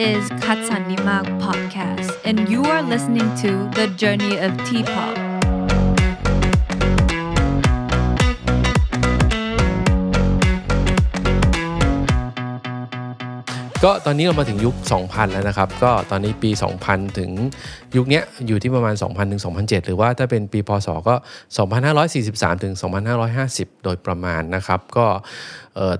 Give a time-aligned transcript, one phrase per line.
[0.00, 5.30] is Katsanima Podcast, and you are listening to The Journey of T-Pop.
[13.84, 14.74] ก็ตอนนี้เรามาถึงยุค
[15.04, 16.50] 2000 แล้วนะครับ ก็ตอนนี้ปี
[16.84, 17.30] 2000 ถึง
[17.96, 21.14] ยุคนี้อยู่ที่ประมาณ 2000 ถึง 2007 หรือว่าถ้าเป็นปีพศก็
[21.88, 22.74] 2543 ถึง
[23.28, 25.06] 2550 โดยประมาณนะครับ ก็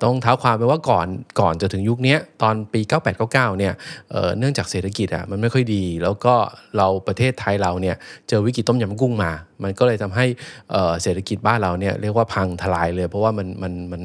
[0.04, 1.06] ต้องเท้าความไปว่าก่อน
[1.40, 2.80] ก่อนจะถึงยุคนี้ตอนปี
[3.20, 3.72] 9899เนี่ย
[4.10, 6.34] เเนื่องจากเศรษฐกิจอะมันไม่ค่อยดี แล้วก็
[6.76, 7.96] เราประเทศไทยเราเนี่ย
[8.28, 9.32] เจอวิกฤตต้มยำกุ้งมา
[9.64, 10.26] มันก็เลยทำให้
[11.02, 14.02] เศรษฐกิจบ้านเราเนี่ยเรียกว่าพังทลายเลย เพราะว่ามันมันมัน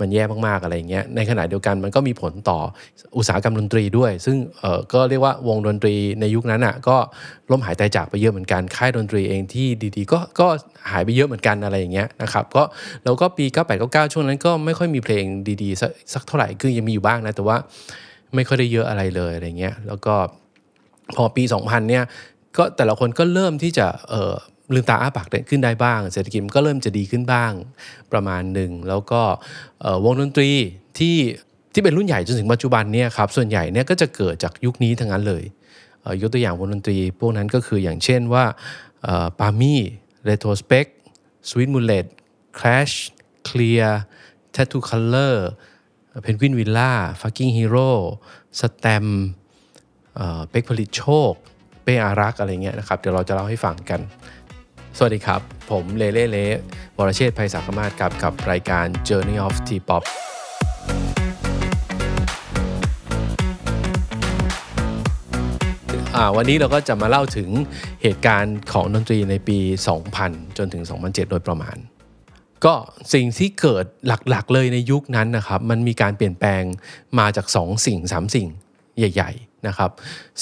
[0.00, 2.58] มันแย่มากๆอะไรเงี้ยในขณะเดียวกันมันก็มีผลต่อ
[3.16, 4.36] อุตสาหกรรมดนตรีด้วย ซึ่ง
[4.94, 6.96] ก็เรียกว่าวงดนตรีในยุคนั้นอะก็
[7.50, 10.46] ล้มหายตายจากไปเยอะเหมือนกันค่ายดนตรีเองที่ดีๆ ก็ก็
[10.90, 12.62] หายไปเยอะเหมือนกันอะไรอย่างเงี้ยนะครับก็
[13.04, 13.44] แล้วก็ปี
[13.78, 15.24] 9899 ช่วงนั้นก็ไม่ค่อยมีเพลงง
[15.62, 17.56] ดีๆ สักสักเท่าไหร่คือยังมีอยู่บ้างนะ แต่ว่า
[18.34, 20.14] ไม่ค่อยได้เยอะอะไรเลยอะไรเงี้ยแล้วก็
[21.16, 22.04] พอปี 2000 เนี่ย
[22.56, 24.34] ก็แต่ละคนก็เริ่มที่จะเออ
[24.74, 27.52] ลืมตาอ้าปากขึ้นได้บ้าง เศรษฐกิจก็เริ่มจะดีขึ้นบ้าง
[28.12, 29.22] ประมาณหนึ่ง แล้วก็
[30.04, 30.50] วงดนตรี
[30.98, 31.16] ที่
[31.72, 35.42] ที่เป็นรุ่นใหญ่จนถึงปัจจุบันเนี่ยครับส่วนใหญ่เนี่ยก็จะเกิดจากยุคนี้ทั้งนั้นเลย
[36.20, 38.44] ยกตัวอย่างวงดนตรี พวกนั้นก็คืออย่างเช่นว่า
[39.38, 39.80] ปาล์มมี่
[40.24, 40.86] Retrospect
[41.48, 42.06] Sweet Mullet
[42.58, 42.90] Clash
[43.44, 44.00] Klear
[44.54, 45.36] Tattoo Color
[46.22, 49.06] Penguin Villa Fucking Hero แสตมป์
[50.50, 51.32] เป๊กผลิตโชค
[51.82, 54.00] เป้อารักอะไรเงี้ยนะครับ เดี๋ยวเราจะเล่าให้ฟังกัน
[54.96, 56.46] สวัสดีครับ ผมเลเล่เล่
[56.96, 60.04] วรเชษฐ์ไพศาลมาศกับกับรายการ Journey of T-pop
[66.36, 67.48] วันนี้เราก็จะมาเล่าถึง
[68.02, 69.58] เหตุการณ์ของดนตรีในปี
[70.08, 71.76] 2000 จนถึง 2007 โดยประมาณ
[72.64, 72.74] ก็
[73.14, 76.62] สิ่งที่เกิดหลักๆ เลยในยุคนั้นนะครับ มันมีการเปลี่ยนแปลง
[77.18, 78.48] มาจาก 2 สิ่ง 3 สิ่ง
[78.98, 79.90] ใหญ่ ๆ นะครับ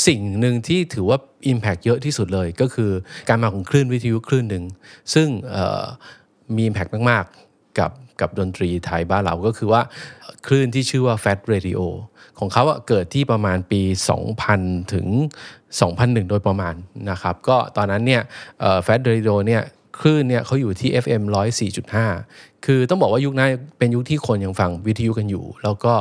[0.06, 1.18] สิ่งหนึ่งที่ถือว่า
[1.52, 2.90] Impact เยอะที่สุดเลยก็คือ
[3.28, 4.64] การมาของคลื่นวิทยุคลื่นหนึ่ง
[5.14, 5.28] ซึ่ง
[6.56, 7.90] มี Impact มาก ๆ กับ
[8.20, 9.82] กับดนตรีไทยบ้านเราก็คือว่า
[10.46, 11.80] คลื่นที่ชื่อว่า Fat Radio
[12.38, 13.82] ของเขาเกิดที่ประมาณปี
[14.38, 15.06] 2000 ถึง
[15.68, 16.74] 2001 โดยประมาณ
[17.10, 18.22] นะครับ ก็ตอนนั้นเนี่ย
[18.82, 19.62] Fat Radio เนี่ย
[19.98, 21.22] คลื่นเนี่ยเขาอยู่ที่ FM
[21.92, 25.94] 104.5 คือต้องบอกว่ายุคนั้นเป็นยุคที่คนยังฟังวิทยุกันอยู่ แล้วก็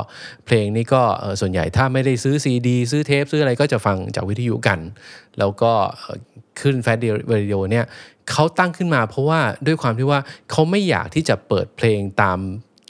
[0.45, 1.01] เพลงนี้ก็
[1.41, 4.79] ส่วนใหญ่ถ้าไม่ได้ซื้อซีดี ซื้อเทป ซื้ออะไรก็จะฟังจากวิทยุกัน
[5.39, 5.71] แล้วก็
[6.61, 6.97] คลื่น Fat
[7.29, 7.85] Radio เนี่ย
[8.31, 10.19] เขาตั้งขึ้นมาเพราะว่าด้วยความที่ว่า
[10.51, 12.39] เขาไม่อยากที่จะเปิดเพลงตาม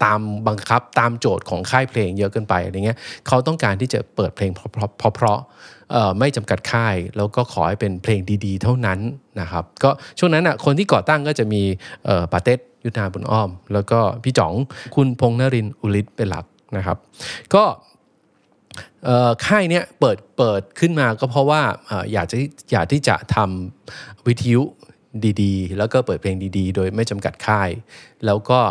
[0.04, 9.00] ตามบังคับตามโจทย์ของค่ายเพลงเยอะเกินไปอะไรเงี้ยเขาต้องการที่จะเปิดเพลงเพราะๆไม่จำกัดค่าย แล้วก็ขอให้เป็นเพลงดีๆ เท่านั้น
[9.42, 9.90] นะครับก็
[10.20, 11.62] ช่วงนั้นอะคนที่ก่อตั้งก็จะมี
[12.32, 14.54] ปาเต็ดยุทธนาบุญอ้อม แล้วก็พี่จ๋อง
[14.96, 16.46] คุณพงษ์นรินอุลิศเป็นหลัก
[16.78, 16.98] นะครับ
[17.56, 17.64] ก็
[19.46, 21.62] ค่ายเนี้ยเปิดเปิดขึ้นมาก็เพราะว่า
[22.14, 22.38] อยากจะ
[22.72, 24.62] อยากที่จะทำวิทยุ
[25.42, 27.70] ดีๆ แล้วก็เปิดเพลงดีๆ โดยไม่จำกัดค่าย
[28.26, 28.62] แล้วก็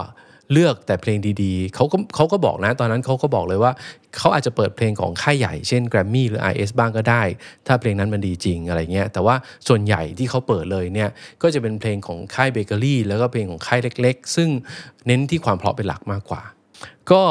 [0.52, 3.72] เลือกแต่เพลงดีๆเขาก็เขาก็บอกนะตอนนั้นเขาก็บอกเลยว่า
[4.18, 7.22] เขาอาจจะเปิดเพลงของค่ายใหญ่เช่น Grammy หรือ IS บ้างก็ได้
[7.66, 9.34] ถ้าเพลงนั้นมันดีจริงอะไรเงี้ยแต่ว่า
[9.68, 11.10] ส่วนใหญ่ที่เขาเปิดเลยเนี่ย
[11.42, 14.48] ก็จะเป็นเพลงของค่ายเบเกอรี่แล้วก็เพลงของค่ายเล็ก ๆ ซึ่ง
[15.06, 16.42] เน้นที่ความเพราะเป็นหลักมากกว่า
[17.12, 17.22] ก็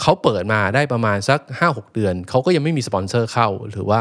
[0.00, 4.00] เขาเปิดมาได้ประมาณสัก 5-6 เดือน เขาก็ยังไม่มีสปอนเซอร์เข้า หรือว่า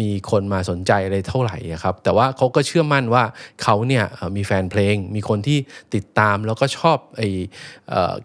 [0.00, 3.24] มีคนมาสนใจอะไรเท่าไหร่ครับ แต่ว่าเขาก็เชื่อมั่นว่า
[3.62, 4.04] เขาเนี่ย
[4.36, 5.58] มีแฟนเพลง มีคนที่
[5.94, 7.22] ติดตามแล้วก็ชอบไอ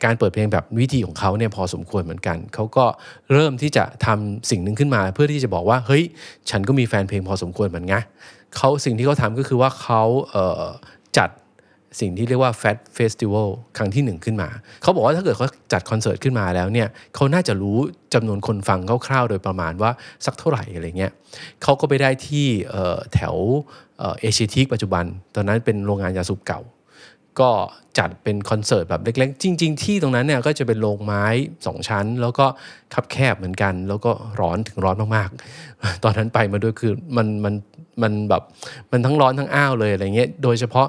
[0.04, 2.86] การเปิดเพลงแบบวิธีของเขาเนี่ยพอสมควรเหมือนกัน เขาก็
[3.32, 6.04] เริ่มที่จะทำสิ่งหนึ่งขึ้นมา เพื่อที่จะบอกว่าเฮ้ย
[6.50, 7.96] ฉันก็มีแฟนเพลงพอสมควรเหมือนไง
[8.58, 10.04] เขาสิ่งที่เขาทาก็คือว่าเขา
[11.18, 11.30] จัด
[12.00, 14.50] สิ่งที่เรียกว่า Fat Festival ครั้งที่หนึ่งขึ้นมา
[14.82, 17.78] เขาบอกว่าถ้าเกิดเขาจัดคอนเสิร์ตขึ้นมาแล้วเนี่ยเขาน่าจะรู้
[18.14, 19.92] จำนวนคนฟังคร่าวๆ โดยประมาณว่า
[20.26, 21.12] สักเท่าไหร่อะไรเงี้ย
[21.64, 22.46] เขาก็ไปได้ที่
[23.14, 23.36] แถว
[24.20, 25.06] เอเชียทีกปัจจุบัน
[25.36, 26.62] ตอนนั้นเป็นโรงงานยาสูบเก่า
[27.42, 27.52] ก็
[28.00, 31.26] จัดเป็นคอนเสิร์ตแบบเล็ก ๆ จริง ๆ ที่ตรงนั้นเนี่ยก็จะเป็นโรงไม้
[31.66, 32.46] สองชั้น แล้วก็
[32.94, 37.54] คับแคบเหมือนกัน แล้วก็ร้อนถึงร้อนมากๆ ตอนนั้นไปมาด้วยคือมันมัน
[38.02, 38.44] มันแบบ
[38.92, 40.88] มันทั้งร้อนทั้งอ้าวเลยอะไรเงี้ย โดยเฉพาะ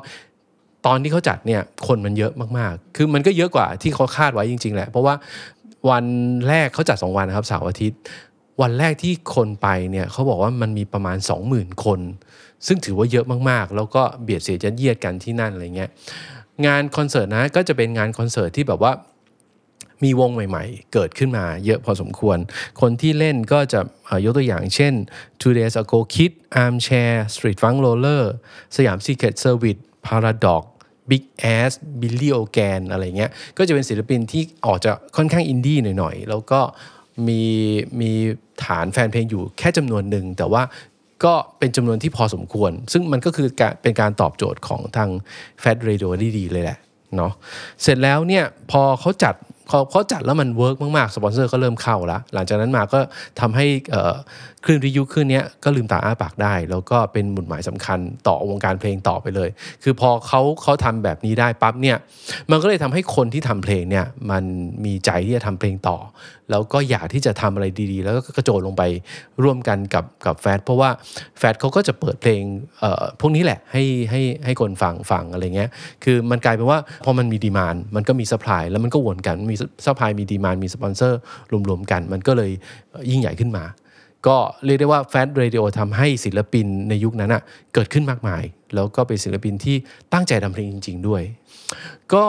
[0.87, 5.15] ตอนที่เขาจัดเนี่ยคนมันเยอะมากๆ คือมันก็เยอะกว่าที่เขาคาดไว้จริง ๆ แหละ เพราะว่า
[5.91, 6.05] วัน
[6.49, 8.01] แรกเขาจัด 2 วันนะครับเสาร์อาทิตย์
[8.63, 11.17] วันแรกที่คนไปเนี่ยเขาบอกว่ามันมีประมาณ
[11.51, 12.01] 20,000 คน
[12.67, 15.91] ซึ่งถือว่าเยอะมากๆ แล้วก็เบียดเสียดยัดเยียดกันที่นั่นอะไรเงี้ย
[16.67, 18.93] งานคอนเสิร์ตนะก็จะเป็นงานคอนเสิร์ตที่แบบว่า
[20.05, 22.39] มีวงใหม่ๆ เกิดขึ้นมาเยอะพอสมควร
[22.81, 23.81] คนที่เล่นก็จะ
[24.25, 24.93] ยกตัวอย่างเช่น
[25.41, 26.33] Two Days Ago Kid
[26.63, 28.25] Armchair Street Funk Roller
[28.77, 30.65] สยาม Secret Service Paradox
[31.11, 31.25] Big
[31.57, 36.61] Ass Billy Ogan อะไรเงี้ยก็จะเป็นศิลปินที่ออกจะค่อนข้างอินดี้หน่อยๆ แล้วก็
[37.29, 37.43] มี
[38.01, 38.11] มี
[38.65, 40.63] ฐานแฟนเพลงอยู่แค่จำนวนหนึ่ง แต่ว่า
[41.25, 45.11] ก็เป็นจำนวนที่พอสมควร ซึ่งมันก็คือการเป็นการตอบโจทย์ของทาง
[45.61, 46.79] แฟ t เรดิโอได้ดีเลยแหละ
[47.17, 47.33] เนาะ
[47.83, 49.35] เสร็จแล้วเนี่ยพอเขาจัด
[49.69, 52.99] เขาเขาจัดแล้วมัน work มาก ๆ สปอนเซอร์ก็เริ่มเข้าแล้วหลังจากนั้นมาก็
[53.41, 53.67] ทำให้
[54.65, 59.49] คลื่นวิทยุคลื่นนี้ก็ลืมตาอ้าปากได้ แล้วก็เป็นหมุดหมายสำคัญต่อวงการเพลงต่อไปเลย
[59.83, 61.97] คือพอเขาเขาทำแบบนี้ได้ปั๊บเนี่ย
[62.51, 64.45] มันก็เลยทำให้คนที่ทำเพลงเนี่ยมัน
[64.85, 65.97] มีใจที่จะทำเพลงต่อ
[66.51, 68.83] แล้วก็อยากที่จะทำอะไรดีๆ แล้วก็กระโจนลงไป
[69.43, 70.91] ร่วมกันกับกับแฟดเพราะว่า
[71.39, 72.43] แฟดเขาก็จะเปิดเพลง
[72.81, 75.71] เอ่อพวกนี้แหละให้ให้ให้คนฟังฟังอะไรเงี้ย
[76.05, 81.19] คือมันกลายเป็นว่าพอมันมีดีมานมันก็มีสป라이แล้วมันก็วนกันมีsupply มี demand มีสปอนเซอร์
[81.69, 82.51] รวมๆกัน มันก็เลย
[83.11, 83.65] ยิ่งใหญ่ขึ้นมา
[84.27, 87.43] ก็เรียกได้ว่าแฟ t เรดิโอทำให้ศิลปินในยุคนั้นอะ
[87.75, 88.43] เกิดขึ้นมากมาย
[88.75, 89.77] แล้วก็เป็นศิลปินที่
[90.13, 91.23] ตั้งใจทำเพลงจริง ๆ ด้วย
[92.13, 92.25] ก็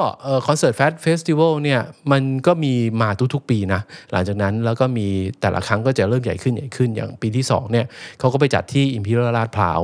[0.48, 1.82] คอนเสิร์ตแฟ t เฟสติวัลเนี่ย
[2.12, 3.82] มันก็มีมาทุกๆปีนะ
[4.12, 5.08] หลังจากนั้นแล้วก็มี
[5.42, 7.86] แต่ละครั้งก็จะเริ่มใหญ่ขึ้นใหญ่ขึ้นอย่างปีที่2เนี่ย
[8.20, 9.82] เขาก็ไปจัดที่อิมพีเรียลลาดพร้าว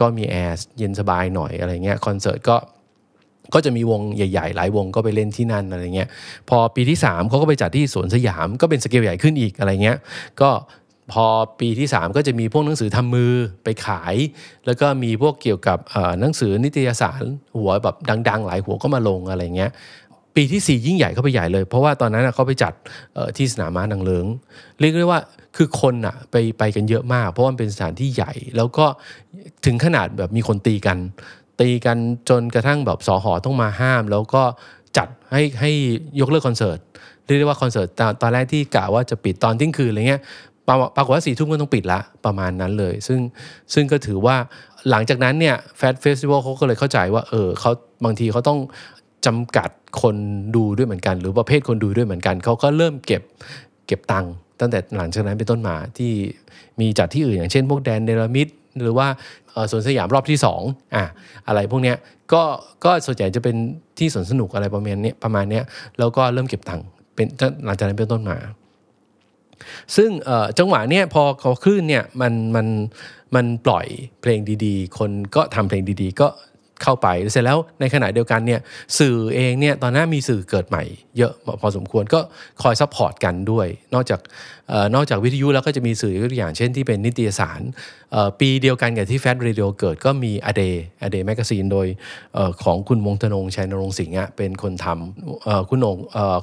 [0.00, 2.56] ก็มีแอร์เย็นสบายหน่อยอะไรเงี้ยคอนเสิร์ตก็
[3.54, 6.08] ก็จะมีวงใหญ่ ๆ หลายวงก็ไปเล่นที่นั่นอะไรเงี้ย
[6.48, 9.98] พอปีที่ 3เขาก็ไปจัดที่สวนสยามก็เป็นสเกลใหญ่ขึ้นอีกอะไรเงี้ย
[10.40, 10.50] ก็
[11.12, 11.26] พอ
[11.60, 13.32] ปีที่ 3 ก็จะมีพวกหนังสือทำมือ
[13.64, 14.14] ไปขาย
[14.66, 15.78] แล้วก็มีพวกเกี่ยวกับ
[16.20, 17.22] หนังสือนิตยสาร
[17.58, 17.96] หัวแบบ
[18.28, 19.70] ดัง ๆ หลายหัวก็มาลงอะไรเงี้ย
[20.36, 22.72] ปีที่ 4 ยิ่งใหญ่เข้าไปใหญ่เลย เพราะว่าตอนนั้นเขาไปจัด
[23.36, 24.26] ที่สนามม้านางเลิง
[24.80, 25.20] เรียกได้ว่า
[25.56, 28.86] คือคนอะไปไปกันเยอะมาก เพราะว่าเป็นสถานที่ใหญ่ แล้วก็
[29.66, 30.98] ถึงขนาดแบบมีคนตีกัน
[31.60, 34.42] ตีกันจนกระทั่งแบบสอหอต้องมาห้าม แล้วก็
[34.96, 35.70] จัดให้ให้
[36.20, 36.78] ยกเลิกคอนเสิร์ต
[37.24, 37.88] เรียกได้ว่าคอนเสิร์ต
[38.22, 40.22] ตอนแรกที่กะว่าจะปิดตอนเที่ยงคืนอะไรเงี้ย
[40.68, 43.20] ปรากฏว่าสี่ทุ่มก็ต้องปิดละประมาณนั้นเลย ซึ่ง
[43.74, 44.36] ซึ่งก็ถือว่า
[44.90, 47.70] หลังจากนั้นเนี่ย Fat Festival เขาก็เลยเข้าใจว่าเออเขา
[48.04, 48.58] บางทีเขาต้อง
[49.26, 49.70] จำกัด
[50.02, 50.16] คน
[50.56, 53.22] ดูด้วยเหมือนกัน หรือประเภทคนดูด้วยเหมือนกัน เขาก็เริ่มเก็บ
[53.86, 56.12] เก็บตังค์ตั้งแต่หลังจากนั้นเป็นต้นมาที่
[56.80, 58.48] มีจัดที่อื่นอย่างเช่นพวกแดนเดลมิด
[58.82, 59.06] หรือว่า
[59.70, 61.04] สวนสยามรอบที่2อะ
[61.48, 61.96] อะไรพวกเนี้ย
[62.32, 62.42] ก็
[62.84, 63.56] ก็ส่วนใหญ่จะเป็น
[63.98, 65.60] ที่สวนสนุกอะไรประมาณนี้ประมาณนี้
[65.98, 67.26] แล้วก็เริ่มเก็บตังค์เป็น
[67.64, 68.36] หลังจากนั้นเป็นต้นมา
[69.96, 70.10] ซึ่ง
[70.58, 72.66] จังหวะเนี้ยพอเขาคลื่นเนี่ยมันมัน
[73.34, 73.86] มันปล่อย
[74.20, 76.28] เพลงดีๆ คนก็ทำเพลงดีๆ ก็
[76.82, 78.60] เข้าไปเสร็จแล้วในขณะเดียวกันเนี่ย
[78.98, 80.82] สื่อเองเนี่ยตอนนั้นมีสื่อเกิดใหม่
[81.18, 82.20] เยอะพอสมควรก็
[82.62, 84.20] คอย support กันด้วย นอกจาก
[84.94, 87.60] นอกจากวิทยุแล้วก็จะมีสื่อตัวอย่างเช่นที่เป็นนิตยสาร
[88.40, 91.86] ปีเดียวกันกับที่แฟ t เรดิโอเกิดก็มี a day a day magazine โดย
[92.62, 95.96] ของคุณวงศ์ทนงชัยณรงค์สิงห์เป็นคนทำคุณโหน่ง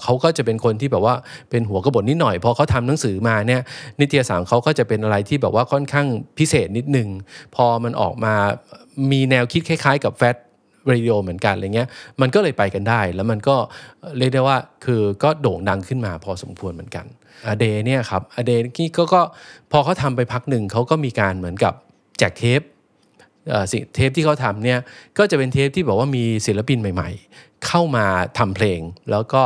[0.04, 1.16] เขาก็จะเป็นคนที่แบบว่า
[1.50, 3.62] เป็นหัวกระบฏนิดหน่อยพอเขาทำหนังสือมาเนี่ย
[4.00, 7.08] นิตยสารเขาก็จะเป็นอะไรที่แบบว่าค่อนข้างพิเศษนิดนึง
[7.56, 8.36] พอมันออกมา
[9.12, 10.36] มีแนวคิดคล้าย ๆ กับ Fat
[10.88, 11.88] Radio เหมือนกันอะไรเงี้ย
[12.22, 13.56] มันก็เลยไปกันได้ แล้วมันก็
[14.18, 17.06] เรียกได้ว่าคือก็โด่งดังขึ้นมาพอสมควรเหมือนกัน
[17.46, 19.22] อเดเนี่ยครับอเดนี่ก็ก็
[19.72, 21.74] พอเขาทำไปพักหนึ่งเขาก็มีการเหมือนกับ
[22.20, 22.62] แจกเทป
[23.72, 24.80] สิเทปที่เขาทำเนี่ย
[25.18, 27.10] ก็จะเป็นเทปที่บอกว่ามีศิลปินใหม่
[27.40, 28.06] ๆ เข้ามา
[28.40, 28.80] ทำเพลง
[29.12, 29.44] แล้วก็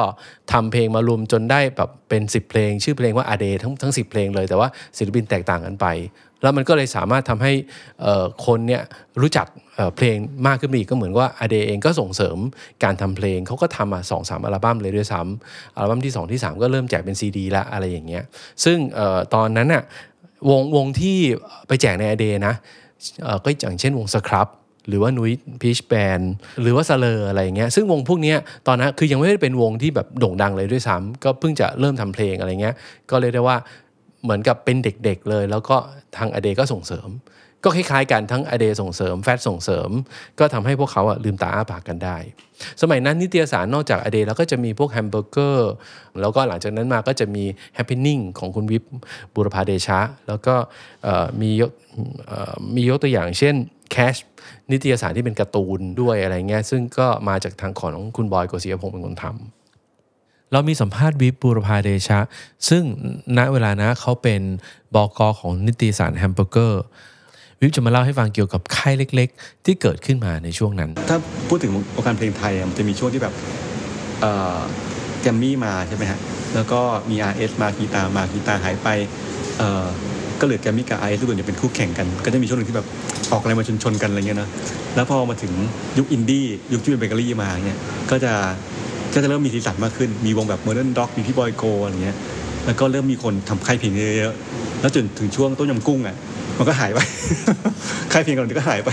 [0.51, 4.67] ทำเพลงมารวมจนได้แบบเป็น 10 เพลง ชื่อเพลงว่าอาเดทั้งทั้งสิเพลงเลย แต่ว่า
[4.97, 5.85] ศิลปินแตกต่างกันไป
[6.41, 7.53] แล้วมันก็เลยสามารถทำให้
[8.45, 8.81] คนเนี่ย
[9.21, 9.47] รู้จัก
[9.95, 12.37] เพลงมากขึ้นไปอีกก็เหมือนว่าอเดเองก็ส่งเสริม
[12.83, 18.23] การทำเพลงเขาก็ทำมาสองสามอัลบั้มเลยด้วยซ้ำอัลบั้มที่ 2 ที่ 3 ก็เริ่มแจกเป็นซีดีละอะไรอย่างเงี้ย
[18.63, 18.77] ซึ่ง
[19.35, 19.83] ตอนนั้นน่ะ
[20.49, 21.17] วงวงที่
[21.67, 22.53] ไปแจกในอเดนะ
[23.45, 24.47] ก็อย่างเช่นวงสครับ
[24.87, 25.31] หรือว่านุ้ย
[25.61, 26.19] พีชแบน
[26.61, 28.33] หรือว่าซาเลอร์อะไรเงี้ยซึ่งวงพวกนี้
[28.67, 32.75] ตอนนั้นคือยังไม่ได้เป็นวงที่แบบโด่งดังเลยด้วยซ้ำก็เพิ่งจะเริ่มทำเพลงอะไรเงี้ย
[33.11, 33.57] ก็เลยได้ว่า
[34.23, 35.77] เหมือนกับเป็นเด็กๆเลย แล้วก็
[36.17, 37.09] ทาง a day ก็ส่งเสริม
[37.63, 39.89] ก็คล้ายๆกันทั้ง a day ส่งเสริม Fat ส่งเสริม
[40.39, 42.17] ก็ทำให้พวกเขาอะลืมตาอ้าปากกันได้
[42.81, 45.71] สมัยนั้นนิตยสารนอกจาก a day แล้วก็จะมีพวกแฮมเบอร์เกอร์
[46.21, 47.43] แล้วก็หลังจากนั้นมาก็จะมี
[47.75, 50.55] Happening ของคุณวิภว์ บูรพาเดชะ แล้วก็
[51.41, 51.71] มียก
[52.75, 53.55] มียกตัวอย่างเช่น
[53.91, 54.15] Katch
[54.71, 59.58] นิตยสารที่เป็นการ์ตูนด้วยอะไรเงี้ยซึ่งก็มาจากทางของคุณบอยโกสิยพงษ์เป็นคนทำ
[60.51, 62.19] เรามีสัมภาษณ์วิภว์ บูรพาเดชะ
[62.69, 62.83] ซึ่ง
[63.37, 64.41] ณเวลานะเขาเป็น
[64.95, 66.83] บอกอของนิตยสารแฮมเบอร์เกอร์
[67.59, 71.17] วิภว์จะมาเล่าให้ฟังเกี่ยวกับค่ายเล็ก ๆ ที่เกิดขึ้นมาในช่วงนั้น ถ้า
[71.49, 73.33] พูดถึงวงการเพลงไทยมันจะมีช่วงที่แบบ
[75.21, 76.19] แกรมมี่มาใช่ไหมฮะ
[76.55, 78.87] แล้วก็มี RS มากีตามากีตาหายไป
[80.39, 82.87] ก็เหลือแกมมี่กับไอซ์ทุกคนจะเป็นคู่แข่งกัน ก็จะมีช่วงหนึ่งที่แบบ
[83.31, 84.49] ออกอะไรมาชนๆกันอะไรเงี้ยนะ
[84.95, 85.53] แล้วพอมาถึง
[85.97, 87.79] ยุคอินดี้ยุคที่เป็นเบเกอรี่มาเนี่ย
[88.11, 88.33] ก็จะ
[89.13, 92.17] ก็จะเริ่มมีสีสันมากขึ้น มีวงแบบ Modern Dog มีพี่บอยโกอะไรเงี้ย
[92.65, 96.15] แล้วก็เริ่มมีคนทำค่ายเพลงเยอะๆ แล้วจนถึงช่วงต้นยำกุ้งอะ
[96.57, 96.99] มันก็หายไป
[98.13, 98.89] ค่ายเพลงกันก็หายไป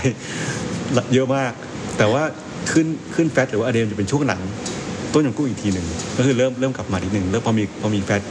[1.15, 1.53] เยอะมาก
[1.99, 2.23] แต่ว่า
[2.71, 4.41] ขึ้นขึ้นแฟตหรือว่าอเดมจะเป็นช่วงหลัง
[5.15, 5.87] ต้นยำกุ้งอีกทีหนึ่ง
[6.19, 8.23] ก็คือเริ่มเริ่มกลับมาทีหนึ่งแล้วพอมีพอมีแฟต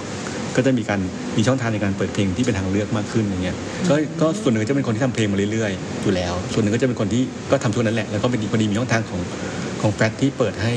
[0.56, 1.00] ก็จะมีการ
[1.38, 3.56] มีช่องทางในการเปิดเพลงที่เป็นทางเลือกมากขึ้นอย่างเงี้ย
[3.90, 9.22] ก็ก็ส่วนหนึ่งก็จะเป็นคนที่ทำเพลงมาเรื่อยๆอยู่แล้ว ส่วนหนึ่งก็จะเป็นคนที่ก็ทำช่วงนั้นแหละแล้วก็เป็นพอดีมีช่องทางของ
[9.82, 10.74] ของแฟตที่เปิดให้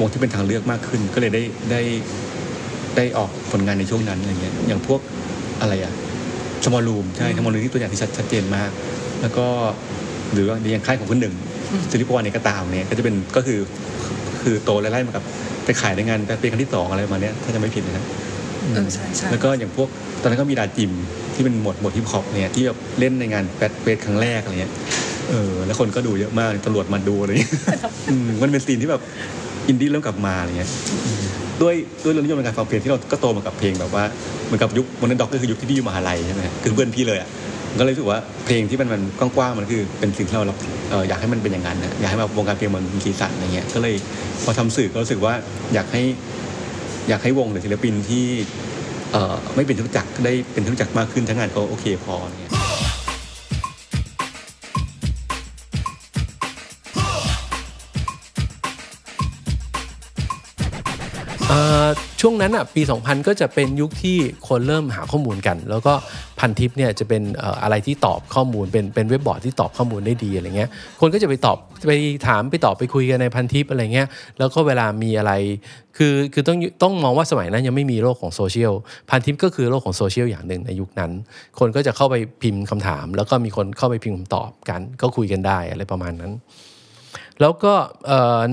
[0.00, 1.80] วงที่เป็นทางเลือกมากขึ้น ก็เลยได้ได้
[2.96, 5.00] ได้ออกผลงานในช่วงนั้นอะไรเงี้ยอย่างพวก
[5.60, 5.92] อะไรอะ
[6.64, 8.70] สมอลรูมใช่สมอลรูมที่ตัวอย่างที่ชัดชัดเจนมาก
[9.22, 9.46] แล้วก็
[10.32, 11.34] หรือว่าอย่างค่ายของคุณหนึ่ง
[11.90, 13.58] ซิลิปวันเนี่ยก็ตามเนี่ยก็จะเป็นก็คือ
[14.42, 15.24] คือโตไล่ๆมากับ
[15.64, 18.04] ไปขายในงานแฟลตเป็นครั้งที่สองอะไรประมาณเนี้ยถ้าจะไม่ผิดนะ
[18.74, 19.88] เออใช่ใช่แล้วก็อย่างพวก
[20.22, 20.92] ตอนนั้นก็มีดาจิม
[21.34, 24.72] ที่เป็นหมวดหมวดฮิปฮอปเนี่ยที่แบบเล่นในงาน Fat Fest ครั้งแรกอะไรเงี้ย
[25.30, 27.52] เออแล้วคนก็ดูเยอะมากตำรวจมาดูอะไรเงี้ย
[28.10, 29.02] อืมมันเป็นซีนที่แบบ
[29.68, 30.70] อินดี้เริ่มกลับมาอะไรเงี้ย
[31.62, 34.04] ด้วยด้วยเรื่องนิยมในการฟังเพลงที่เราก็โตมากับเพลงแบบว่า
[34.46, 37.28] เหมือนกับยุควันนั้นด็อกก็คือยุคที่พี่อยู่มหาลัยใช่ไหมคือเพื่อนพี่เลยอะ
[37.78, 40.44] ก็เลยรู้สึกว่าเพลงที่มันมันกว้างๆมันคือเป็นสิ่งที่เรา
[40.90, 43.94] เอ่อยากให้มันเป็นอย่างนั้นนะอยากให้แบบวงการเพลงมันมีสีสันอะไรเงี้ยก็เลย
[44.44, 45.34] พอทำสื่อก็รู้สึกว่า
[45.74, 46.02] อยากให้
[47.08, 48.24] อยากให้วงหรือศิลปินที่
[49.12, 49.16] เอ
[49.56, 52.52] ไม่เป็นที่รู้จักได้เป็นที่รู้จักมากขึ้นทั้งงานก็โอเคพอเงี้ย
[62.20, 64.16] ช่วงนั้นอะปี 2000 ก็จะเป็นยุคที่
[64.48, 65.94] คนเริ่มหาข้อมูลกัน แล้วก็
[66.38, 67.22] พันทิปเนี่ยจะเป็น
[67.62, 71.92] อะไรที่ตอบข้อมูล เป็นเป็นเว็บบอร์ดที่ตอบข้อมูลได้ดีอะไรเงี้ยคนก็จะไปตอบไป
[72.26, 75.32] ถามไปตอบไปคุยกันในพันทิปอะไรเงี้ยแล้วก็เวลามีอะไร
[75.96, 78.72] คือคือต้องต้องมองว่าสมัยนั้นยังไม่มีโลกของโซเชียล
[79.10, 81.10] พันทิปก็คือโลกของโซเชียลอย่างหนึ่งในยุคนั้น
[81.58, 86.32] คนก็จะเข้าไปพิมพ์คำถาม แล้วก็มีคนเข้าไปพิมพ์คำตอบกัน ก็คุยกันได้อะไรประมาณนั้น
[87.40, 87.72] แล้วก็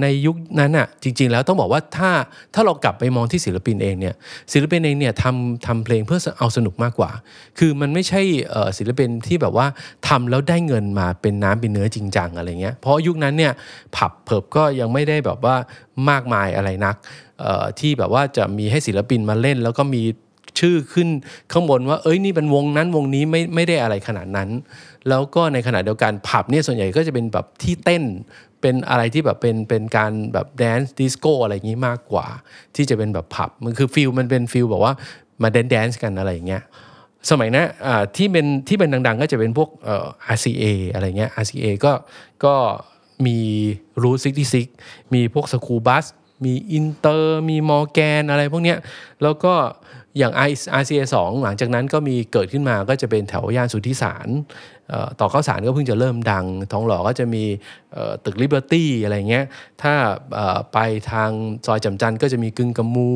[0.02, 2.12] ในยุคนั้นอะจริง ๆ แล้วต้องบอกว่าถ้า
[2.54, 4.16] ถ้าเรากลับไปมองที่ศิลปินเองเนี่ย
[4.54, 7.12] ศิลปินเองเนี่ยทำทำเพลงเพื่อเอาสนุกมากกว่า
[7.60, 8.22] คือมันไม่ใช่
[8.78, 9.68] ศิลปินที่แบบว่า
[10.08, 13.54] ทำแล้วได้เงินมาเป็นน้ำเป็นเนื้อจริงจังอะไรเงี้ยเพราะยุคนั้นเนี่ย
[13.96, 15.56] ผับเพิบก็ยังไม่ได้แบบว่า
[16.10, 16.96] มากมายอะไรนัก
[17.80, 20.04] ที่แบบว่าจะมีให้ศิลปินมาเล่น แล้วก็มี
[20.60, 21.10] ชื่อขึ้น
[21.52, 24.50] ข้างบนว่า เอ้ยนี่เป็นวงนั้นวงนี้ไม่ไม่ได้อะไรขนาดนั้น
[25.10, 28.04] แล้วก็ในขณะเดียวกันผับเนี่ยส่วนใหญ่ก็จะเป็นแบบที่เต้น
[28.62, 32.28] เป็นอะไรที่แบบเป็นเป็นการแบบแดนซ์ดิสโก้อะไรอย่างนี้มากกว่า
[32.76, 34.94] ที่จะเป็นแบบผับมันคือ feel มันเป็น feel แบบว่า
[35.42, 36.64] มาแดนซ์แดนซ์กันอะไรอย่างเงี้ย
[37.30, 37.66] สมัยนั้น
[38.18, 40.64] ที่เป็นที่เป็นดัง ๆ ก็จะเป็นพวกเอ่อ RCA
[40.94, 41.94] อะไรเงี้ย RCA ก็
[42.46, 42.56] ก็
[43.26, 43.40] มี
[44.04, 44.68] Route 66
[45.14, 46.06] มีพวก School Bus
[46.46, 48.78] มีอินเตอร์มีมอร์แกนอะไรพวกเนี้ย
[49.22, 49.54] แล้วก็
[50.18, 50.34] อย่าง
[50.82, 54.28] RCA 2 หลังจากนั้นก็มีเกิดขึ้นมาก็จะเป็นแถวย่านสุทธิสาร
[55.20, 57.44] ตรอกข้าวสารก็เพิ่งจะเริ่มดังทองหล่อก็จะมี
[58.26, 59.46] ตึกลิเบอร์ตี้อะไรเงี้ย
[59.82, 59.94] ถ้า
[60.74, 60.78] ไป
[61.12, 61.30] ทาง
[61.66, 63.12] ซอยจำจันก็จะมีกึ่งกำมู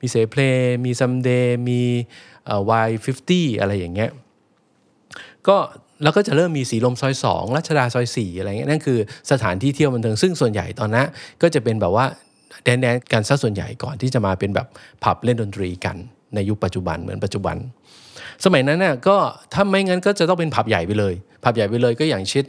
[0.00, 0.40] มีเซเพล
[0.84, 1.82] มีซัมเดย์มี
[2.70, 4.10] วายฟิฟตี้อะไรอย่างเงี้ย
[5.48, 5.56] ก็
[6.02, 8.98] แล้วก็จะเริ่มมีสีลมซอย2รัชดาซอย4อะไรเงี้ยนั่นคือ
[9.30, 11.06] สถานที่เที่ยวบันเทิงซึ่งส่วนใหญ่ตอนนั้น
[11.42, 12.06] ก็จะเป็นแบบว่า
[12.64, 14.66] แดนแดนกันซะส่วนใหญ่ก่อนที่จะมาเป็นแบบ
[15.04, 15.96] ผับเล่นดนตรีกัน
[16.34, 17.56] ในยุคปัจจุบันเหมือนปัจจุบัน
[18.44, 19.16] สมัยนั้นน่ะก็
[19.52, 22.46] ถ้าไม่งั้นก็จะต้องเป็นผับใหญ่ไปเลย ผับใหญ่ไปเลยก็อย่างเช่น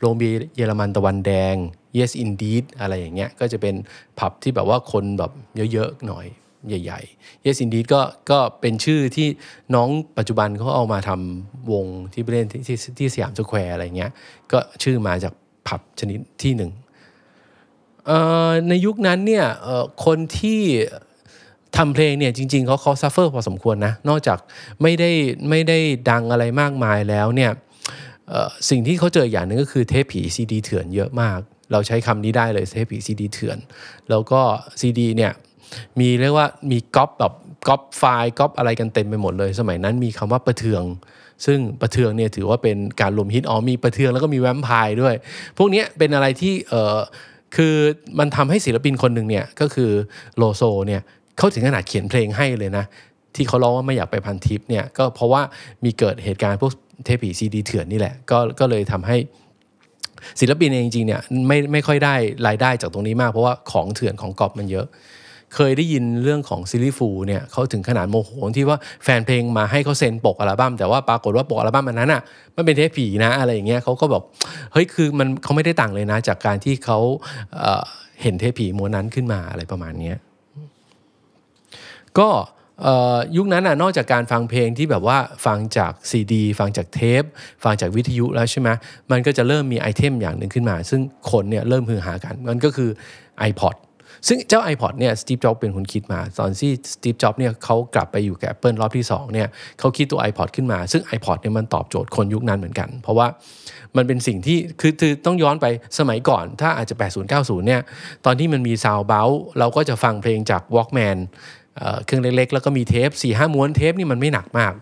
[0.00, 1.54] โรงเบียร์เยอรมันตะวันแดง
[1.98, 3.74] Yes Indeed อะไรอย่างเงี้ยก็จะเป็น
[4.18, 5.30] ผับที่แบบว่าคนแบบ
[5.72, 6.26] เยอะๆหน่อย
[6.68, 8.00] ใหญ่ๆ Yes Indeed ก็
[8.30, 9.28] ก็เป็นชื่อที่
[9.74, 9.88] น้อง
[10.18, 14.10] ปัจจุบันเขาเอามาทำวงที่ไปเล่นที่ที่ที่สยามสแควร์อะไรเงี้ย
[14.52, 15.34] ก็ชื่อมาจาก
[15.68, 16.70] ผับชนิดที่หนึ่ง
[18.68, 19.46] ในยุคนั้นเนี่ย
[20.04, 20.60] คนที่
[21.76, 24.38] ทำเพลงเนี่ยจริง ๆเขาเขา suffer พอสมควรนะ นอกจาก
[24.82, 25.10] ไม่ได้
[25.50, 25.78] ไม่ได้
[26.10, 27.50] ดังอะไรมากมายแล้วเนี่ย
[28.70, 31.38] สิ่งที่เขาเจออย่างหนึ่งก็คือเทปผีซีดีเถื่อนเยอะมาก
[31.72, 33.58] เราใช้คำนี้ได้เลยเทปผีซีดีเถื่อน
[34.10, 34.40] แล้วก็
[34.80, 35.32] ซีดีเนี่ย
[35.98, 37.32] มีเรียกว่ามีก๊อปแบบ
[37.68, 40.82] ก๊อปไฟล์ก๊อปอะไรกันเต็มไปหมดเลย สมัยนั้นมีคำว่าประเทือง
[41.46, 45.14] ซึ่งประเทืองเนี่ยถือว่าเป็นการรวมฮิตอ๋อมีประเทืองแล้วก็มีแวมไพร์ด้วย
[45.58, 46.98] พวกเนี้ยเป็นอะไรที่เออ
[47.56, 47.74] คือ
[48.18, 49.90] มันทำให้ศิลปินคนหนึ่งเนี่ยก็คือ
[50.36, 51.02] โลโซเนี่ย
[51.38, 52.84] เขาถึงขนาดเขียนเพลงให้เลยนะ
[53.34, 55.42] ที่เขาร้องว่าไม่อยากไปพันทิปเนี่ยก็เพราะว่า
[55.84, 56.72] มีเกิดเหตุการณ์พวก
[57.04, 59.16] เทปผีซีดีเถื่อนนี่แหละก็ก็เลยทำให้
[60.40, 62.14] ศิลปินเองจริงๆเนี่ยไม่ไม่ค่อยได้
[62.46, 64.86] รายได้จากตรงนี้มาก เพราะว่าของเถื่อนของก๊อปมันเยอะ
[65.54, 72.22] เคยได้ยินเรื่องของ Silly Fools เนี่ยเขาถึงขนาดโมโหที่ว่าแฟนเพลงมาให้เขาเซ็นปกอัลบั้มแต่ว่าปรากฏว่าปกอัลบั้มอันนั้นอะ
[72.56, 74.22] มันเป็นเทปผีนะอะไรอย่างเงี้ยเขาก็แบบ
[74.72, 76.98] เฮ้ยคือมันเขาไม่ได้ตังค์เลยนะ จากการที่เขา
[77.52, 80.16] เห็นเทปผีม้วนนั้นขึ้นมาอะไรประมาณเนี้ย
[82.18, 82.28] ก็
[83.36, 87.22] ยุคนั้นน่ะนอกจากการฟังเพลงที่แบบว่าฟังจากซีดีฟังจากเทป
[87.64, 88.68] ฟังจากวิทยุแล้วใช่ไหม
[89.10, 91.00] มันก็จะเริ่มมี item อย่างหนึ่งขึ้นมา ซึ่ง
[91.30, 92.90] คนเนี่ยเริ่มฮือฮากันมันก็คือ
[93.50, 93.76] iPod
[94.28, 103.26] ซึ่งเจ้า iPod เนี่ยสตีฟจ็อบส์เป็นคนคิดมา ตอนที่สตีฟจ็อบส์เนี่ยเขากลับไปอยู่กับ Apple รอบที่2เนี่ยเขาคิดตัว iPod ขึ้นมา ซึ่ง iPod เนี่ยมันตอบโจทย์คนยุคนั้นเหมือนกัน เพราะว่า
[103.96, 105.66] มันเป็นสิ่งที่คือคือต้องย้อนไป
[105.98, 107.80] สมัยก่อน ถ้าอาจจะ 80 90 เนี่ย
[108.24, 109.28] ตอนที่มันมีซาวเบล
[109.58, 111.18] เราก็จะฟังเพลงจาก Walkman
[112.04, 114.72] เครื่องเล็กๆ แล้วก็มีเทป4ี่ห้าม้วนเทปนี่มันไม่หนักมาก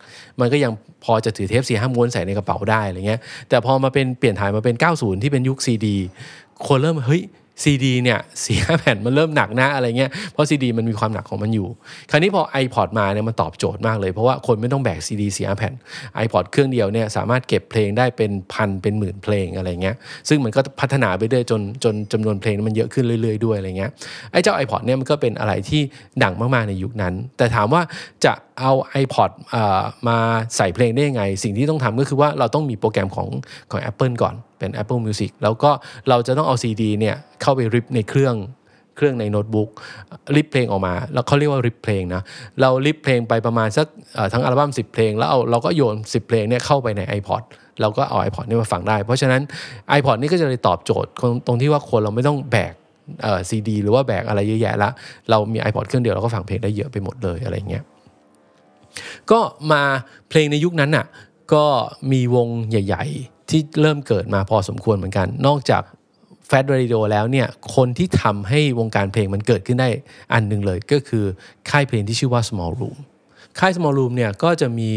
[0.40, 0.73] มันก็ยัง
[1.04, 5.97] พอจะถือเทป4ี่ห้าม้วนใส่ในกระเป๋าได้อะไรเงี้ยแต่พอมาเป็นเปลี่ยนถ่ายมาเป็น 90 ที่เป็นยุคซีดี
[6.66, 7.23] คนเริ่มเฮ้ย
[7.62, 11.69] ซีดีเนี่ยสี่ห้าแผ่นมันเริ่มหนักนะอะไรเงี้ยเพราะซีดีมันมีความหนักของมันอยู่
[12.11, 15.75] คราวนี้พอ iPod มาเนี่ยมันตอบโจทย์มากเลยเพราะว่าคนไม่ต้องแบกซีดีสี่ห้าแผ่น
[16.25, 19.97] iPod เครื่องเดียวเนี่ยสามารถเก็บเพลงได้เป็นพันเป็นหมื่นเพลงอะไรเงี้ย
[20.29, 23.90] ซึ่งมันก็พัฒนาไปเรื่อยจนจนจำนวนเพลงมันเยอะขึ้นเรื่อยๆด้วยอะไรเงี้ย
[24.33, 25.83] ไอ้เจ้า iPod เนี่ยมันก็เป็นอะไรที่
[26.23, 27.83] ดังมากๆในยุคนั้น แต่ถามว่า
[28.25, 30.19] จะเอา iPod อ่ามา
[30.57, 33.29] ใส่เพลงได้ยังไง สิ่งที่ต้องทำก็คือว่าเราต้องมีโปรแกรมของ
[33.71, 35.71] ของ Apple ก่อน เป็น Apple Music แล้วก็
[36.09, 38.37] เราจะต้องเอา CD เนี่ยเข้าไป rip ในเครื่อง
[38.97, 39.71] เครื่องในโน้ตบุ๊ก
[40.37, 42.23] rip เพลงออกมาแล้วเขาเรียกว่า rip เพลงนะ
[42.61, 43.87] เราริปเพลงไปประมาณสัก
[44.33, 47.43] ทั้งอัลบั้ม 10 เพลง แล้วเอาเราก็โยน 10 เพลงเนี่ยเข้าไปใน iPod
[47.81, 49.43] เราก็เอา iPod นี่มาฟังได้ เพราะฉะนั้น
[49.99, 51.11] iPod นี่ก็จะเลยตอบโจทย์
[51.47, 52.75] ตรงที่ว่าคนเราไม่ต้องแบก
[53.49, 54.90] ซีดีหรือว่าแบกอะไรเยอะแยะละ
[55.31, 57.85] เรามี iPod เครื่องเดียวเราก็ฟังเพลงได้เยอะไปหมดเลยอะไรเงี้ย
[59.31, 59.40] ก็
[59.73, 59.83] มา
[60.29, 61.07] เพลงในยุคนั้นน่ะ
[61.55, 61.64] ก็
[62.12, 65.83] มีวงใหญ่ ๆ ที่เริ่มเกิดมาพอสมควรเหมือนกัน นอกจาก
[66.49, 69.88] แฟ t เ a d i o แล้วเนี่ยคนที่ทำให้วงการเพลงมันเกิดขึ้นได้
[70.33, 71.25] อันหนึ่งเลยก็คือ
[71.71, 72.99] ค่ายเพลงที่ชื่อว่า Small Room
[73.59, 74.90] ค่าย Small Room เนี่ยก็จะมี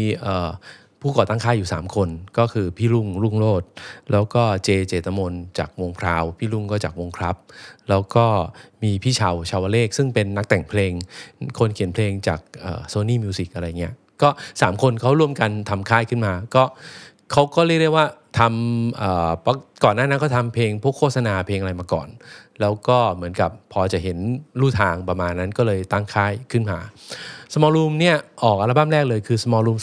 [1.00, 2.08] ผู้ก่อตั้งค่ายอยู่ 3 คน
[2.38, 3.62] ก็คือพี่ลุงลุงโลด
[4.12, 7.36] แล้วก็เจเจตมนจากวงพราว พี่ลุงก็จากวงครับ
[7.88, 8.26] แล้วก็
[8.82, 10.92] มีพี่ชาวชาวเลข ซึ่งเป็นนักแต่งเพลง
[11.58, 12.40] คนเขียนเพลงจาก
[12.88, 16.64] โซนี่มิวสิกอะไรเงี้ยก็ 3 คนเขาร่วมกันทำค่ายขึ้นมา ก็
[17.32, 18.06] เขาก็เรียกได้ว่า
[18.38, 22.08] ทำก่อนหน้านั้นก็ทำเพลงพวกโฆษณาเพลงอะไรมาก่อน
[22.60, 24.18] แล้วก็เหมือนกับพอจะเห็น
[24.60, 26.78] ลู่ทางประมาณนั้นก็เลยตั้งค่ายขึ้นมา
[27.52, 29.78] Small Room เนี่ยออกอัลบั้มแรกเลยคือ Small Room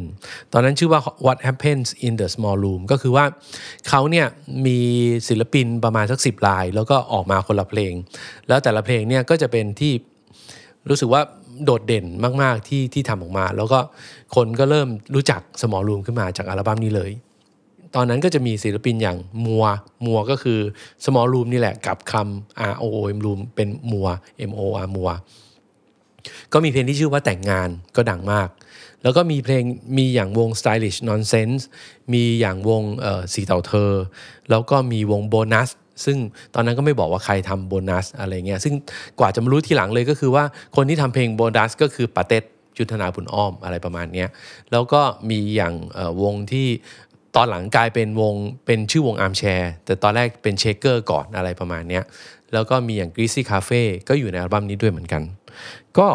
[0.00, 3.24] 001 ตอนนั้นชื่อว่า What Happens in the Small Room ก็คือว่า
[3.88, 4.26] เขาเนี่ย
[4.66, 4.78] มี
[5.28, 7.92] ศิลปินประมาณสักสิบลาย แล้วก็ออกมาคนละเพลง
[8.48, 9.92] แล้วแต่ละเพลงเนี่ยก็จะเป็นที่
[10.88, 11.22] รู้สึกว่า
[11.64, 12.06] โดดเด่น
[12.42, 13.78] มาก ๆ ที่ที่ทำออกมา แล้วก็
[14.34, 17.10] คนก็เริ่มรู้จักสมอลรูมขึ้นมาจากอัลบั้มนี้เลย
[17.94, 19.64] ตอนนั้นก็จะมีศิลปินอย่างมัว
[20.06, 20.60] มัวก็คือ
[21.04, 24.08] small room นี่แหละกับคำ R O O M room เป็นมัว
[24.50, 25.10] M O R มัว
[26.52, 28.48] ก็มีเพลงที่ชื่อว่าแต่งงานก็ดังมาก
[29.02, 29.64] แล้วก็มีเพลง
[29.98, 31.62] มีอย่างวง stylish nonsense
[32.12, 33.92] มีอย่างวงเอ่อสีเต่าเธอ
[34.50, 35.70] แล้วก็มีวงโบนัส
[36.04, 36.18] ซึ่ง
[36.54, 38.74] ตอนนั้นก็ไม่บอกว่าใครทำโบนัสอะไรเงี้ย ซึ่ง
[39.18, 40.44] กว่าจะมารู้ทีหลังเลยก็คือว่า
[40.76, 42.44] คนที่ทำเพลงโบนัสก็คือปาเต็ด
[42.78, 44.26] ยุทธนาบุญอ้อมอะไรประมาณนี้
[44.72, 46.68] แล้วก็มีอย่างเอ่อวงที่
[47.36, 48.34] ตอนหลังกลายเป็นวง
[48.66, 52.04] เป็นชื่อวง Armchair แต่ตอนแรกเป็น Shaker ก่อนอะไรประมาณเนี้ย
[52.52, 55.22] แล้วก็มีอย่าง Greasy Cafe ก็อยู่ในอัลบั้มนี้ด้วยเหมือนกัน
[55.98, 56.08] ก็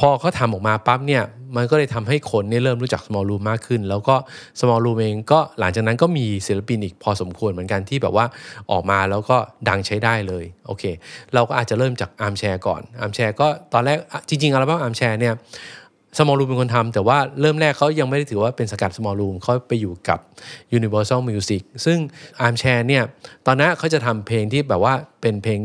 [0.00, 1.22] พอเขาทำออกมาปั๊บเนี่ย
[1.56, 4.16] มันก็เลยทำให้คนเนี่ยเริ่มรู้จัก small room มากขึ้น แล้วก็
[4.60, 8.26] small room เองก็หลังจากนั้นก็มีศิลปินอีกพอสมควรเหมือนกันที่แบบว่า
[8.70, 9.36] ออกมาแล้วก็
[9.68, 10.84] ดังใช้ได้เลยโอเค
[11.34, 15.34] เราก็อาจจะเริ่มจาก Armchair ก่อน Armchair ก็ตอนแรกจริงๆอัลบั้ม Armchair เนี่ย
[16.18, 20.18] small room เป็นคนทำแต่ว่าเริ่มแรกเขายังไม่ได้ถือว่าเป็นสังกัด small room เขาไปอยู่กับ
[20.78, 21.98] universal music ซึ่ง
[22.46, 23.04] armchair เนี่ย
[23.46, 25.60] ตอนนั้นเขาจะทำเพลงที่แบบว่าเป็นเพลง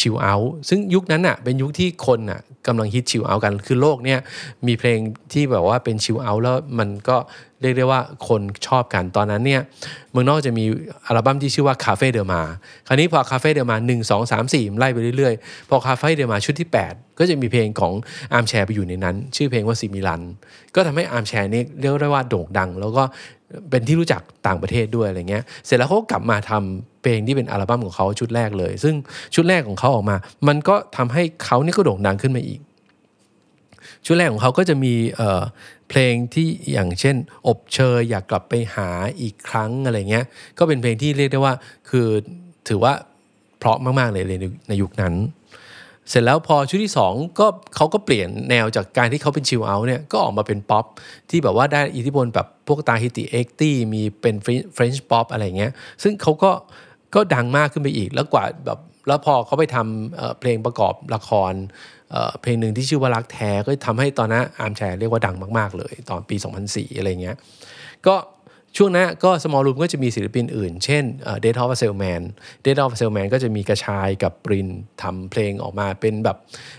[0.00, 4.20] chill out ซึ่งยุคนั้นน่ะเป็นยุคที่คนน่ะกำลังฮิต chill out กัน คือโลกเนี่ย
[4.66, 4.98] มีเพลง
[5.32, 7.16] ที่แบบว่าเป็น chill out แล้วมันก็
[7.60, 9.62] เรียกได้ว่าคนชอบกันตอนนั้นเนี่ย
[10.10, 10.64] เมืองนอกจะมี
[11.06, 12.42] อัลบั้มที่ชื่อว่า Café del Mar
[12.86, 17.92] คราวนี้พอ Café del Mar 1 2 3 4ไล่ไปเรื่อยๆ พอ Café del Mar ชุดที่ 8 ก็จะมีเพลงของ
[18.32, 20.22] Armchair ไปอยู่ในนั้น ชื่อเพลงว่าซิมิลัน
[20.74, 23.04] ก็ทำให้ Armchair นี่เรียกได้ว่าโด่งดัง แล้วก็
[23.70, 28.94] เป็นที่รู้จักต่างประเทศด้วยอะไรเงี้ยเสร็จแล้วเขาก็กลับมาทำ เพลงที่เป็นอัลบั้มของเขาชุดแรกเลย ซึ่ง
[29.34, 30.16] ชุดแรกของเขาออกมา
[30.48, 32.60] มันก็ทำให้เขานี่ก็โด่งดังขึ้นมาอีก
[34.06, 35.42] ชุดแรกของเขาก็จะมีเอ่อ
[35.88, 37.16] เพลงที่อย่างเช่น
[37.46, 38.88] อบเชยอยากกลับไปหา
[39.20, 40.24] อีกครั้งอะไรเงี้ย
[40.58, 41.54] ก็เป็นเพลงที่เรียกได้ว่า
[41.90, 42.08] คือ
[42.68, 42.92] ถือว่า
[43.58, 45.14] เพราะมาก ๆ เลยในในยุคนั้น
[46.10, 50.84] เสร็จแล้วพอชุดที่ 2 ก็เขาก็เปลี่ยนแนวจากการที่เขาเป็น chill out เนี่ยก็ออกมาเป็นป๊อป
[51.30, 54.34] ที่แบบว่าได้อิทธิพลแบบพวกตาฮิติเอ็กตี้มีเป็น
[54.74, 56.50] French pop อะไรเงี้ย ซึ่งเขาก็
[57.16, 61.52] ก็ดังมากขึ้นไปอีก แล้วกว่าแบบแล้วพอเขาไปทำเพลงประกอบละคร
[62.40, 67.36] เพลงหนึ่งที่ชื่อว่ารักแท้ก็ทำให้ตอนนั้นอาร์มแชร์เรียกว่าดังมากๆเลย ตอนปี 2004 อะไรเงี้ย
[68.06, 68.16] ก็
[68.76, 72.22] ช่วงนั้นก็ small room ก็จะมีศิลปินอื่น เช่นเอ่อ Dead of a Salesman
[72.64, 74.68] Dead of a Salesman ก็จะมีกระชายกับปริน
[75.02, 76.36] ทำเพลงออกมาเป็นแบบ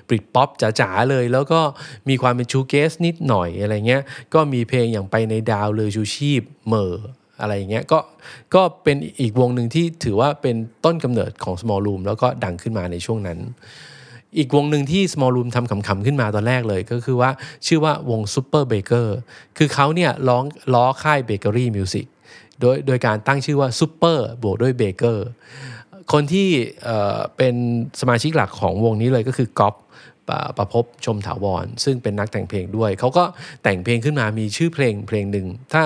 [0.07, 1.61] บริดป๊อปจ๋าๆเลย แล้วก็
[2.09, 6.93] มีความเป็นชูเกสนิดหน่อยอะไรเงี้ยก็มีเพลงอย่างไปในดาวเลยชูชีพเมอ
[7.39, 7.99] อะไรอย่างเงี้ยก็
[8.55, 13.39] ก็เป็นอีกวงหนึ่งที่ถือว่าเป็นต้นกำเนิดของ small room แล้วก็ดังขึ้นมาในช่วงนั้น
[14.37, 17.29] อีกวงหนึ่งที่ small room ทำขำๆขึ้นมาตอนแรกเลยก็คือว่า
[17.67, 19.07] ชื่อว่าวง super baker
[19.57, 22.05] คือเขาเนี่ยร้องล้อค่าย bakery music
[22.59, 25.17] โดยโดยการตั้งชื่อว่า super บวกด้วย baker
[26.13, 26.47] คนที่
[26.83, 27.55] เเป็น
[28.01, 29.75] สมาชิกหลักของวงนี้เลยก็คือก๊อฟ
[30.57, 33.23] ประพบชมถาวร ซึ่งเป็นนักแต่งเพลงด้วย เขาก็
[33.63, 35.81] แต่งเพลงขึ้นมามีชื่อเพลงเพลงหนึ่งถ้า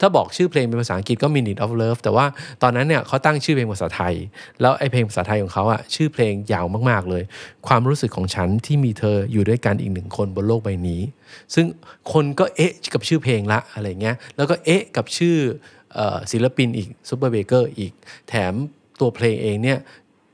[0.00, 2.26] ถ้าบอกชื่อเพลงเป็นภาษาอังกฤษก็ Minute of Love แต่ว่า
[2.62, 4.14] ตอนนั้นเนี่ยเขาตั้งชื่อเพลงภาษาไทย
[4.60, 7.22] แล้วไอเพลงภาษาไทยของเขาอะชื่อเพลงยาวมากๆเลย
[7.68, 11.00] ความรู้สึกของฉันที่มีเธออยู่ด้วยกันอีกหนึ่งคนบนโลกใบนี้
[11.54, 11.66] ซึ่ง
[12.12, 15.36] คนก็เอ๊ะกับชื่อเพลงละอะไรเงี้ยแล้วก็เอ๊ะกับชื่อ
[16.32, 17.92] ศิลปินอีก Superbaker อีก
[18.28, 18.54] แถม
[19.00, 19.78] ตัวเพลงเองเนี่ย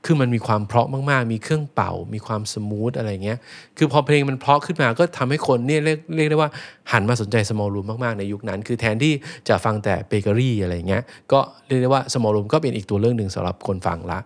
[0.05, 3.39] คือมันมีความเพราะมาก ๆ มีเครื่องเป่า มีความ smooth อะไรเงี้ย
[3.79, 6.51] คือพอเพลงมันเพราะขึ้นมาก็ทำให้คนเนี่ยเรียกเรียกได้ว่า
[6.93, 9.13] หันมาสนใจสมอลรูมมาก ๆ ในยุคนั้น คือแทนที่
[9.49, 14.19] จะฟังแต่เบเกอรี่อะไรเงี้ย ก็เรียกได้ว่าสมอลรูมก็เป็นอีกตัวเรื่องหนึ่งสำหรับคนฟังละ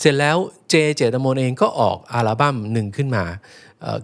[0.00, 0.36] เสร็จแล้ว
[0.70, 3.24] เจเจตมนเองก็ออกอัลบั้มหนึ่งขึ้นมา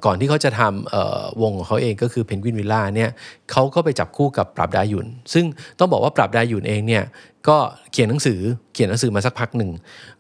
[0.05, 3.11] ก่อนที่เขาจะทำวงของเขาเองก็คือเพนกวินวิลล่าเนี่ย
[3.51, 5.45] เขาก็ไปจับคู่กับปราบดาหยุน ซึ่ง
[5.79, 7.05] ต้องบอกว่าปราบดาหยุนเองเนี่ย
[7.49, 7.59] ก็
[7.93, 8.41] เขียนหนังสือ
[8.73, 9.71] เขียนหนังสือมาสักพักหนึ่ง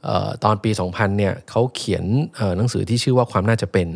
[0.08, 2.04] ออตอนปี 2000เนี่ยเขาเขียน
[2.58, 3.88] หนังสือที่ชื่อว่าความน่าจะเป็น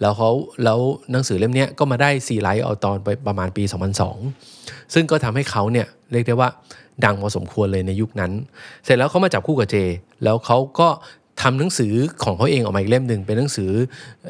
[0.00, 0.30] แล้วเขา
[0.64, 0.78] แล้ว
[1.12, 3.64] หนังสือเล่มนี้ก็มาได้ซีไรต์เอาตอนไปประมาณปี
[4.28, 6.48] 2002 ซึ่งก็ทำให้เขาเนี่ยเรียกได้ว่า
[7.04, 8.32] ดังพอสมควรเลยในยุคนั้น
[8.84, 9.76] เสร็จแล้วเขามาจับคู่กับเจ
[10.24, 10.88] แล้วเขาก็
[11.42, 11.92] ทำหนังสือ
[12.24, 13.70] ของเขาเองออกมาอีกเล่มหนึ่งเป็นหนังสือ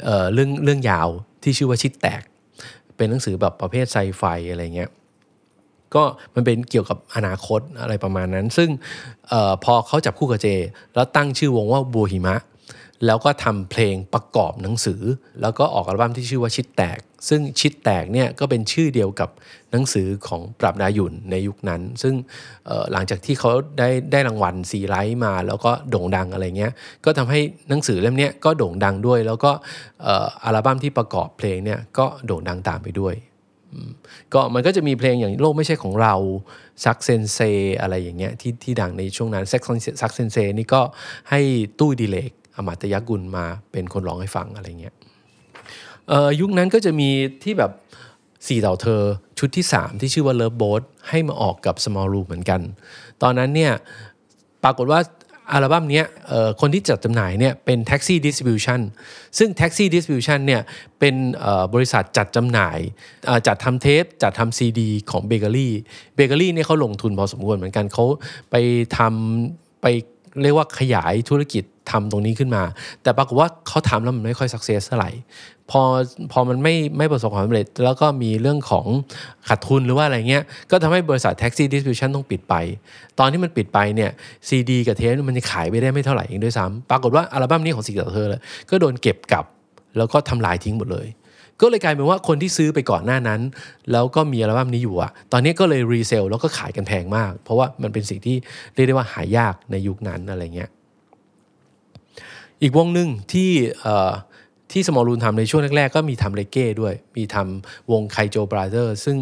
[0.04, 1.08] เออเรื่องเรื่องยาว
[1.42, 2.22] ที่ชื่อว่าชิทแตก
[2.96, 4.90] เป็นหนังสือแบบประเภทไซไฟอะไรเงี้ย
[5.94, 6.02] ก็
[6.34, 8.68] มันเป็นเกี่ยวกับอนาคตอะไรประมาณนั้น ซึ่ง
[9.32, 10.48] ออพอเขาจับคู่กับเจ
[10.94, 12.36] แล้วตั้งชื่อวงว่าบัวหิมะ
[13.06, 15.00] แล้วก็ทำเพลงประกอบหนังสือ
[15.42, 19.30] แล้วก็ออกอัลบั้มที่ชื่อว่าชิดแตก ซึ่งชิดแตกเนี่ยก็เป็นชื่อเดียวกับ
[19.72, 22.14] หนังสือของปรับดายุนในยุคนั้น ซึ่ง
[22.92, 26.72] หลังจากที่เขาได้ได้รางวัลซีไลท์มา แล้วก็โด่งดังอะไรเงี้ย
[27.04, 29.50] ก็ทำให้หนังสือเล่มนี้ก็โด่งดังด้วย แล้วก็
[30.44, 33.14] อัลบั้มที่ประกอบเพลงเนี่ยก็โด่งดังตามไปด้วย
[34.34, 36.14] ก็มันก็จะมีเพลงอย่างโลกไม่ใช่ของเรา
[36.84, 37.38] ซักเซนเซ
[37.80, 39.62] อะไรอย่างเงี้ยที่ที่ดังในช่วงนั้นซัก
[40.00, 40.80] ซักเซนเซนี่ก็
[41.30, 41.40] ให้
[41.80, 44.94] ตู้ดีเลก อมาตยกุลมาเป็นคนร้องให้ฟังอะไรเงี้ย
[46.40, 47.08] ยุคนั้นก็จะมี
[47.44, 47.72] ที่แบบ
[48.46, 49.02] สี่เต่าเธอ
[49.38, 52.60] ชุดที่ 3 ที่ชื่อว่า Love Boat ให้มาออกกับ Small Room เหมือนกัน
[53.22, 53.72] ตอนนั้นเนี่ย
[54.64, 55.00] ปรากฏว่า
[55.52, 56.02] อัลบั้มนี้
[56.60, 58.80] คนที่จัดจำหน่ายเนี่ยเป็น Taxi Distribution
[59.38, 60.62] ซึ่ง Taxi Distribution เนี่ย
[60.98, 61.14] เป็น
[61.74, 62.78] บริษัทจัดจำหน่าย
[63.46, 65.74] จัดทำเทป จัดทำซีดีของเบเกอรี่
[66.14, 68.04] เบเกอรี่เนี่ยเขาลงทุนพอสมควรเหมือนกันเขา
[68.50, 68.54] ไป
[68.98, 69.86] ทำไป
[70.42, 72.62] เรียกว่าขยายธุรกิจ ทำตรงนี้ขึ้นมา
[73.02, 75.10] แต่ปรากฏว่าเขาทำแล้วมันไม่ค่อย success เท่าไหร่
[75.70, 75.82] พอ
[76.32, 78.86] พอมันไม่ไม่ประสบความสำเร็จ แล้วก็มีเรื่องของ
[79.48, 82.54] ขาดทุนหรือว่าอะไรเงี้ย ก็ทำให้บริษัท Taxi Distribution ต้องปิดไป
[83.18, 84.10] ตอนที่มันปิดไปเนี่ย
[84.48, 89.44] ซีดีกับเทปมันจะขายไปได้ไม่เท่าไหร่เองด้วยซ้ำปรากฏว่าอัลบั้มนี้ของสิงห์เธอเลยก็โดนเก็บกลับ
[89.96, 91.08] แล้วก็ทำลายทิ้งหมดเลย
[91.60, 93.40] ก็เลยกลายเป็นว่าคนที่ซื้อไปก่อนหน้านั้น
[93.92, 98.36] แล้วก็มีอัลบั้มนี้อยู่อะตอนนี้ก็เลยรีเซลแล้วก็ขายกันแพงมาก เพราะว่ามันเป็นสิ่งที่
[98.74, 100.70] เรียกได้ว่าหายากในยุคนั้นอะไรเงี้ย
[102.64, 103.50] อีกวงหนึ่งที่
[104.72, 109.16] ที่สมอลรูนทำในช่วงแรก ๆ ก็มีทำเลเก้ด้วย มีทำวงไคโจบราเ h อร์ซึ่ง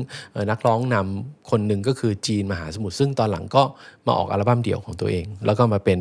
[0.50, 3.62] นักร้องนำคนหนึ่งก็คือจีนมหาสมุทรซึ่งตอนหลังก็
[4.06, 5.98] มาออกอัลบั้มเดี่ยวของตัวเอง แล้วก็มาเป็น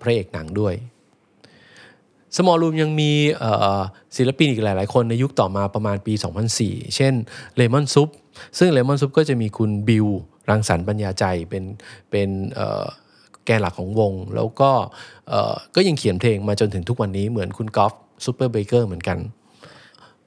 [0.00, 0.74] พระเอกหนังด้วย
[2.36, 3.10] small room ยังมี
[4.16, 6.14] ศิลปินอีกหลาย ๆ คนในยุคต่อมาประมาณปี
[6.54, 7.14] 2004 เช่น
[7.56, 8.08] Lemon Soup
[8.58, 10.06] ซึ่ง Lemon Soup ก็จะมีคุณบิว
[10.50, 11.64] รังสรรค์ปัญญาใจเป็น
[12.10, 12.28] เป็น
[13.46, 14.70] แกนหลักของวง แล้วก็
[15.74, 17.92] ก็ยังเขียนเพลงมาจนถึงทุกวันนี้เหมือนคุณกอล์ฟ
[18.24, 19.18] Superbaker เหมือนกัน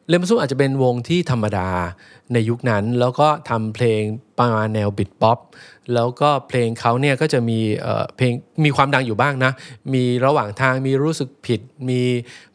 [0.08, 1.70] Lemon Soup อาจจะเป็นวงที่ธรรมดา
[2.34, 4.02] ในยุคนั้น แล้วก็ทำเพลง
[4.38, 5.38] ประมาณแนว Brit pop
[5.94, 7.60] แล้วก็เพลงเขาเนี่ยก็จะมี
[8.18, 8.34] เพลง
[8.66, 9.52] มีความดังอยู่บ้างนะ
[9.94, 12.02] มีระหว่างทางมีรู้สึกผิด มี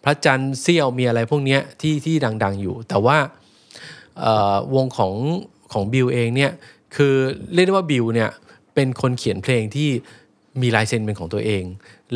[0.04, 3.16] พระจันทร์เสี้ยวมีอะไรพวกนี้ที่ที่ดังๆอยู่ แต่ว่า
[4.74, 5.14] วงของ
[5.72, 6.52] ของบิลเองเนี่ย
[6.96, 7.14] คือ
[7.54, 8.30] เรียกได้ว่าบิลเนี่ย
[8.74, 9.90] เป็นคนเขียนเพลงที่
[10.60, 11.64] มีลายเซ็นเป็นของตัวเอง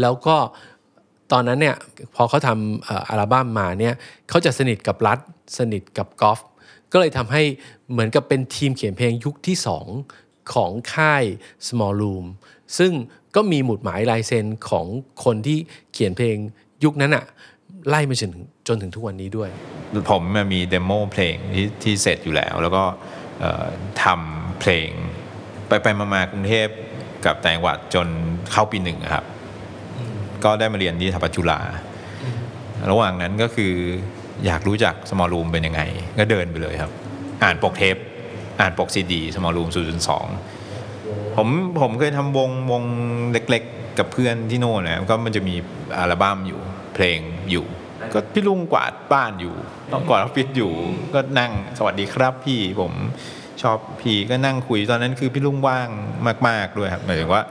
[0.00, 0.36] แล้วก็
[1.32, 1.76] ตอนนั้นเนี่ย
[2.14, 3.94] พอเขาทำอัลบั้มมาเนี่ย
[4.28, 5.18] เขาจะสนิทกับรัฐ
[5.58, 6.40] สนิทกับกอล์ฟ
[6.92, 7.42] ก็เลยทำให้
[7.90, 9.56] เหมือนกับเป็นทีมเขียนเพลงยุคที่
[10.04, 11.24] 2 ของค่าย
[11.68, 12.26] Small Room
[12.78, 12.92] ซึ่ง
[13.34, 14.86] ก็มีหมุดหมายลายเซ็นของ
[15.24, 15.58] คนที่
[15.92, 16.36] เขียนเพลง
[16.84, 17.24] ยุคนั้นอะ
[17.88, 19.50] ไล่มาจนถึงจนถึงทุกวันนี้ด้วย
[20.10, 20.22] ผม
[20.52, 22.82] มี demo เพลงที่ที่เสร็จอยู่แล้ว แล้วก็
[24.02, 24.90] ทำเพลง
[25.66, 26.68] ไปไปมามากรุงเทพ
[27.26, 28.08] กับต่างจังหวัดจน
[28.52, 29.24] เข้าปีหนึ่งอะครับ
[30.44, 31.60] ก็ได้มาเรียนที่ธรรมจุฬา
[32.90, 33.72] ระหว่างนั้นก็คือ
[34.46, 35.82] อยากรู้จักสมอลรูมเป็นยังไง
[36.18, 36.92] ก็เดินไปเลยครับ
[37.42, 37.96] อ่านปกเทป
[38.60, 39.68] อ่านปกซีดีสมอลรูม
[40.52, 41.48] 0.2ผม
[41.80, 42.82] ผมเคยทำวงวง
[43.32, 45.54] เล็กๆ กับเพื่อนที่โน่นนะก็มันจะมี
[45.98, 46.60] อัลบั้มอยู่
[46.94, 47.18] เพลง
[47.50, 47.66] อยู่
[48.12, 49.54] ก็พี่ลุงกวาดบ้านอยู่
[49.92, 50.72] ต้องกวาดออฟฟิศอยู่
[51.14, 52.92] ก็นั่งสวัสดีครับพี่ผม
[53.62, 55.88] ชอบพีก็นั่งคุยตอนนั้นคือพี่ลุงว่าง
[56.48, 57.42] มาก ๆด้วยครับหมายถึงว่า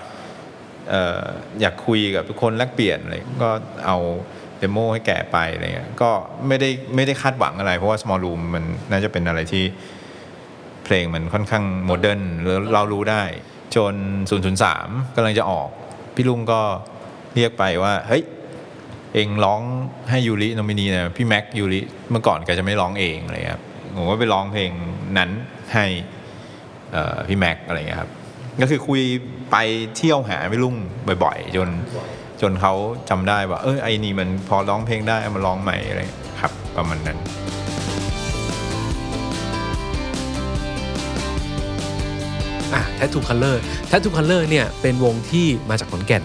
[1.61, 3.51] อยากคุยกับทุกคนแลกเปลี่ยนอะไรก็
[3.85, 3.97] เอา
[4.59, 6.09] เดโมให้แกะไปอะไรเงี้ยก็
[6.47, 9.63] ไม่ได้ไม่ได้คาดหวังอะไร เพราะว่า small room มันน่าจะเป็นอะไรที่
[10.85, 13.23] เพลงมันค่อนข้างโมเดิร์นแล้วเรารู้ได้
[13.75, 13.93] จน
[14.55, 15.69] 003กำลังจะออก
[16.15, 16.61] พี่ลุงก็
[17.35, 18.23] เรียกไปว่า เฮ้ย
[19.13, 19.61] เองร้อง
[20.09, 23.63] ให้ยูริโนมินีนะพี่แม็กยูริเมื่อก่อนแกจะไม่ร้องเองอะไรครับ
[23.95, 24.69] ผมก็ไปร้องเพลง
[25.17, 25.29] นั้น
[25.73, 25.85] ให้
[27.27, 28.11] พี่แม็กอะไรเงี้ยครับ
[28.61, 29.01] ก็คือคุย
[29.51, 29.55] ไป
[29.95, 30.75] เที่ยวหาพี่ลุง
[31.23, 31.69] บ่อย ๆ จน
[32.41, 32.73] จนเขา
[33.09, 36.01] จำได้ว่าเออไอ้นี่มันพอร้องเพลงได้มาร้องใหม่อะไร
[36.41, 37.17] ครับประมาณนั้น
[42.73, 43.57] อะ Tattoo Color
[43.89, 46.23] Tattoo Color เนี่ยเป็นวงที่มาจากขอนแก่น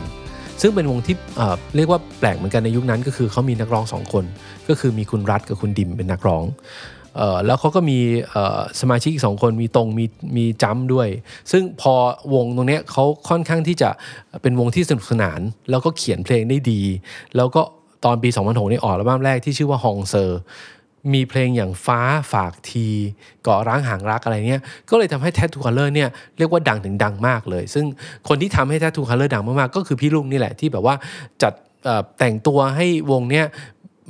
[0.61, 1.17] ซึ่งเป็นวงที่
[1.77, 4.25] เรียกว่าแปลกเหมือนกันในยุคนั้นก็คือเขามีนักร้องสองคน
[4.69, 6.45] ก็คือมีคุณรัฐกับคุณดิมเป็นนักร้อง
[7.47, 7.99] แล้วเขาก็มี
[8.81, 10.05] สมาชิกอีกสองคนมีตรงมี
[10.37, 11.09] มีจัมด้วย
[11.53, 11.95] ซึ่งพอ
[12.35, 13.91] วงตรงนี้เขาค่อนข้างที่จะ
[14.43, 16.83] เป็นวงที่สนุกสนาน แล้วก็เขียนเพลงได้ดี
[17.37, 17.63] แล้วก็
[18.05, 20.41] ตอนปี 2006นี่ออกอัลบั้มแรกที่ชื่อว่าฮองเซอร์
[21.13, 22.01] มีเพลงอย่างฟ้า
[22.33, 22.87] ฝากที
[23.43, 27.85] เกาะร้างหางรักอะไรเนี้ยก็เลยทำให้ Tattoo Color เนี่ยเรียกว่าดังถึงดังมากเลย ซึ่ง
[28.29, 30.95] คนที่ทำให้ Tattoo Color ดังมากๆ ก็คือพี่ลุงนี่แหละที่แบบว่า
[31.43, 31.53] จัด
[32.19, 33.47] แต่งตัวให้วงเนี้ย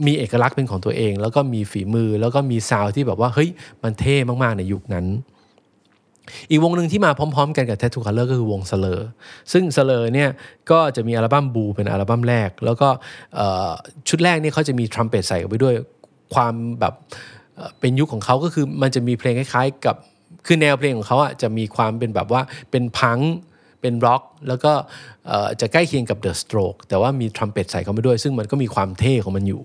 [0.07, 3.49] มีเอกลักษณ์เป็นของตัวเอง แล้วก็มีฝีมือแล้วก็มีซาวที่แบบว่าเฮ้ย
[3.83, 5.07] มันเท่มากๆในยุคนั้น
[6.51, 9.09] อีกวงหนึ่งที่มาพร้อม ๆ กันกับ Tattoo Color ก็คือวง s l เลอร์
[9.53, 10.31] ซึ่ง s l เลอร์เนี่ย
[10.71, 12.89] ก็จะมีอัลบั้มบูเป็นอัลบั้มแรก แล้วก็
[14.09, 15.75] ชุดแรกนี่เขาจะมีทรัมเป็ตใส่ไปด้วย
[16.35, 16.95] ความแบบ
[17.81, 19.97] เป็นยุคของเขาก็คือมันจะมีเพลงคล้ายๆกับ
[20.47, 23.19] คือแนวเพลงของเขาอะจะมีความเป็นแบบว่าเป็นพังก์
[23.81, 24.73] เป็นร็อกแล้วก็
[25.61, 29.63] จะใกล้เคียงกับ The Strokes แต่ว่ามีทรัมเป็ตใส่เข้าไปด้วย ซึ่งมันก็มีความเท่ของมันอยู่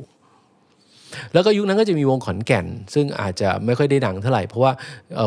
[1.34, 4.72] แล้วก็ยุคนั้นก็จะมีวงขอนแก่น ซึ่งอาจจะไม่ค่อยได้ดังเท่าไหร่ เพราะว่า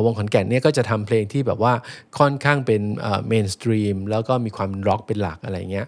[0.05, 1.73] วงขอนแก่นเนี่ยก็จะทำเพลงที่แบบว่า
[2.19, 2.83] ค่อนข้างเป็น
[3.29, 5.87] mainstream แล้วก็มีความร็อกเป็นหลักอะไรเงี้ย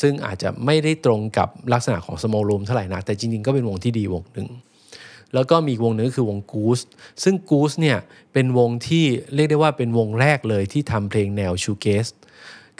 [0.00, 4.48] ซึ่งอาจจะไม่ได้ตรงกับลักษณะของ small room เท่าไหร่นะแต่จริงๆก็เป็นวงที่ดีวงหนึ่ง
[5.34, 6.84] แล้วก็มีวงหนึ่งคือวง Goose
[7.22, 7.98] ซึ่ง Goose เนี่ย
[8.32, 12.06] เป็นวงที่เรียกได้ว่าเป็นวงแรกเลยที่ทำเพลงแนว shoegaze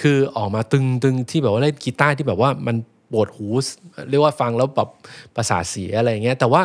[0.01, 2.77] คือออกมาตึงๆที่แบบว่าเล่นกีตาร์ที่แบบว่ามัน
[3.13, 3.49] ปวดหู
[4.11, 4.89] เรียกว่าฟังแล้วแบบ
[5.37, 6.63] ประสาทเสียอะไรเงี้ยแต่ว่า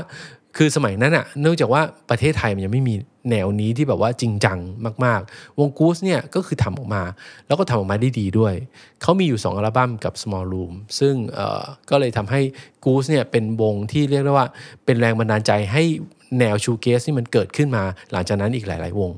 [0.58, 2.96] คือสมัยนั้นอะเนื่องจากว่าประเทศไทยมันยังไม่มี
[3.30, 4.60] แนวนี้ที่แบบว่าจริงจัง
[5.06, 7.04] มากๆ วง Goose เนี่ยก็คือทำออกมา
[7.48, 8.54] แล้วก็ทำออกมาได้ดีด้วย
[9.02, 12.42] เขามีอยู่ 2 อัลบั้มกับ Small Room ซึ่งเออก็เลยทำให้
[12.86, 14.48] Goose เนี่ยเป็นวงที่เรียกได้ว่า
[14.86, 15.84] เป็นแรงบันดาลใจให้
[16.40, 19.12] แนวชูเกสที่มันเกิดขึ้นมา หลังจากนั้นอีกหลาย ๆ วง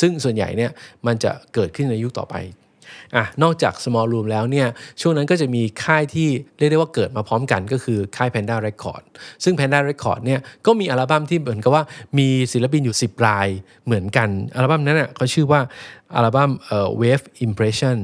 [0.00, 0.70] ซึ่งส่วนใหญ่เนี่ย
[1.06, 2.34] มันจะเกิดขึ้นในยุคต่อไป
[3.16, 4.68] อะนอกจาก small room แล้วเนี่ย
[5.00, 9.02] ช่วงนั้นก็จะมีค่ายที่เรียกได้ว่าเกิดมาพร้อมกันก็คือค่าย Panda Record
[9.44, 11.84] ซึ่ง Panda Record เนี่ยก็มีอัลบั้มที่เหมือนกับว่า
[12.18, 13.48] มีศิลปินอยู่ 10 ราย
[13.86, 15.60] เหมือนกัน อัลบั้มนั้นน่ะเขาชื่อว่า
[16.14, 17.98] อัลบั้มเอ่อ Wave Impression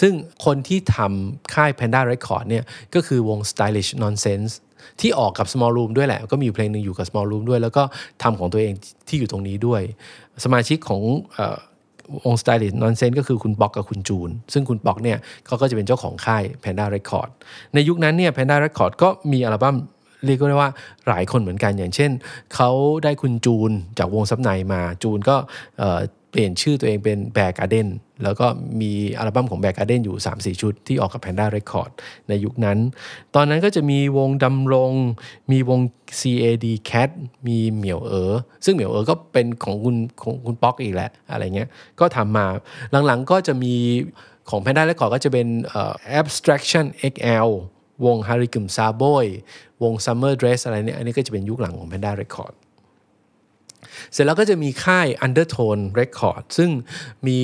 [0.00, 0.12] ซึ่ง
[0.44, 4.52] คนที่ทำค่าย Panda Record เนี่ยก็คือวง Stylish Nonsense
[5.00, 7.82] ที่ออกกับ small room ด้วยแหละ ก็มีอยู่เพลงหนึ่งอยู่กับ small room ด้วย แล้วก็
[8.22, 8.72] ทำของตัวเอง
[9.08, 9.82] ที่อยู่ตรงนี้ด้วย
[10.44, 11.02] สมาชิกของ
[12.26, 17.30] ของวง Stylish Nonsense ก็คือคุณปอกกับคุณจูน ซึ่งคุณปอกเนี่ยเขาก็จะเป็นเจ้าของค่าย Panda Record
[17.74, 19.76] ในยุคนั้นเนี่ย Panda Record ก็มีอัลบั้ม
[20.26, 20.70] เรียกได้ว่า
[21.08, 22.10] หลายคนเหมือนกันอย่างเช่น
[22.54, 22.70] เขา
[23.04, 25.36] ได้คุณจูนจากวงซับไนมาจูนก็
[26.30, 27.88] เปลี่ยนชื่อตัวเองเป็นแบกการ์เดน
[28.22, 28.46] แล้วก็
[28.80, 31.90] มีอัลบั้มของแบกการ์เดนอยู่ 3-4 ชุดที่ออกกับ Panda Record
[32.28, 32.78] ในยุคนั้น
[33.34, 34.92] ตอนนั้นก็จะมีวงดำรง
[35.50, 35.80] มีวง
[36.20, 37.10] CAD Cat
[37.46, 38.32] มีเหมียวเอ๋อ
[38.64, 41.68] ซึ่งเหมียวเอ๋อก็เป็นของคุณของคุณป๊อกอีกแหละอะไรเงี้ย
[42.00, 42.46] ก็ทำมา
[43.06, 43.74] หลังๆก็จะมี
[44.50, 47.48] ของ Panda Record ก็จะเป็นเอ่อ Abstraction XL
[48.04, 49.24] วง h a r i k u m s a b o y
[49.82, 52.54] วง Summer Dress อะไรเนี่ยอันนี้ก็จะเป็นยุคหลังของ Panda Record
[54.12, 56.70] เสร็จแล้วก็จะมีค่าย Undertone Record ซึ่ง
[57.26, 57.38] มี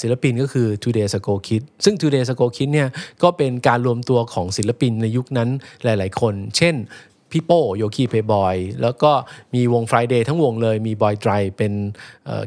[0.00, 2.88] ศิลปินก็คือ Today s Ago Kid ซึ่ง Today s Ago Kid เนี่ย
[3.22, 5.48] ก็เป็นการรวมตัวของศิลปินในยุคนั้น
[5.84, 6.74] หลาย ๆ คน เช่น
[7.30, 9.12] พี่โป้โยคีเพย์บอย แล้วก็
[9.54, 11.72] มีวง Friday ทั้งวงเลยมีบอยไตรเป็น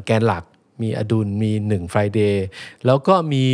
[0.06, 0.44] แกนหลัก
[0.82, 2.36] มีอดุลมีหนึ่ง Friday
[2.86, 3.44] แล้วก็มี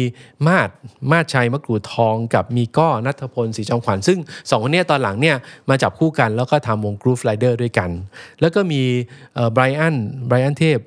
[0.46, 0.70] มาด
[1.10, 4.18] มาดชัยมะกรูดทองกับมีก้อนัทพลศรีจอมขวัญซึ่ง
[4.50, 5.36] สองคนนี้ตอนหลังเนี่ย
[5.68, 7.90] มาจับคู่กันแล้วก็ทำวง Groove Rider ด้วยกัน
[8.40, 8.82] แล้วก็มี
[9.52, 10.78] ไบรอันไบรอันเทพ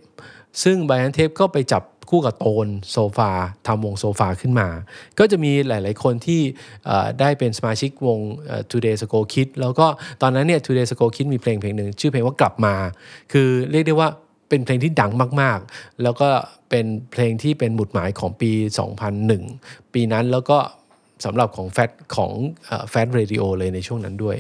[0.64, 3.32] ซึ่งไบรอันเทพก็ไปจับคู่กับโตนโซฟา
[3.68, 4.68] ทำวงโซฟาขึ้นมา
[5.20, 6.42] ก็จะมีหลาย ๆ คนที่
[7.20, 8.20] ได้เป็นสมาชิกวง
[8.72, 9.88] Today Ago Kid แล้วก็
[10.22, 12.76] ตอนนั้นเนี่ย Today Ago Kid มีเพลงเพลงหนึ่งชื่อเพลงว่ากลับมา
[13.32, 14.10] คือเรียกได้ว่า
[14.52, 15.12] เป็นเพลงที่ดัง
[15.42, 16.30] มากๆ แล้วก็
[16.70, 18.52] เป็นเพลงที่เป็นหมุดหมายของปี
[19.22, 20.58] 2001 ปีนั้นแล้วก็
[21.26, 22.32] สำหรับของแฟตของ
[22.90, 24.38] แฟตเรดิโอเลยในช่วงนั้นด้วย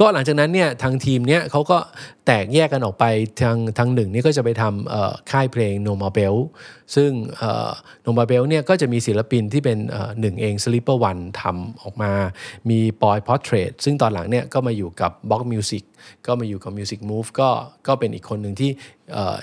[0.00, 1.78] ก็หลังจากนั้นเนี่ยทางทีมเนี่ยเขาก็
[2.26, 3.04] แตกแยกกันออกไป
[3.40, 6.36] ทางทางหนึ่งนี่ก็จะไปทำค่ายเพลง No More Bell
[6.94, 7.70] ซึ่งเอ่อ
[8.06, 9.78] No m a b e l เนี่ยก็จะมีศิลปินที่เป็น
[10.20, 12.12] หนึ่งเอง Sleeper One ทำออกมา
[12.70, 15.82] มีปอย Portrait ซึ่งตอนหลังเนี่ยก็มาอยู่กับ Box Music
[16.26, 17.50] ก็มาอยู่กับ Music Move ก็
[17.86, 18.70] ก็เป็นอีกคนหนึ่งที่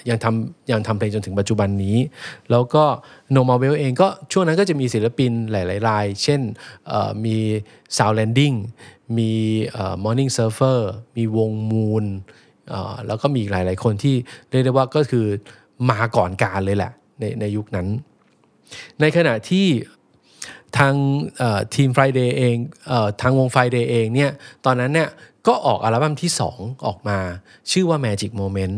[0.09, 1.97] ยังทำยังทำเพลงจนถึงปัจจุบันนี้
[2.51, 2.83] แล้วก็
[3.35, 6.41] No More Bell เองก็ช่วงนั้นก็จะมีศิลปินหลาย ๆ ราย เช่น
[6.87, 7.37] เอ่อมี
[7.97, 8.55] Sound Landing
[9.17, 9.31] มี
[9.71, 10.79] เอ่อ Morning Surfer
[11.17, 12.05] มีวงมูน
[13.07, 14.15] แล้วก็มีอีกหลาย ๆ คนที่
[14.49, 15.25] เรียกได้ว่าก็คือ
[15.89, 17.87] มาก่อนการเลยแหละในในยุคนั้น
[19.01, 19.67] ในขณะที่
[20.77, 20.93] ทาง
[21.75, 22.55] ทีม Friday เอง
[22.87, 24.31] เอ่อทางวง Friday เองเนี่ย
[24.65, 25.09] ตอนนั้นเนี่ย
[25.47, 27.17] ก็ออกอัลบั้มที่ 2 ออกมา
[27.71, 28.75] ชื่อว่า Magic Moment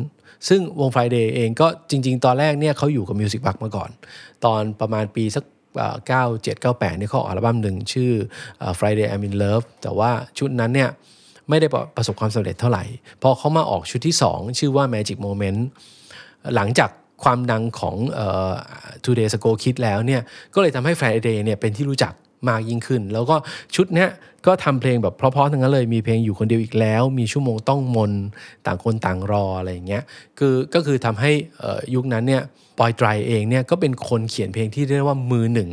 [0.47, 3.89] ซึ่งวง Friday เองก็จริง ๆ ตอนแรกเนี่ยเขาอยู่กับ Music Box มาก่อน
[4.45, 5.43] ตอนประมาณปีสัก
[5.77, 8.11] 97 98นี่เขาออกอัลบั้มหนึ่งชื่อ
[8.79, 10.89] Friday I'm in Love แต่ว่าชุดนั้นเนี่ย
[11.49, 12.83] ไม่ได้ประสบความสำเร็จเท่าไหร่
[13.21, 15.59] พอเขามาออกชุดที่ 2 ชื่อว่า Magic Moment
[16.55, 16.89] หลังจาก
[17.23, 17.95] ความดังของ
[19.03, 20.21] Today's Go Kid แล้วเนี่ย
[20.53, 22.13] ก็เลยทำให้ Friday เนี่ยเป็นที่รู้จัก
[22.49, 23.35] มากยิ่งขึ้น แล้วก็
[23.75, 24.09] ชุดเนี้ย
[24.45, 28.11] ก็ทำเพลงแบบเพราะๆทั้งนั้นเลยมีเพลงอยู่คนเดียวอีกแล้ว มีชั่วโมงต้องมน
[28.65, 30.03] ต่างคนต่างรออะไรอย่างเงี้ย
[30.39, 31.31] คือก็คือทำให้
[31.95, 32.43] ยุคนั้นเนี่ย
[32.79, 35.71] ปอยไตรเองเนี่ยก็เป็นคนเขียนเพลงที่เรียกว่ามือหนึ่ง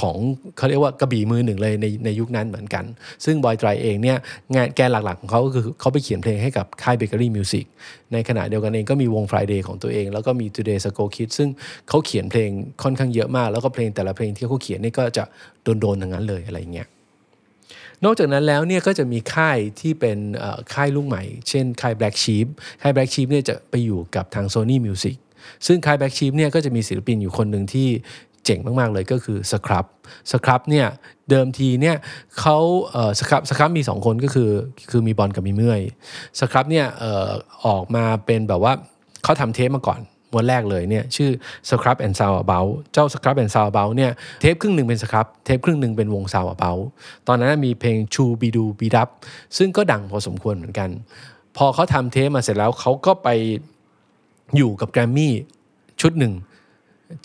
[0.00, 0.16] ของ
[0.56, 2.84] เขาเรียกว่ากระบี่มือหนึ่งเลยในในยุคนั้นเหมือนกัน
[3.24, 4.18] ซึ่งบอยไตรเองเนี่ย
[4.54, 7.64] งานแกนหลักๆ ของเขาก็คือเขาไปเขียนเพลงให้กับค่ายเบเกอรี่มิวสิก
[8.12, 11.48] ในขณะเดียวกันเองก็มีวง Friday ของตัวเอง แล้วก็มี Today s c o Kid ซึ่ง
[11.88, 12.50] เขาเขียนเพลง
[12.82, 15.24] ค่อนข้างเยอะมาก แล้วก็เพลงแต่ละเพลงที่เขาเขียนนี่ก็จะ
[15.80, 16.88] โดนๆทั้งนั้นเลยอะไรเงี้ย
[18.04, 20.18] นอกจากนั้นแล้วเนี่ยก็จะมีค่ายที่เป็น
[20.74, 22.46] ค่ายลูกใหม่ เช่นค่าย Black Sheep
[22.82, 25.16] ค่าย Black Sheep เนี่ยจะไปอยู่กับทาง Sony Music
[25.66, 27.88] ซึ่งคาย Black Sheep เนี่ยก็จะมีศิลปินอยู่คนหนึ่งที่
[28.44, 29.84] เจ๋งมาก ๆ เลยก็คือสครับ
[30.30, 30.86] สครับเนี่ย
[31.30, 31.96] เดิมทีเนี่ย
[32.40, 32.58] เขา
[32.92, 34.50] เสครับสครับมี 2 คนก็คือ
[34.90, 35.80] คือมีบอลกับมีเมื่อย
[36.40, 36.86] สครับเนี่ย
[37.66, 38.72] ออกมาเป็นแบบว่า
[39.24, 40.00] เขาทำเทปมาก่อน
[40.32, 41.30] ม้วนแรกเลยเนี่ยชื่อ
[41.68, 46.82] Scrub and Sound About เจ้า Scrub and Sound About เนี่ยเทปครึ่งหนึ่งเป็น Scrub เทปครึ่งหนึ่งเป็นวง Sound About
[47.26, 49.08] ตอนนั้นมีเพลง Chu Bidu Bidap
[49.56, 50.90] ซึ่งก็ดังพอสมควรเหมือนกัน
[51.56, 53.28] พอเขาทำเทปมาเสร็จแล้วเขาก็ไป
[54.56, 55.34] อยู่กับแกรมมี่
[56.00, 56.34] ชุดหนึ่ง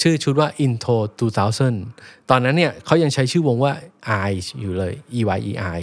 [0.01, 0.95] ชื่อชุดว่า Into
[1.63, 3.73] 2000 ตอนนั้นเนี่ยเขายังใช้ชื่อวงว่า
[4.29, 5.79] I อยู่เลย E Y E I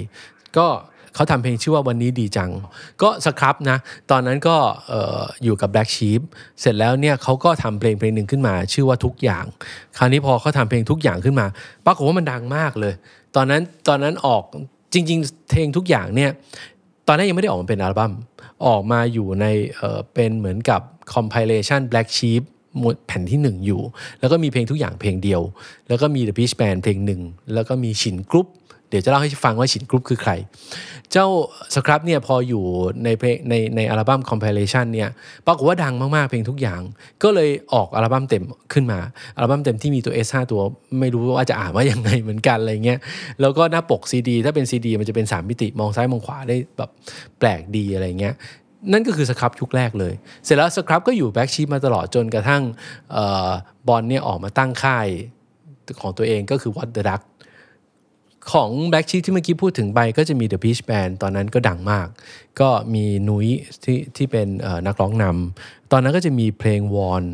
[0.57, 0.67] ก็
[1.15, 2.51] เขาทำเพลงชื่อว่าวันนี้ดีจัง
[3.03, 3.79] ก็สครับนะ
[4.11, 4.57] ตอนนั้นก็
[4.93, 6.21] อออยู่กับ Black Sheep
[6.61, 9.45] เสร็จแล้วเนี่ยเขาก็ทำเพลงเพลงหนึ่งขึ้นมา ชื่อว่าทุกอย่าง
[9.99, 11.47] คราวนี้พอเขาทำเพลงทุกอย่างขึ้นมา
[11.87, 12.95] ปรากฏว่ามันดังมากเลย
[13.37, 14.45] ตอนนั้นตอนนั้นออก
[14.95, 16.31] จริง ๆ เพลงทุกอย่างเนี่ย
[17.07, 18.13] ตอนนั้นยังไม่ได้ออกมาเป็นอัลบั้ม
[18.67, 20.81] ออกมาอยู่ในเออเป็นเหมือนกับ
[21.15, 22.43] compilation Black Sheep
[22.81, 23.83] หมดแผ่นที่ 1 อยู่
[24.21, 25.43] แล้วก็มีเพลงทุกอย่างเพลงเดียว
[25.89, 27.21] แล้วก็มี The Beach Band เพลงหนึ่ง
[27.55, 28.47] แล้วก็มีฉินกรุ๊ป
[28.93, 30.33] เดี๋ยวจะเล่าให้ฟังว่าฉินกรุ๊ปคือใคร
[31.13, 31.27] เจ้า
[31.75, 32.65] Scrubb เนี่ยพออยู่
[33.05, 35.09] ในเพลงในในอัลบั้ม compilation เนี่ย
[35.47, 36.81] ปรากฏว่าดังมากๆเพลงทุกอย่าง
[37.23, 39.01] ก็เลยออกอัลบั้มเต็มขึ้นมา
[39.37, 40.61] อัลบั้มเต็มที่มีตัว S 5 ตัว
[41.01, 42.99] ไม่รู้ว่าจะอ่านว่ายังไงเหมือนกันอะไรเงี้ย
[43.41, 46.91] แล้วก็หน้าปกซีดีถ้าเป็นซีดีมันจะเป็น 3 มิติมองซ้ายมองขวาได้แบบ
[47.39, 48.35] แปลกดีอะไรเงี้ย
[48.93, 52.63] นั่นก็คือ Scrubb ยุคแรกเลย เสร็จแล้ว Scrubb ก็อยู่ Black Sheep มาตลอดจนกระทั่ง
[53.17, 53.51] ออ
[53.89, 55.09] บอลเนี่ยออกมาตั้งค่าย
[56.01, 57.23] ของตัวเองก็คือ What the Duck
[58.53, 62.07] ของ Black Sheep ที่เมื่อกี้พูดถึงไปก็จะมี The Beach Band ตอนนั้นก็ดังมาก
[62.61, 63.49] ก็มีนุ้ย
[63.85, 64.49] ที่ที่เป็น
[64.87, 67.25] นักร้องนำตอนนั้นก็จะมีเพลงวอน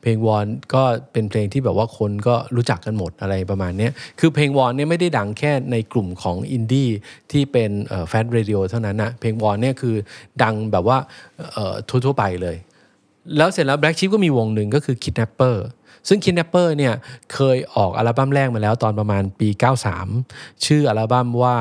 [0.00, 3.88] เพลงวอนก็เป็นเพลงที่แบบว่าคนก็รู้จักกันหมดอะไรประมาณนี้
[4.20, 6.88] คือเพลงวอนเนี่ยไม่ได้ดังแค่ในกลุ่มของอินดี้
[7.32, 7.70] ที่เป็น
[8.08, 9.96] แฟนเรดิโอเท่านั้นนะเพลงวอนเนี่ยคือ
[10.42, 10.98] ดังแบบว่า
[11.52, 12.56] เอ่อทั่วๆไปเลย
[13.36, 15.56] แล้วเสร็จแล้ว Black Sheep ก็มีวงหนึ่งก็คือ Kidnapper
[16.08, 16.94] ซึ่ง Kidnapper เนี่ย
[17.34, 19.48] เคยออกอัลบั้มแรกมาแล้วตอนประมาณปี
[20.06, 21.56] 93 ชื่ออัลบั้มว่า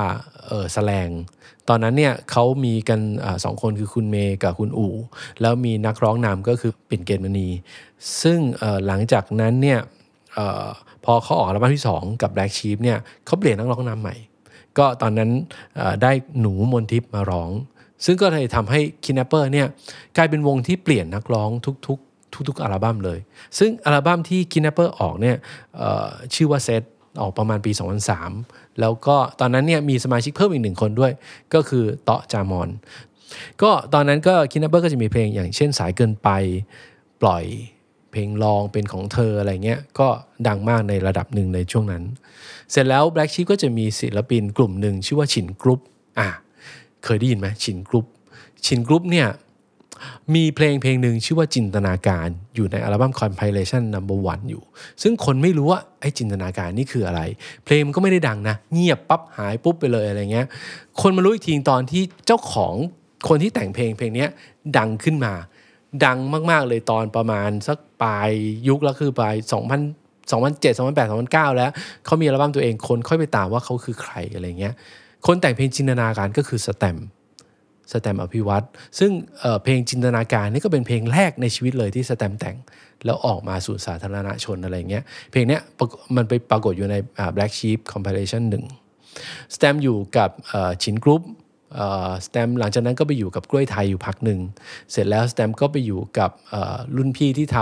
[0.47, 1.09] เออสแลง
[1.69, 4.95] ตอนนั้นเนี่ยเขามีกันอสองคนคือคุณเมย์กับคุณอู่
[5.41, 7.49] แล้วมีนักร้องนำก็คือปิ่นเกตมณี
[8.21, 8.39] ซึ่ง
[8.87, 9.79] หลังจากนั้นเนี่ย
[10.37, 10.67] ออ
[11.05, 14.15] พอเขาออกอัลบั้มที่ 2 กับ Black Sheep เนี่ยเขาเปลี่ยนนักร้องนำใหม่
[14.77, 15.29] ก็ตอนนั้น
[16.01, 17.51] ได้หนูมนทิพย์มาร้อง
[18.05, 19.67] ซึ่งก็เลยทำให้คิน n ปเปอร์เนี่ย
[20.17, 21.49] กลายเป็นวงที่เปลี่ยนนักร้อง
[21.87, 22.06] ทุกๆ
[22.49, 23.19] ทุกๆ อัลบั้มเลย
[23.57, 25.35] ซึ่งอัลบั้มที่คิน n ปเปอร์ออกเนี่ย
[26.35, 26.83] ชื่อว่าเซต
[27.21, 27.71] ออกประมาณปี
[28.25, 31.11] 2003 แล้วก็ตอนนั้นเนี่ยมีสมาชิกเพิ่มอีกหนึ่งคนด้วย
[31.53, 32.69] ก็คือเตาะจามอน
[33.61, 36.29] ก็ตอนนั้นก็คิน n ปเปอร์ก็จะมีเพลงอย่างเช่นสายเกินไป
[37.21, 37.45] ปล่อย
[38.11, 40.07] เพลงลองเป็นของเธออะไรเงี้ย ก็
[40.47, 42.03] ดังมากในระดับหนึ่งในช่วงนั้น
[42.71, 45.79] เสร็จแล้ว Black Sheep ก็จะมีศิลปินกลุ่มหนึ่งชื่อว่าชินกรุ๊ป
[46.19, 46.29] อะ
[47.03, 48.05] เคยได้ยินไหมชินกรุ๊ป
[48.65, 49.27] ชินกรุ๊ปเนี่ย
[50.35, 54.63] มีเพลงเพลงหนึ่งชื่อว่าจินตนาการอยู่ในอัลบั้ม Compilation Number One อยู่
[55.01, 57.21] ซึ่งคนไม่รู้ว่าไอ้จินตนาการนี่คืออะไร
[57.65, 60.47] เพลงมันก็ไม่ได้ดังนะ เงียบปั๊บหายปุ๊บไปเลยอะไรเงี้ย
[61.01, 62.73] คนมารู้อีกทีตอนที่เจ้าของ
[63.29, 64.25] คนที่แต่งเพลงเพลงนี้
[64.77, 65.33] ดังขึ้นมา
[66.05, 66.17] ดัง
[66.51, 68.31] มาก ๆ เลยตอนประมาณสักปลาย
[68.67, 71.71] ยุคแล้วคือปลาย 2000 2007 2008 2009 แล้ว
[72.05, 74.73] เขามีอัลบั้มตัวเองคนค่อยไปตามว่าเขาคือใครอะไรเงี้ย
[75.25, 77.07] คนแต่งเพลงจินตนาการก็คือสแตมป์
[77.91, 78.65] สแตมป์อภิวัชร์
[78.99, 82.55] ซึ่งเพลงจินตนาการนี่ก็เป็นเพลงแรกในชีวิตเลยที่สแตมป์แต่ง
[83.05, 85.61] แล้วออกมาสู่สาธารณชนอะไรเงี้ยเพลงเนี้ย
[86.15, 86.95] มันไปปรากฏอยู่ใน
[87.35, 88.63] Black Sheep Compilation หนึ่ง
[89.55, 90.29] สแตมป์อยู่กับ
[90.83, 91.23] ชินกรุ๊ป
[92.25, 94.39] สแตมป์หลังจากนั้นก็ไปอยู่กับกล้วยไทยอยู่พักหนึ่ง
[94.91, 96.31] เสร็จแล้วสแตมป์ก็ไปอยู่กับ
[96.97, 97.57] รุ่นพี่ที่ท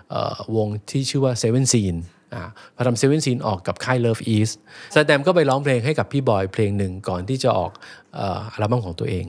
[0.00, 1.98] ำวงที่ชื่อว่า 7th Scene
[2.34, 2.42] อ่า
[2.74, 4.54] พอทำ7th Scene ออกกับค่าย Love East
[4.94, 7.72] สแตมก็ไปร้องเพลงให้กับพี่บอยเพลงหนึ่งก่อนที่จะออก
[8.18, 9.26] อ่ออัลบั้มของตัวเอง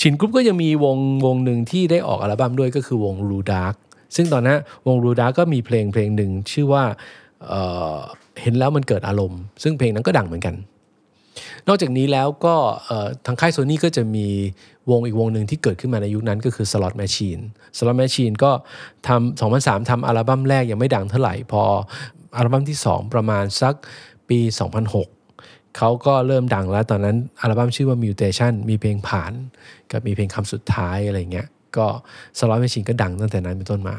[0.00, 3.74] ชินกรุ๊ปก็ยังมีวงวงหนึ่งที่ได้ออกอัลบั้มด้วยก็คือวงรูดาร์ก
[4.16, 6.84] ซึ่งตอนนั้นวงรูดาร์กก็มีเพลงเพลงหนึ่งชื่อว่า
[7.48, 10.54] เห็นแล้วมันเกิดอารมณ์ ซึ่งเพลงนั้นก็ดังเหมือนกัน
[11.68, 12.54] นอกจากนี้แล้วก็
[13.26, 14.26] ทางค่ายโซนี่ก็จะมี
[14.90, 17.42] วงอีกวงหนึ่งที่เกิดขึ้นมาในยุคนั้นก็คือ Slot Machine
[17.76, 18.50] Slot Machine ก็
[19.08, 21.62] ทำ2003ทำอัลบั้มแรกยังไม่ดังเท่าไหร่ พอ
[22.36, 23.74] อัลบั้มที่ 2 ประมาณสัก
[24.28, 25.23] ปี 2006
[25.76, 29.32] เขาก็เริ่มดังแล้วตอนนั้นอัลบั้มชื่อว่า Mutation มีเพลงผ่าน
[29.90, 31.86] กับมีเพลงคำสุดท้ายอะไรเงี้ยก็
[32.38, 33.96] สล็อตแมชชีนก็ดังตั้งแต่นั้นเป็นต้นมา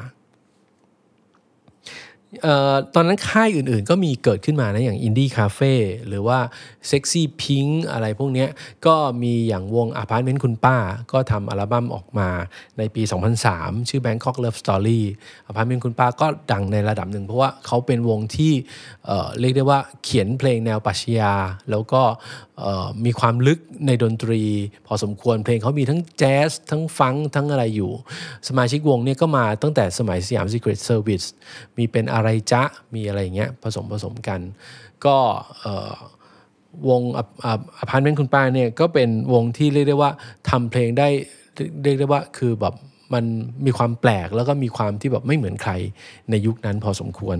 [2.96, 5.74] ตอนนั้นค่ายอื่นๆ ก็มีเกิดขึ้นมานะ อย่าง Indie Cafe
[6.08, 6.40] หรือว่า
[6.92, 8.46] Sexy Pink อะไรพวกนี้
[8.86, 10.78] ก็มีอย่างวง Apartment คุณป้า
[11.12, 12.30] ก็ทำอัลบั้มออกมา
[12.78, 13.02] ในปี
[13.46, 15.02] 2003 ชื่อ Bangkok Love Story
[15.50, 18.54] Apartment คุณป้าก็ดังในระดับหนึ่ง เพราะว่าเขาเป็นวงที่
[19.06, 21.34] เเรียกได้ว่าเขียนเพลงแนวปรัชญา
[21.70, 22.02] แล้วก็
[23.06, 24.42] มีความลึกในดนตรี
[24.88, 27.92] พอสมควรเพลงเขามีทั้งแจ๊สทั้งฟังทั้งอะไรอยู่
[28.48, 31.28] สมาชิกวงเนี่ยก็มาตั้งแต่สมัยสยาม Secret Service
[31.78, 32.64] มีเป็นอะไรจ๊ะ
[32.96, 34.42] มีอะไรอย่างเงี้ยผสมผสมกัน
[35.06, 35.18] ก็
[36.90, 37.20] วงอ
[37.90, 40.12] พาร์ตเมนต์คุณป้าเนี่ยก็เป็นวงที่เรียกได้ว่า
[40.50, 41.08] ทำเพลงได้
[41.84, 42.76] เรียกได้ว่าคือแบบ
[43.14, 43.26] มัน
[43.66, 45.74] มีความแปลกแล้วก็มีความที่แบบไม่เหมือนใคร
[46.30, 47.38] ในยุคนั้นพอสมควร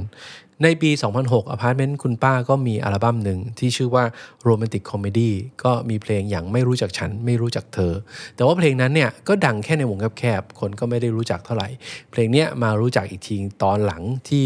[0.64, 0.90] ในปี
[1.22, 4.04] 2006 Apartment คุณป้าก็มีอัลบั้มหนึ่งที่ชื่อว่า
[4.48, 5.32] Romantic Comedy
[5.64, 7.94] ก็มีเพลงอย่างไม่รู้จักฉันไม่รู้จักเธอ
[8.36, 11.68] แต่ว่าเพลงนั้นเนี่ยก็ดังแค่ในวงแคบๆ คนก็ไม่ได้รู้จักเท่าไหร่
[12.12, 14.44] เพลงเนี้ยมารู้จักอีกทีตอนหลังที่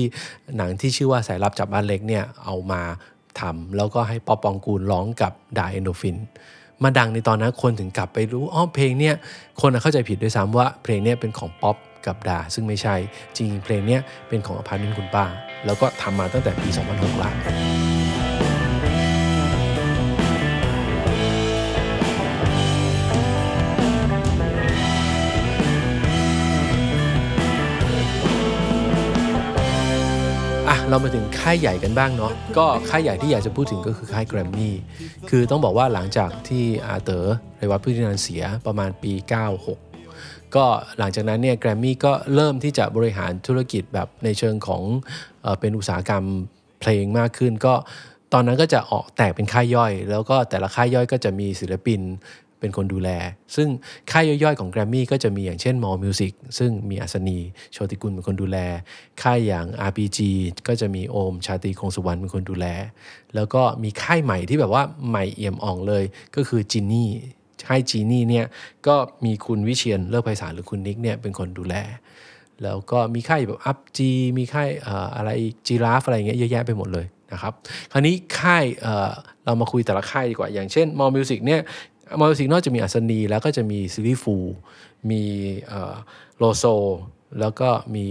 [0.57, 2.81] หนังที่ชื่อว่าสายลับจับบ้านเล็กเนี่ยเอามา
[3.39, 6.17] ทำแล้วก็ให้ป๊อปปองกูลร้องกับดา Endorphine
[6.83, 9.15] มาดังในตอนนั้นคนถึงกลับไปรู้อ๋อเพลงเนี้ย
[9.61, 12.95] คนเข้าใจผิดด้วยซ้ำว่าเพลงเนี้ยเป็นของป๊อปกับดา ซึ่งไม่ใช่
[13.37, 15.25] จริงเพลงเนี้ยเป็นของอพาร์ตเมนต์คุณป้า
[15.65, 17.98] แล้วก็ทำมาตั้งแต่ปี 2006แล้ว
[30.91, 34.73] เรามาถึงค่ายใหญ่กันบ้างเนาะก็ค่ายใหญ่ที่อยากจะพูดถึงก็คือค่ายแกรมมี่
[35.29, 37.25] คือต้องบอกว่าหลังจากที่อาเต๋อ
[37.57, 39.13] เรวัตพืชนันเสียประมาณปี
[39.83, 40.65] 96 ก็
[40.97, 44.81] หลังจากนั้นเนี่ยแกรมมี่ก็เริ่มที่จะบริหารธุรกิจแบบในเชิงของ
[45.59, 46.23] เป็นอุตสาหกรรม
[46.79, 47.73] เพลงมากขึ้นก็
[48.33, 52.01] ตอนนั้นก็จะออกแตกเป็นค่ายย่อย แล้วก็แต่ละค่ายย่อยก็จะมีศิลปิน
[52.59, 53.09] เป็นคนดูแล
[53.55, 53.67] ซึ่ง
[54.11, 57.39] ค่ายย่อยๆของแกรมมี่ก็จะมีอย่างเช่น Mall Music ซึ่งมีอัศนี
[57.73, 58.57] โชติกุลเป็นคนดูแล
[59.21, 60.19] ค่ายอย่าง RPG
[60.67, 62.65] ก็จะมีโอมชาตรีคงสุวรรณเป็นคนดูแล
[63.35, 66.03] แล้วก็มีค่ายใหม่ที่แบบว่าใหม่เอี่ยมอ่องเลย
[66.35, 67.09] ก็คือ Genie
[67.67, 68.45] ค่าย Genie เนี่ย
[68.87, 68.95] ก็
[69.25, 71.75] มีคุณวิเชียรฤกษ์ไพศาลหรือคุณนิกเนี่ยเป็นคนดูแล
[72.63, 74.69] แล้วก็มีค่ายแบบ UpG มีค่าย
[75.15, 75.29] อะไร
[75.67, 77.53] Giraffe อะไรเงี้ยเยอะแยะไปหมดเลยนะครับ
[77.91, 79.11] คราวนี้ค่ายเออ
[79.45, 81.61] เรามาคุยแต่ละค่ายดีกว่า อย่างเช่น More Music เนี่ย
[82.19, 84.35] More Music นอกจากมีอัศนี แล้วก็จะมี Silly Fools
[85.09, 85.23] มี
[86.37, 86.63] โลโซ
[87.39, 88.05] แล้วก็มี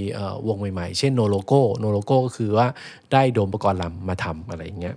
[0.47, 2.67] วงใหม่ๆ เช่น Nologo Nologo ก็คือว่า
[3.13, 4.95] ได้โดมปกรณ์ลัมมาทำอะไรอย่างเงี้ย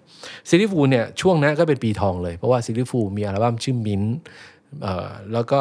[0.49, 4.04] Silly Fools เนี่ยช่วงนั้นก็เป็นปีทองเลย เพราะว่า Silly Fools มีอัลบั้มชื่อมิ้น
[5.34, 5.60] แล้วก็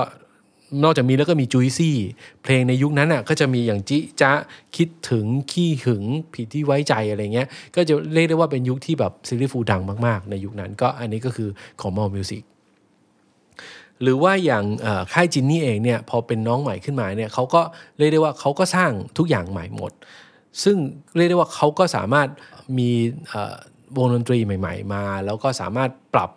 [0.85, 1.97] นอกจากมีแล้วก็มี Juicy
[2.43, 4.31] เพลงในยุคนั้นอะก็จะมีอย่างจิ๊จ๊ะ
[4.77, 11.49] คิดถึงขี้หึงผิดที่ไว้ใจอะไรเงี้ย ก็จะเรียกได้ว่าเป็นยุคที่แบบ Silly Fools ดังมากๆ ในยุคนั้นก็อันนี้ก็คือ
[11.81, 12.43] ของ More Music
[14.03, 14.65] หรือว่าอย่าง
[15.13, 17.63] ค่าย Genie เองเนี่ยพอเป็นน้องใหม่ขึ้นมาเนี่ยเขาก็
[17.99, 19.93] เรียกได้ว่าเขาก็สร้างทุกอย่างใหม่หมด
[20.63, 20.77] ซึ่ง
[21.17, 22.29] เรียกได้ว่าเขาก็สามารถ
[22.79, 22.91] มี
[23.97, 26.31] วงดนตรีใหม่ ๆ มา แล้วก็สามารถปรับ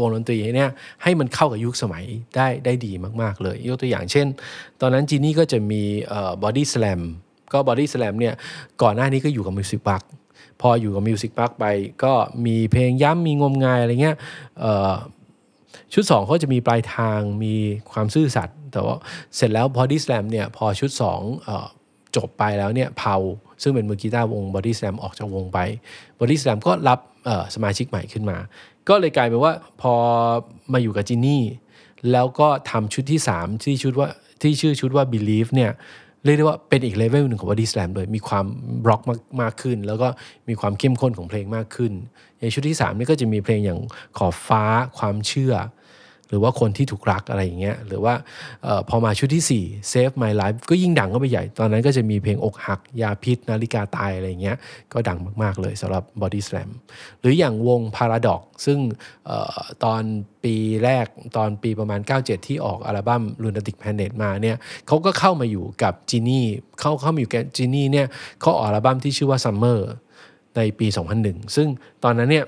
[0.00, 0.70] วงดนตรีเนี่ย
[1.02, 2.04] ให้มันเข้ากับยุคสมัย
[2.36, 2.92] ได้ได้ดี
[3.22, 4.26] มาก ๆ เลย ยกตัวอย่างเช่น
[4.80, 5.82] ตอนนั้น Genie ก็จะมี
[6.42, 7.00] บอดี้สแลม
[7.52, 8.34] ก็บอดี้สแลมเนี่ย
[8.82, 10.02] ก่อนหน้านี้ก็อยู่กับ Music Bugs
[10.60, 11.64] พออยู่กับมิวสิกบักไป
[12.04, 12.12] ก็
[12.46, 14.16] มีเพลงย้ำมีงมงายอะไรเงี้ย
[15.94, 17.54] ชุด 2 เขาจะมีปลายทางมี
[17.92, 18.96] ความซื่อสัตย์แต่ว่า
[19.36, 21.50] เสร็จแล้ว Body Slam เนี่ยพอชุด2อ
[22.16, 23.16] จบไปแล้วเนี่ยเผา
[23.62, 25.58] ซึ่งเป็นมือกีตาร์วง Body Slam ออกจากวงไป
[26.18, 26.98] Body Slam ก็รับ
[27.54, 28.38] สมาชิกใหม่ขึ้นมา
[28.88, 29.92] ก็เลยกลายเป็นว่าพอ
[30.72, 31.44] มาอยู่กับจินนี่
[32.12, 34.08] แล้วก็ทำชุดที่ 3 ที่ชุดว่า
[34.42, 35.70] ที่ชื่อชุดว่า Believe เนี่ย
[36.24, 38.44] เรียกได้ว่าเป็นอีกเลเวลหนึ่งของ Body Slam เลย มีความ
[38.84, 40.08] บล็อกมากมากขึ้น แล้วก็
[40.48, 41.92] มีความเข้มข้นของเพลงมากขึ้น
[42.40, 43.80] ในชุดที่ 3 นี่ก็จะมีเพลงอย่าง
[44.18, 44.64] ขอบฟ้า
[44.98, 45.54] ความเชื่อ
[46.28, 48.14] หรือว่าคนที่ถูกรักอะไรอย่างเงี้ยหรือว่า
[48.66, 54.56] ออพอมาชุดที่ 4 Save My Life ก็ยิ่งดังก็ไปใหญ่ ตอนนั้นก็จะมีเพลงอกหัก ยาพิษ นาฬิกาตายอะไรอย่างเงี้ย
[54.92, 56.70] ก็ดังมาก ๆ เลยสำหรับ Body Slam
[57.20, 58.78] หรืออย่างวง Paradox ซึ่ง
[59.28, 60.02] ออตอน
[60.44, 60.54] ปี
[60.84, 61.06] แรก
[61.36, 64.56] ตอนปีประมาณ 97 ที่ออกอัลบั้ม Lunatic Planet มาเนี่ย
[64.86, 66.46] เขาก็เข้ามาอยู่กับจีนี่
[66.80, 68.06] เข้าเข้ามาอยู่กับจีนี่เนี่ย
[68.40, 69.80] เขาออกอัลบั้มที่ชื่อว่า Summer
[70.56, 70.86] ในปี
[71.22, 71.68] 2001 ซึ่ง
[72.04, 72.46] ตอนนั้นเนี่ย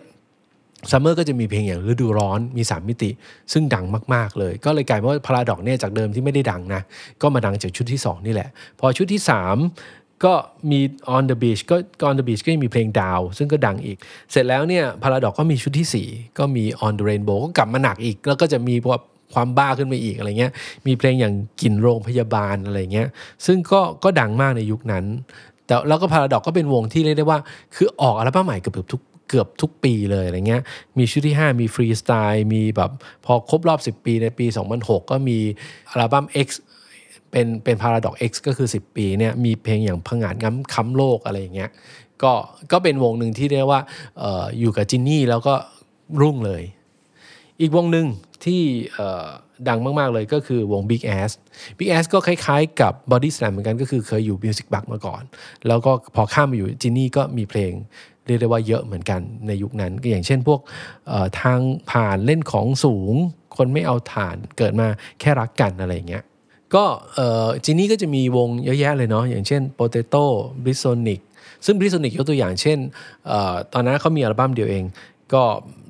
[0.91, 3.11] ซัมเมอร์ก็จะมีเพลงอย่างฤดูร้อนมี 3 มิติ
[3.53, 6.83] ซึ่งดังมาก ๆ เลย ก็เลยกลายเป็นว่าพาราดอกเนี่ยจากเดิมที่ไม่ได้ดังนะ
[7.23, 8.49] ก็มาดังจากชุดที่ 2 นี่แหละ
[8.81, 9.21] พอชุดที่
[9.71, 10.35] 3 ก็
[10.71, 10.81] มี
[11.15, 11.77] on the beach ก็
[12.09, 13.99] on the beach ก็ยังมีเพลงดาว ซึ่งก็ดังอีก
[14.31, 19.01] เสร็จแล้วเนี่ยพาราดอกก็มีชุดที่ 4 ก็มี on the rainbow ก็กลับมาหนักอีก แล้วก็จะมีพวก
[19.35, 20.53] ความบ้าขึ้นมาอีกอะไรเงี้ย
[20.87, 23.09] มีเพลงอย่างกลิ่นโรงพยาบาลอะไรเงี้ย
[23.47, 25.05] ซึ่งก็ก็ดังมากในยุคนั้น
[25.67, 27.39] แต่แล้วก็พาราดอกก็เป็นวงที่เรียกได้ว่า
[27.75, 30.63] คือออกอัลบั้มใหม่เกือบทุก เกือบทุกปีเลยอะไรเงี้ย
[30.99, 32.91] มีชุดที่ 5 มีฟรีสไตล์ มีแบบ
[33.25, 34.47] พอครบรอบ 10 ปีในปี
[34.79, 35.39] 2006 ก็มี
[35.91, 36.49] อัลบั้ม X
[37.31, 41.71] เป็นเป็น Paradox X ก็คือ 10 ปีเนี่ยมีเพลงอย่างพังานง้ำค้ำโลกอะไรอย่างเงี้ย
[42.23, 42.33] ก็
[42.73, 43.81] ก็เป็นวงหนึ่งที่เรียกว่า
[44.23, 45.55] อออยู่กับจินนี่แล้วก็
[46.21, 46.63] รุ่งเลย
[47.61, 48.07] อีกวงหนึ่ง
[48.45, 48.63] ที่
[49.69, 51.31] ดังมาก ๆ เลยก็คือวง Big Ass
[51.79, 55.23] Big Ass ก็คล้ายๆกับ Body Slam เหมือนกันก็คือเคยอยู่ Music Box มาก่อน
[55.69, 57.73] แล้วก็พอข้ามมาอยู่จินนี่ก็มีเพลง
[58.29, 60.61] เรียกได้ว่าเยอะเหมือนกันในยุคนั้น ก็อย่างเช่นพวก
[61.41, 61.59] ทาง
[61.91, 63.15] ผ่านเล่นของสูง
[63.57, 64.87] คนไม่เอาฐานเกิดมา
[65.21, 66.25] แค่รักกันอะไรอย่างเงี้ย
[66.75, 70.25] ก็เอ่อจินนี่ก็จะมีวงเยอะแยะเลยเนาะอย่างเช่น Potato
[70.65, 71.21] b r i s o n i c
[71.65, 72.79] ซึ่ง b r i s o n i c ยกตัวอย่างเช่น
[73.31, 74.85] ออตอนนั้นเขามีอัลบั้มเดียวเอง
[75.33, 75.43] ก็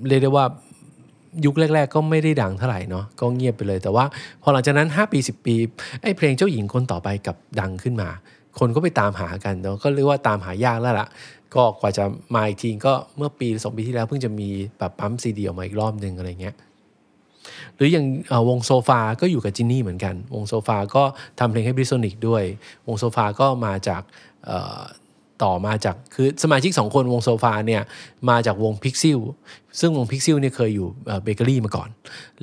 [0.09, 0.47] เรียกได้ว่า
[1.45, 4.05] ยุคแรก ๆ ก็ไม่ได้ดังเท่าไหร่เนาะก็เงียบไปเลย แต่ว่า
[4.43, 5.55] พอหลังจากนั้น 5 ปี 10 ปี
[6.03, 8.09] ไอ้เพลงเจ้าหญิงคนต่อไปกับดังขึ้นมา
[8.59, 11.07] คนก็ไปตามหากันเนาะก็เรียกว่าตามหายากแล้วล่ะ
[11.55, 16.57] ก็กว่าจะมาอีกทีก็เมื่อปีสองปีที่แล้วเพิ่งจะมีแบบปั๊มซีดีออกมาอีกรอบหนึ่งอะไรเงี้ย
[17.75, 18.07] หรืออย่าง
[18.49, 21.03] วงโซฟาก็อยู่กับจินนี่เหมือนกัน วงโซฟาก็
[21.39, 22.45] ทำเพลงให้บริโซนิกด้วย
[22.87, 24.03] วงโซฟาก็มาจาก
[25.43, 27.83] ต่อมาจากคือสมาชิกสองคนวงโซฟาเนี่ย
[28.31, 29.19] มาจากวงพิกซิล
[29.81, 30.89] ซึ่งวงพิกซิลเนี่ยเคยอยู่
[31.23, 31.89] เบเกอรี่มาก่อน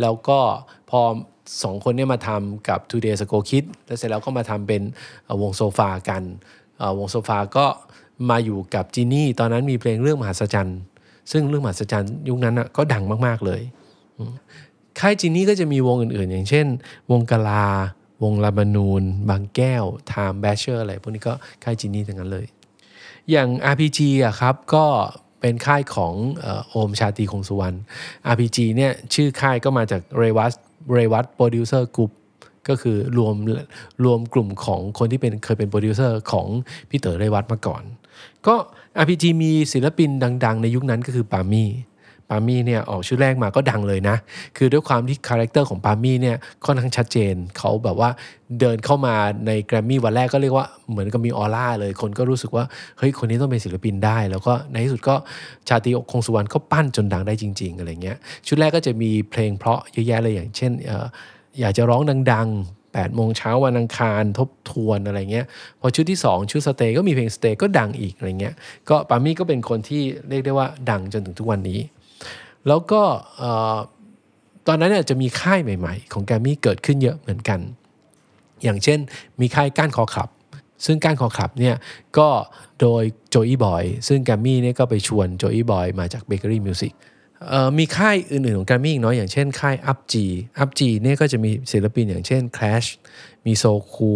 [0.02, 0.40] แล้วก็
[0.90, 1.02] พอ
[1.64, 4.82] สองคนเนี่ยมาทำกับ Two Days Ago Kid แล้วเสร็จแล้วก็มาทำเป็น
[5.42, 6.24] วงโซฟากัน
[7.00, 7.66] วงโซฟาก็
[8.30, 10.80] มาอยู่กับ Genie ตอนนั้นมีเพลงเรื่องมหัศจรรย์
[11.32, 13.62] ซึ่งเรื่องมหัศจรรย์ยุคนั้นก็ดังมากๆเลย
[15.00, 16.66] ค่าย Genie ก็จะมีวงอื่นๆ อย่างเช่น
[17.12, 17.66] วงกะลา
[18.24, 22.46] วงลาบานูน บางแก้วไทม์แบชเชอร์อะไรพวกนี้ก็ค่าย Genie ทั้งนั้นเลย
[23.32, 24.86] อย่าง RPG อะครับก็
[25.40, 26.14] เป็นค่ายของ
[26.46, 27.78] ออโอมชาตรีคงสุวรรณ
[28.32, 30.52] RPG เนี่ยชื่อค่ายก็มาจากเรวัต
[30.94, 32.12] เรวัต producer group
[32.70, 33.36] ก็คือรวม
[34.04, 36.48] รวมกลุ่มของคนที่เป็นเคยเป็นโปรดิวเซอร์ของ
[36.90, 37.84] พี่เต๋อเรวัตมาก่อน
[38.48, 38.56] ก็
[39.02, 40.10] RPG มีศิลปิน
[40.46, 41.70] ดัง ๆ ในยุคนั้นก็คือปาล์มมี่
[42.30, 44.16] ปาล์มมี่เนี่ยออกชุดแรกมาก็ดังเลยนะ
[44.58, 48.10] คือด้วยความที่ character ของปาล์มมี่เนี่ยค่อนข้างชัดเจน เขาแบบว่า
[48.60, 49.16] เดินเข้ามา
[49.48, 52.66] ในแกรมมี่วันแรกก็เรียกว่าเหมือนกับมีออร่าเลย คนก็รู้สึกว่า
[52.98, 55.16] เฮ้ยคนนี้ต้องเป็นศิลปินได้ แล้วก็ในที่สุดก็
[55.68, 61.06] ชาตรีคงสุวรรณก็ปั้นจนดังได้จริง ๆ อะไรเงี้ย ชุดแรกก็จะมีเพลงเพราะเยอะแยะเลยอย่างเช่นเอ่อ
[61.60, 62.02] อยากจะร้อง
[62.32, 65.46] ดังๆ 8โมงเช้าวันอังคารทบทวนอะไรเงี้ย
[65.80, 68.56] พอชุดที่ 2 ชุด Stay ก็มีเพลง Stay ก็ดังอีกอะไรเงี้ย
[68.90, 71.80] ก็ปาล์มมี่ก็เป็นคนที่เรียกได้ว่าดังจนถึงทุกวันนี้
[72.68, 73.02] แล้วก็
[74.68, 77.60] ตอนนั้นเนี่ยจะมีค่ายใหม่ ๆ ของแกรมมี่เกิดขึ้นเยอะเหมือนกัน
[78.64, 79.00] อย่างเช่น
[79.40, 80.30] มีค่ายก้านคอขับ
[80.86, 81.76] ซึ่งก้านคอขับเนี่ย
[82.18, 82.30] ก็
[82.82, 86.94] โดยโจอี้บอยซึ่งแกรมมี่เนี่ยก็ไปชวนโจอี้บอยมาจากเบเกอรี่มิวสิก
[87.78, 90.14] มีค่ายอื่นๆของแกรมมี่อีกเนาะอย่างเช่นค่าย Up G
[90.64, 92.88] Up G เนี่ยก็จะมีศิลปินอย่างเช่น Clash
[93.46, 93.64] มีโซ
[93.94, 94.14] คูล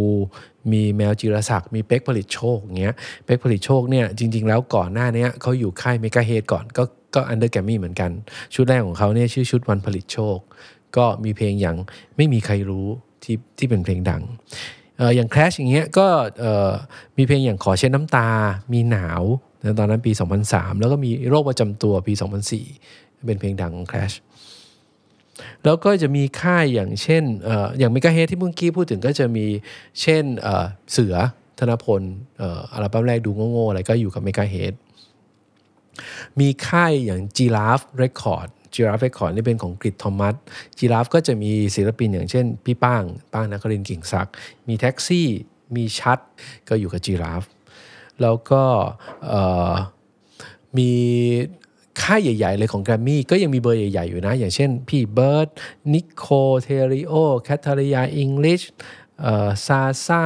[0.72, 2.96] มีแมวจิรศักดิ์มีเป๊กผลิตโชคเงี้ย
[3.26, 6.84] เป๊กผลิตโชคเนี่ยจริง ๆ แล้วก่อนหน้านี้เขาอยู่ค่าย Megahead ก่อนก็
[7.16, 8.12] ก็ under แกรมมี่เหมือนกัน
[8.54, 10.38] ชุดแรกของเขาเนี่ยชื่อชุดวันผลิตโชค
[10.98, 11.78] ก็มีเพลงอย่าง
[12.18, 12.88] ไม่มีใครรู้
[13.24, 14.24] ที่ที่เป็นเพลงดัง
[15.16, 16.08] อย่าง Clash อย่างเงี้ยก็
[17.18, 18.30] มีเพลงอย่างขอเช็ดน้ำตา
[18.74, 19.24] มีหนาว
[19.80, 20.12] ตอนนั้นปี
[20.46, 24.16] 2003 แล้วก็มีโรคประจำตัวปี 2004 เป็นเพลงดังของ Clash
[25.64, 29.46] แล้วก็จะมีค่ายอย่างเช่นออย่าง Megahead ที่เมื่อกี้พูดถึงก็จะมี
[30.02, 30.24] เช่น
[30.92, 31.16] เสือ
[31.60, 32.02] ธนพล
[32.42, 34.74] อ,อ,อัลบั้มแรกดูโง่ๆอะไรก็อยู่กับ Megahead
[36.40, 40.36] มีค่ายอย่าง Giraffe Record Giraffe Record นี่เป็นของกริชทอมัส
[40.78, 43.04] Giraffe ก็จะมีศิลปินอย่างเช่น พี่ป้าง
[43.34, 44.34] ป้างนครินทร์กิ่งศักดิ์
[44.68, 45.28] มีแท็กซี่
[45.76, 46.20] มีชัด
[46.70, 47.44] ก็อยู่กับ Giraffe
[48.22, 48.64] แล้วก็
[50.78, 50.92] มี
[52.04, 55.50] ค่ายใหญ่ ๆ เลยของแกรมมี่ก็ยังมีเบอร์ใหญ่ ๆ อยู่นะ อย่างเช่นพี่เบิร์ด
[55.94, 56.26] นิโค
[56.62, 58.62] เทริโอแคทาริยาอิงลิช
[59.66, 60.24] ซาซา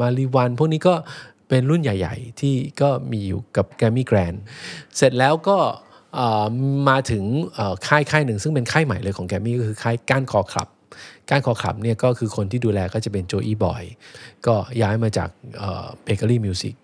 [0.00, 0.94] มาริวัน พวกนี้ก็
[1.48, 4.34] เป็นรุ่นใหญ่ ๆ ที่ก็มีอยู่กับแกรมมี่แกรน
[4.96, 5.58] เสร็จแล้วก็
[6.14, 6.46] เอ่อ
[6.88, 7.24] มาถึง
[7.86, 10.68] ค่ายค่ายหนึ่ง ซึ่งเป็นค่ายใหม่เลยของแกรมมี่ก็คือค่ายก้านคอคลับ
[11.28, 13.84] ก้านคอคลับเนี่ยก็คือคนที่ดูแลก็จะเป็นโจอีบอย
[14.46, 15.28] ก็ย้ายมาจาก
[16.02, 16.74] เบเกอรี่มิวสิก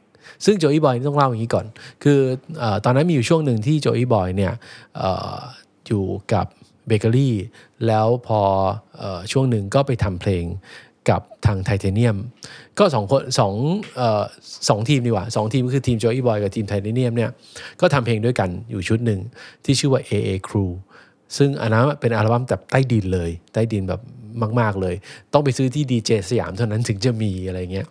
[0.44, 1.66] ซึ่งโจอี้บอยต้องเล่าอย่างนี้ก่อน
[2.04, 2.20] คือ
[2.62, 4.52] อตอนนั้นมีอยู่ช่วงหนึ่งที่โจอี้บอยเนี่ย
[5.00, 5.02] อ
[5.86, 6.46] อยู่กับ
[6.86, 7.34] เบเกอรี่
[7.86, 8.40] แล้วพอ
[9.02, 10.44] อช่วงหนึ่งก็ไปทำเพลง
[11.10, 12.16] กับทางไทเทเนียม
[12.78, 13.54] ก็สองคนสอง
[14.00, 14.02] อ
[14.68, 17.30] สองทีมดีกว่าสองทีมก็คือทีมโจอี้บอยกับทีมไทเทเนียมเนี่ย
[17.80, 19.20] ก็ทำเพลงด้วยกันอยู่ชุดหนึ่ง
[19.64, 20.72] ที่ชื่อว่า AA Crew
[21.36, 24.00] ซึ่งอันนั้นเป็นอัลบั้มแบบใต้ดินเลย ใต้ดินแบบ
[24.60, 24.94] มาก ๆ เลย
[25.32, 27.86] ต้องไปซื้อที่ดีเจสยามเท่านั้นถึงจะมีอะไรเงี้ย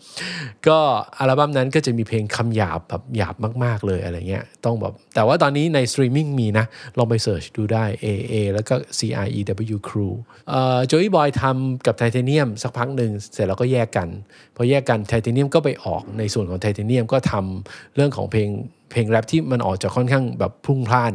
[0.68, 0.78] ก็
[1.18, 6.66] อัลบั้มนั้นก็จะมีเพลงคำหยาบแบบหยาบมาก ๆ เลยอะไรเงี้ยต้องแบบแต่ว่าตอนนี้ในสตรีมมิ่งมีนะ
[6.98, 9.40] ลองไป search ดูได้ AA แล้วก็ C R E
[9.76, 10.14] W Crew
[10.50, 14.10] เอ่อ Joey Boy ทำกับไทเทเนียมสักพักหนึ่งเสร็จแล้วก็แยกกัน
[14.56, 18.50] พอแยกกันไทเทเนียมก็ไปออกในส่วนของไทเทเนียมก็ทำเรื่องของเพลง
[18.92, 21.14] เพลงแรปที่มันออกจะค่อนข้างแบบพุ่งพล่าน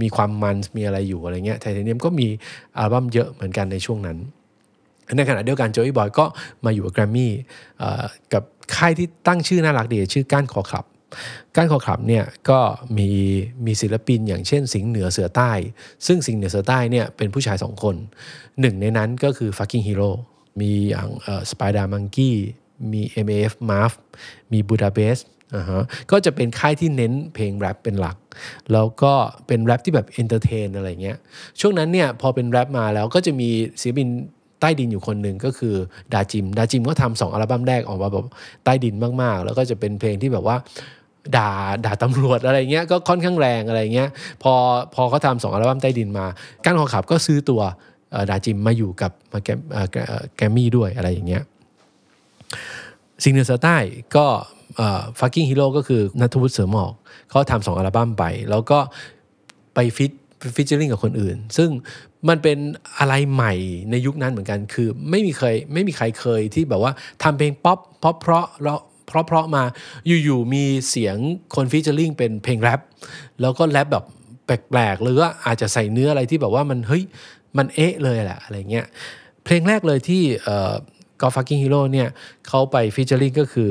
[0.00, 2.26] มีความมันมีอะไรอยู่อะไรเงี้ยไทเทเนียมก็มี
[2.78, 4.18] อัลบั้มเยอะเหมือนกันในช่วงนั้น
[5.16, 6.24] ในขณะเดียวกันโจอี้บอยก็
[6.64, 7.32] มาอยู่กับแกรมมี่
[8.32, 8.42] กับ
[8.76, 10.86] ค่ายที่ตั้งชื่อน่ารักดีชื่อก้านคอคลับ
[11.56, 12.60] ก้านคอคลับเนี่ยก็
[12.98, 13.08] มี
[13.66, 15.52] มีศิลปินอย่างเช่น สิงห์เหนือเสือใต้
[16.06, 17.96] ซึ่งสิงห์เหนือเสือใต้เนี่ยเป็นผู้ชายสองคน
[18.60, 20.10] หนึ่งในนั้นก็คือ fucking hero
[20.60, 21.08] มีอย่าง
[21.50, 22.36] สไปดา r มังกี้
[22.92, 23.92] มี MAF m a f
[24.52, 25.18] มีบูดาเบส
[25.54, 28.16] อ่าฮะก็จะเป็นค่ายที่เน้นเพลงแรปเป็นหลัก
[28.72, 29.12] แล้วก็
[29.46, 31.18] เป็นแรปที่แบบ entertain อะไรเงี้ย
[31.60, 33.48] ช่วงนั้นเนี่ยพอเป็นแรปมาแล้วก็จะมี
[33.80, 34.08] ศิลปิน
[34.62, 35.74] ใต้ดินอยู่คนหนึ่งก็คือ
[36.14, 38.26] ดาจิม ดาจิมก็ทำสองอัลบั้มแรกออกมาแบบ
[38.64, 40.56] ใต้ดินมากๆ แล้วก็จะเป็นเพลงที่แบบว่า
[41.36, 41.50] ด่า
[41.84, 44.08] ด่าตำรวจอะไรเงี้ยก็ค่อนข้างแรงอะไรเงี้ย
[44.42, 44.52] พอ
[44.94, 46.26] พอเขาทำสองอัลบั้มใต้ดินมา
[46.64, 47.60] ก้านคอขับก็ซื้อตัว
[48.30, 49.40] ดาจิมมาอยู่กับมา
[50.36, 51.42] แกรมมี่ด้วยอะไรอย่างเงี้ย
[53.22, 53.76] สิงเหนือเสือใต้
[54.16, 54.26] ก็
[55.18, 56.92] Fucking Hero ก็คือณัฐวุฒิศรีหมอก
[57.30, 58.78] เขาทำสองอัลบั้มไป แล้วก็
[59.74, 60.12] ไป feat
[60.54, 61.68] featuring กับคนอื่น ซึ่ง
[62.28, 62.58] มันเป็น
[62.98, 63.54] อะไรใหม่
[63.90, 66.92] ในยุคนั้นเหมือนกัน คือไม่มีเคยไม่มีใครเคยที่แบบว่า
[67.22, 68.74] ทำเพลงป๊อปเพราะเพราะเรา
[69.06, 69.64] เพราะเพราะมา
[70.24, 71.16] อยู่ๆมีเสียง
[71.54, 72.80] คน featuring เป็นเพลงแรป
[73.40, 74.04] แล้วก็แรปแบบ
[74.46, 77.02] แปลกๆหรือว่าอาจจะใส่เนื้ออะไรที่แบบว่ามันเฮ้ย
[77.58, 78.86] มันเอ๊ะเลยแหละอะไรเงี้ย
[79.44, 80.72] เพลงแรกเลยที่เอ่อ
[81.20, 82.08] ก็ fucking hero เนี่ย
[82.48, 83.70] เขาไปฟีเจอริงก็คือ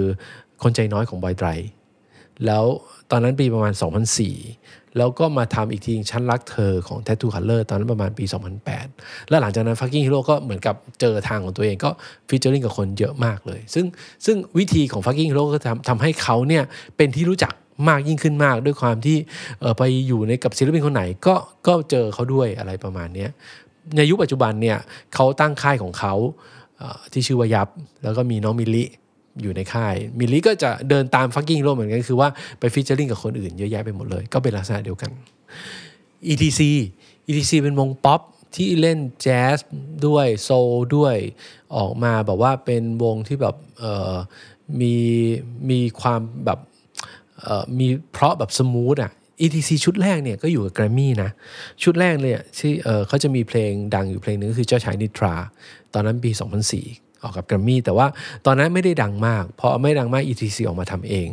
[0.63, 1.47] คนใจน้อยของบอยไตร
[2.45, 2.65] แล้ว
[3.11, 3.73] ตอนนั้นปีประมาณ
[4.37, 8.25] 2004 แล้วก็มาทำอีกทีฉันรักเธอของ Tattoo Color ตอนนั้นประมาณปี
[8.77, 11.89] 2008 แล้วหลังจากนั้น fucking hero ก็เหมือนกับเจอทางของตัวเองก็
[12.27, 13.85] ฟีเจอริงกับคนเยอะมากเลย ซึ่ง
[14.25, 16.63] ซึ่งวิธีของ fucking hero ก็ทำทำให้เขาเนี่ย
[16.97, 17.53] เป็นที่รู้จัก
[17.89, 19.17] มากยิ่งขึ้นมากด้วยความที่
[19.77, 21.35] ไปอยู่ในกับศิลปินคนไหนก็
[21.67, 23.27] ก็เจอเขาด้วยอะไรประมาณนี้
[23.97, 24.77] ในยุคปัจจุบันเนี่ย
[25.13, 26.13] เขาตั้งค่ายของเขา
[27.11, 27.67] ที่ชื่อว่า YUPP
[28.03, 28.83] แล้วก็มีน้องมิลลิ
[29.41, 32.29] อยู่ในค่าย มิลลิก็จะเดินตาม Fucking Hero เหมือนกัน คือว่า
[32.59, 35.11] ไป featuring กับคนอื่นเยอะแยะไปหมดเลย ก็เป็นลักษณะเดียวกัน
[36.31, 36.61] ETC
[37.27, 38.21] ETC เป็นวงป๊อป
[38.55, 39.57] ที่เล่นแจ๊ส
[40.07, 41.15] ด้วยโซลด้วย
[41.75, 44.15] ออกมาแบบว่าเป็นวงที่แบบเอ่อ
[44.81, 44.95] มี
[45.69, 46.59] มีความแบบ
[47.41, 49.11] เอ่อมีเพราะแบบสมูทอะ
[49.45, 51.29] ETC ชุดแรกเนี่ยก็อยู่กับแกรมมี่นะ
[51.83, 55.35] ชุดแรกเนี่ยที่เออเขาจะมีเพลงดังอยู่เพลงหนึงก็คือเจ้าชายนิทรา
[55.93, 56.31] ตอนนั้นปี
[56.71, 58.07] 2004 ออกกับแกรมมี่แต่ว่า
[58.45, 61.27] ตอนนั้นไม่ได้ดังมากพอไม่ดังมาก ETC ออกมาทำเอง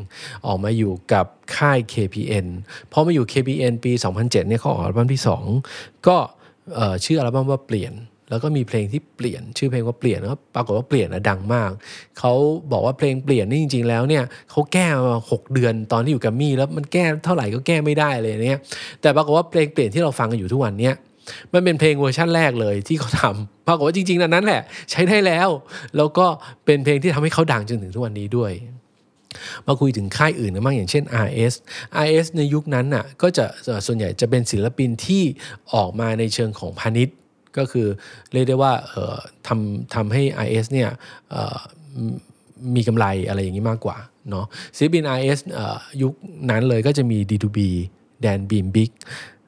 [0.47, 1.27] ออกมาอยู่กับ
[1.57, 2.47] ค่าย KPN
[2.93, 5.23] พอมาอยู่ KPN ปี 2007เนี่ยเขาออกอัลบั้มที่
[5.65, 6.17] 2 ก็
[7.05, 7.95] ชื่ออัลบั้มว่าเปลี่ยน
[8.31, 11.71] แล้วก็มีเพลงที่เปลี่ยนชื่อเพลงว่าเปลี่ยนแล้วปรากฏว่าเปลี่ยนนะดังมาก
[12.19, 12.33] เขา
[12.73, 18.61] บอกว่าเพลงเปลี่ยนนี่จริง ๆ แล้วเนี่ยเขาแก้มาหกเดือนตอนที่อยู่กับมี่แล้วมันแก้เท่าไหร่ก็แก้ไม่ได้เลยเนี่ย
[19.01, 20.95] แต่ปรากฏว่าเพลงเปลี่ยนที่เราฟังกันอยู่ทุกวันเนี้ย
[21.55, 25.49] มันเป็นเพลงเวอร์ชั่นแรกเลยที่เขาทำปรากฏว่าจริงๆนั้นนั้นแหละ ใช้ได้แล้ว
[25.97, 26.27] แล้วก็
[26.65, 28.53] เป็นเพลงที่ทำให้เขาดังจนถึงทุกวันนี้ด้วย
[29.67, 31.55] มาคุยถึงค่ายอื่นกันบ้างอย่างเช่น RS
[32.07, 33.45] RS ในยุคนั้นน่ะก็จะ
[33.87, 35.23] ส่วนใหญ่จะเป็นศิลปินที่
[35.75, 37.17] ออกมาในเชิงของพาณิชย์
[37.59, 37.87] ก็คือ
[38.33, 38.73] เรียกได้ว่า
[39.47, 40.91] ทำทำให้ RS เนี่ย
[42.75, 43.97] มีกำไรอะไรอย่างนี้มากกว่า
[44.31, 46.13] เนาะศิลปิน RS เอ่อยุค
[46.51, 47.59] นั้นเลยก็จะมี D2B
[48.21, 48.91] แดนบีมบิ๊ก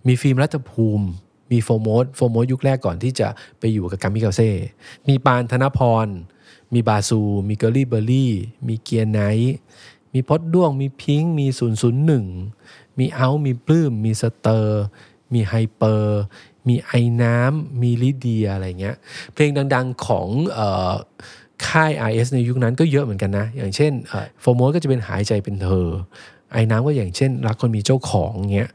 [0.06, 1.06] มีฟิล์มรัตภูมิ
[1.52, 3.28] มีโฟโมดโฟโมดยุคแรกก่อนที่จะ
[3.58, 4.50] ไปอยู่กับกามิกาเซ่
[5.08, 6.06] มีปานธนพร
[6.74, 8.32] มีบาซู มีเกอรี่เบอร์รี่
[8.68, 9.56] มีเกียร์ไนท์
[10.12, 11.46] มีพอดด้วง มีพิงค์ มี
[12.22, 14.82] 001 มีเอามีปลื้ม มีสเตอร์
[15.32, 16.20] มีไฮเปอร์
[16.68, 16.92] มีไอ
[17.22, 18.96] น้ำ มีลิเดียอะไรเงี้ย
[19.32, 20.28] เพลงดังๆของ
[21.66, 23.92] ค่าย RS ในยุคนั้นก็เยอะเหมือนกันนะ อย่างเช่น
[24.40, 25.88] โฟร์มดก็จะเป็นหายใจเป็นเธอ
[26.52, 28.70] ไอน้ำก็อย่างเช่น รักคนมีเจ้าของเงี้ย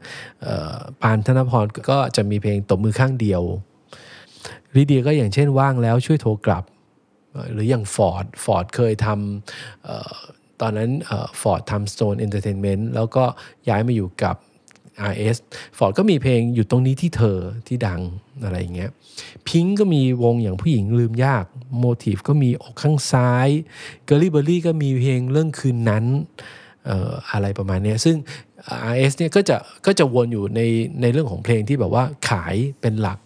[1.02, 3.42] ปานธนพรก็จะมีเพลงตบมือข้างเดียว
[4.74, 6.64] ลิเดียก็อย่างเช่นว่างแล้วช่วยโทรกลับ
[7.52, 10.12] หรืออย่างฟอร์ดฟอร์ดเคยทำออ
[10.60, 10.90] ตอนนั้น
[11.40, 13.24] ฟอร์ดทำ Stone Entertainment แล้วก็
[13.68, 14.36] ย้ายมาอยู่กับ
[15.12, 15.36] RS
[15.78, 18.00] ฟอร์ดก็มีเพลงอยู่ตรงนี้ที่เธอที่ดัง
[18.44, 18.90] อะไรอย่างเงี้ย
[19.48, 21.44] พิงก็มีวงอย่างผู้หญิงลืมยาก
[21.78, 23.48] โมทีฟก็มีอกข้างซ้าย
[24.04, 26.04] เกอร์ลี่เบอร์รี่ก็มีเพลงเรื่องคืนนั้น
[27.32, 28.16] อะไรประมาณนี้ซึ่ง
[28.92, 29.56] RS เนี่ยก็จะ
[29.86, 30.60] ก็จะวนอยู่ใน
[31.00, 33.18] ในเรื่องของเพลงที่แบบว่าขายเป็นหลัก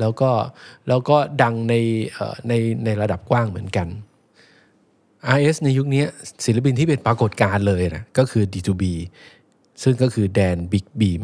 [0.00, 0.30] แล้วก็
[0.88, 1.74] แล้วก็ดังใน
[2.48, 2.52] ใน
[2.84, 3.88] ในระดับกว้างเหมือนกัน
[5.36, 6.04] RS ในยุคนี้
[6.44, 8.84] ศิลปินที่เป็นปรากฏการณ์เลยนะก็คือ D2B
[9.82, 11.22] ซึ่งก็คือแดนบิ๊กบีม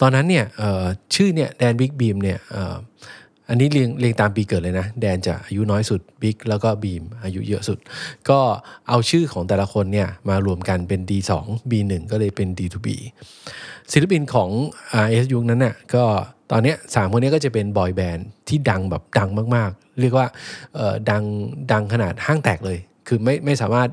[0.00, 0.46] ตอนนั้นเนี่ย
[1.14, 2.38] ชื่อเนี่ยแดนบิ๊กบีมเนี่ย
[3.48, 7.78] อันนี้เรียงเรียงตามปีเกิดเลยนะ แดนจะอายุน้อยสุดบิ๊กแล้วก็บีมอายุเยอะสุด
[8.28, 8.40] ก็
[8.88, 11.32] เอาชื่อของแต่ละคนเนี่ยมารวมกันเป็น D2
[11.70, 12.88] B1 ก็เลยเป็น D2B
[13.92, 14.50] ศิลปินของ
[15.04, 16.04] RS ยุคนั้นน่ะก็
[16.50, 20.26] ตอนนี้สามคนนี้ก็จะเป็นบอยแบนด์ที่ดังแบบดังมากๆ เรียกว่า
[21.10, 21.24] ดัง
[21.72, 22.78] ดังขนาดห้างแตกเลย
[23.08, 23.88] คือไม่ไม่สามารถ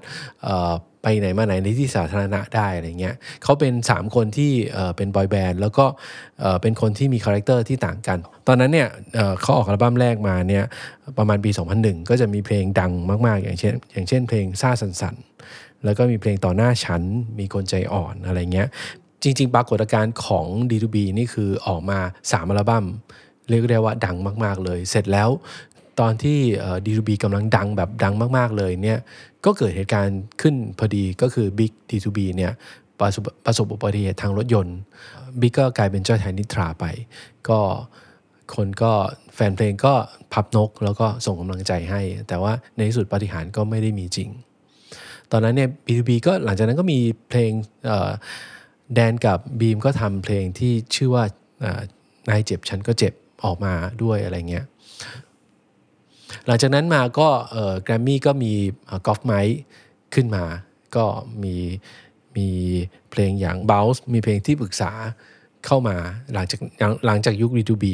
[1.03, 4.51] ไปไหนมาไหนในที่สาธารณะได้อะไรเงี้ยเขาเป็น 3 คนที่
[4.97, 5.85] เป็นบอยแบนด์แล้วก็
[6.61, 8.89] เป็นคนที่มีคาแรคเตอร์ที่ต่างกัน ตอนนั้นเนี่ย
[9.41, 10.63] เขาออกอัลบั้มแรกมาเนี่ย
[11.17, 12.91] ประมาณปี 2001 ก็จะมีเพลงดัง
[13.27, 15.15] มาก ๆ อย่างเช่น อย่างเช่นเพลงซ่าสั่นสั่น
[15.83, 17.01] แล้วก็มีเพลงต่อหน้าฉัน
[17.39, 18.67] มีคนใจอ่อนอะไรเงี้ย
[19.23, 22.85] จริง ๆ ปรากฏการณ์ของ D2B นี่คือออกมา 3 อัลบั้ม
[23.49, 25.29] เรียกได้ว่าดังมาก ๆ เลย เสร็จแล้ว
[25.99, 26.39] ตอนที่
[26.85, 28.99] D2B กำลังดังแบบดังมาก ๆ เลยเนี่ย
[29.45, 32.51] ก็เกิดเหตุการณ์ขึ้นพอดีก็คือ Big D2B เนี่ย
[32.99, 34.77] ประสบประสบอุบัติเหตุทางรถยนต์
[35.39, 36.85] บิ๊กก็กลายเป็นเจ้าชายนิทราไป
[37.49, 37.59] ก็
[38.55, 38.91] คนก็
[39.35, 39.93] แฟนเพลงก็
[40.33, 44.29] พับนกแล้วก็ส่งกำลังใจให้ แต่ว่าในที่สุดปฏิหารก็ไม่ได้มีจริง
[45.31, 47.51] ตอนนั้นเนี่ย B2B ก็หลังจากนั้นก็มีเพลง
[48.95, 51.23] แดนกับบีมก็ทำเพลงที่ชื่อว่า
[52.29, 53.13] นายเจ็บฉันก็เจ็บ
[53.43, 53.73] ออกมา
[54.03, 54.65] ด้วยอะไรเงี้ย
[56.45, 57.29] หลังจากนั้นมาก็
[57.83, 58.53] แกรมมี่ก็มี
[59.05, 59.59] กอล์ฟไมค์
[60.13, 60.43] ขึ้นมา
[60.95, 61.05] ก็
[61.43, 61.55] มี
[62.37, 62.49] มี
[63.11, 64.91] เพลงอย่าง Bounce มีเพลงที่ปรึกษา
[65.65, 65.95] เข้ามา
[66.33, 66.59] หลังจาก
[67.05, 67.85] หลังจากยุค D2B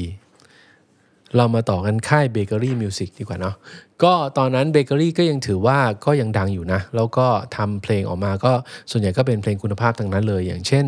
[1.35, 3.55] เรามาต่อกันค่ายเบเกอรี่มิวสิกดีกว่าเนาะ
[4.03, 8.51] ก็ตอนนั้นเบเกอรี่ก็ยังถือว่าก็ยังดังอยู่นะ แล้วก็ทำเพลงออกมาก็
[8.91, 10.85] ส่วนใหญ่ก็เป็นเพลงคุณภาพทั้งนั้นเลย อย่างเช่น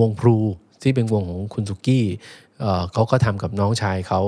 [0.00, 0.36] วงพลู
[0.82, 2.06] ที่เป็นวงของคุณสุกี้
[2.92, 4.20] เขาก็ทำกับน้องชายเขา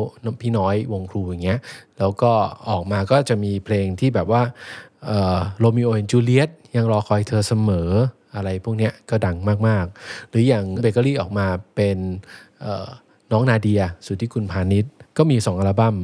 [0.43, 1.61] พี่น้อยวงครูอย่างเงี้ย
[1.99, 2.33] แล้วก็
[2.71, 4.43] ออกมาก็จะมีเพลงที่แบบว่า
[5.61, 7.89] โรมิโอและจูเลียตยังรอคอยเธอเสมอ
[8.37, 9.37] อะไรพวกเนี้ยก็ดัง
[9.69, 11.99] มาก ๆ หรืออย่างเบเกอรี่ออกมาเป็น
[13.33, 15.97] น้องนาเดีย สุทธิคุณพาณิชย์ก็มี 2 อัลบั้ม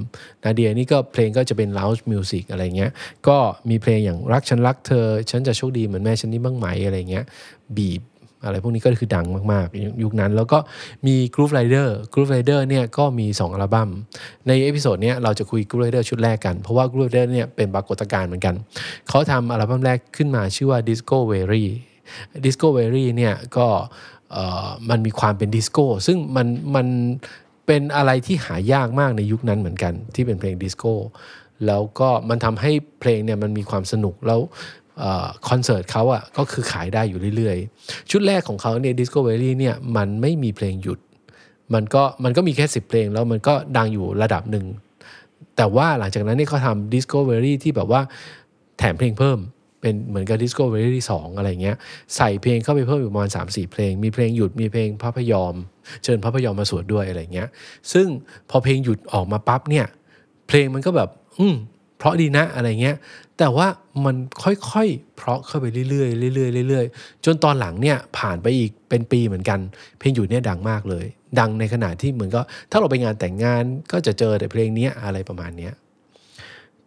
[0.45, 2.93] นาเดียนี่ก็เพลงก็จะเป็น lounge music อะไรเงี้ย
[3.29, 3.37] ก็
[3.71, 7.25] มีเพลงอย่างรักฉันรักเธอ ฉันจะโชคดีเหมือนแม่ฉันนี่บ้างไหมอะไรเงี้ย
[7.77, 8.03] บีบ
[8.45, 10.59] อะไรพวกนี้ก็คือดังมากๆ ยุคนั้น แล้วก็
[11.07, 13.89] มี Groove Riders Groove Riders เนี่ยก็มี 2 อัลบั้ม
[14.49, 18.55] ใน episode เนี้ยเราจะคุย Groove Rider ชุดแรกกัน เพราะว่า Groove Rider เนี่ยเป็นปรากฏการณ์เหมือนกัน
[19.09, 21.65] เขาทำอัลบั้มแรกขึ้นมาชื่อว่า Disco v e r y
[22.45, 23.67] Disco v e r y เนี่ยก็
[24.91, 26.87] มันมีความเป็นดิสโก้ซึ่งมันมัน
[27.67, 30.93] เป็นอะไรที่หายากมากในยุคนั้นเหมือนกัน ที่เป็นเพลงดิสโก้
[31.67, 34.41] แล้วก็มันทำให้เพลงเนี่ยมันมีความสนุกแล้ว
[35.49, 40.99] คอนเสิร์ตเขาอะก็คือขายได้อยู่เรื่อยๆ ชุดแรกของเขาเนี่ย Discovery เนี่ยมันไม่มีเพลงหยุด
[41.75, 44.67] มันก็มันก็มีแค่สิบเพลงแล้วมันก็ดังอยู่ระดับหนึ่ง
[45.57, 48.01] แต่ว่าหลังจากนั้นนี่เขาทำ Discovery ที่แบบว่า
[48.79, 49.39] แถมเพลงเพิ่ม
[49.81, 51.77] เป็นเหมือนกับ Discovery ที่2องอะไรเงี้ย
[52.17, 55.55] ใส่เพลงเข้าไปเพิ่มอยู่ประมาณ3 4เพลง มีเพลงหยุดมีเพลงพระพยอม
[56.05, 57.49] เชิญพระพยอมมาสวดด้วยอะไรเงี้ย
[57.93, 58.07] ซึ่ง
[58.51, 59.87] พอเพลงหยุดออกมาปั๊บเนี่ย
[60.49, 61.57] เพลงมันก็แบบ อืม
[61.99, 62.97] เพราะดีนะอะไรเงี้ย
[63.39, 63.67] แต่ว่า
[64.05, 69.61] มันค่อยๆ เพราะเข้าไปเรื่อยๆเรื่อยๆเรื่อยๆ จนตอนหลังเนี่ยผ่านไปอีกเป็นปีเหมือนกัน
[69.99, 71.07] เพลงหยุดเนี่ยดังมากเลย
[71.39, 73.63] ดังในขณะที่เหมือนก็ ถ้าเราไปงานแต่งงาน
[73.93, 75.71] ก็จะเจอแต่เพลงนี้อะไรประมาณนี้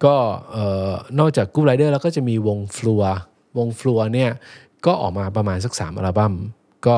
[0.03, 0.15] ก็
[1.19, 3.03] นอกจากกูไรเดอร์แล้วก็จะมีวงฟลัว
[3.57, 4.31] วงฟลัวเนี่ย
[4.85, 6.33] ก็ออกมาประมาณสักสามอัลบั้ม
[6.87, 6.97] ก็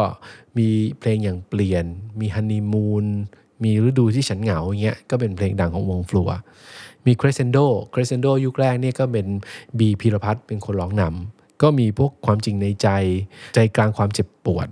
[0.58, 0.68] มี
[1.00, 1.86] เพลงอย่างเปลี่ยน
[2.20, 3.06] มีฮันนีมูน
[3.64, 6.30] มีฤดูที่ฉันเหงาเงี้ยก็เป็นเพลงดังของวงฟลัว
[7.10, 7.57] มีคร e เซนโด
[7.93, 9.28] คร e เซนโดยุคแรกเนี่ยก็เป็น
[9.80, 12.88] บีพีรพัฒน์เป็นคนร้องนำก็มีพวกความจริงในใจ
[13.55, 14.68] ใจกลางความเจ็บปวด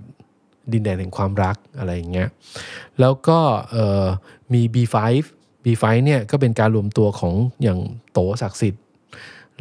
[0.72, 2.28] ดินแดนแห่งความรักอะไรอย่างเงี้ย
[3.00, 3.38] แล้วก็
[4.52, 4.96] มี B5
[5.64, 7.78] B5 เนี่ยก็เป็นการรวมตัวของอย่าง
[8.12, 8.84] โตศักดิ์สิทธิ์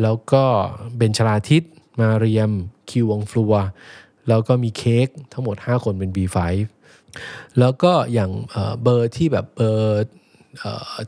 [0.01, 0.43] แล้วก็
[0.97, 1.63] เบนชลาทิต
[1.99, 2.51] มาเรียม
[2.89, 3.53] คิววงฟลัว
[4.27, 6.37] แล้วก็มีเค้กทั้งหมด 5 คนเป็น B5
[7.59, 8.31] แล้วก็อย่าง
[8.81, 10.05] เบอร์ที่แบบเบอร์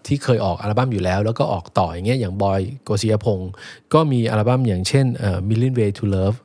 [0.07, 3.51] ที่เคยออกอัลบั้มอยู่แล้ว แล้วก็ออกต่ออย่างเงี้ยอย่างบอยโกศิยพงศ์
[3.93, 5.05] ก็มีอัลบั้มอย่างเช่น
[5.49, 6.37] Million Way to Love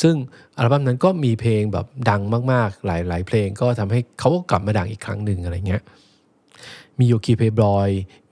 [0.00, 0.14] ซึ่ง
[0.58, 5.82] อัลบั้มนั้นก็มีเพลงแบบดังมากๆ หลายหลายเพลงก็ทำให้เขาก็กลับมาดังอีกครั้งหนึ่งอะไรเงี้ย
[6.98, 7.88] มีโยคีเพลย์บอย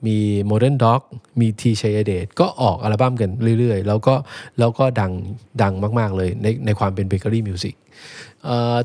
[0.06, 0.18] มี
[0.50, 1.00] Modern Dog
[1.40, 4.14] มีธีร์ไชยเดชก็ออกอัลบั้มกันเรื่อยๆ แล้วก็
[4.58, 5.12] แล้วก็ดัง
[5.62, 7.74] ดังมากๆเลยในในความเป็นเบเกอรี่มิวสิก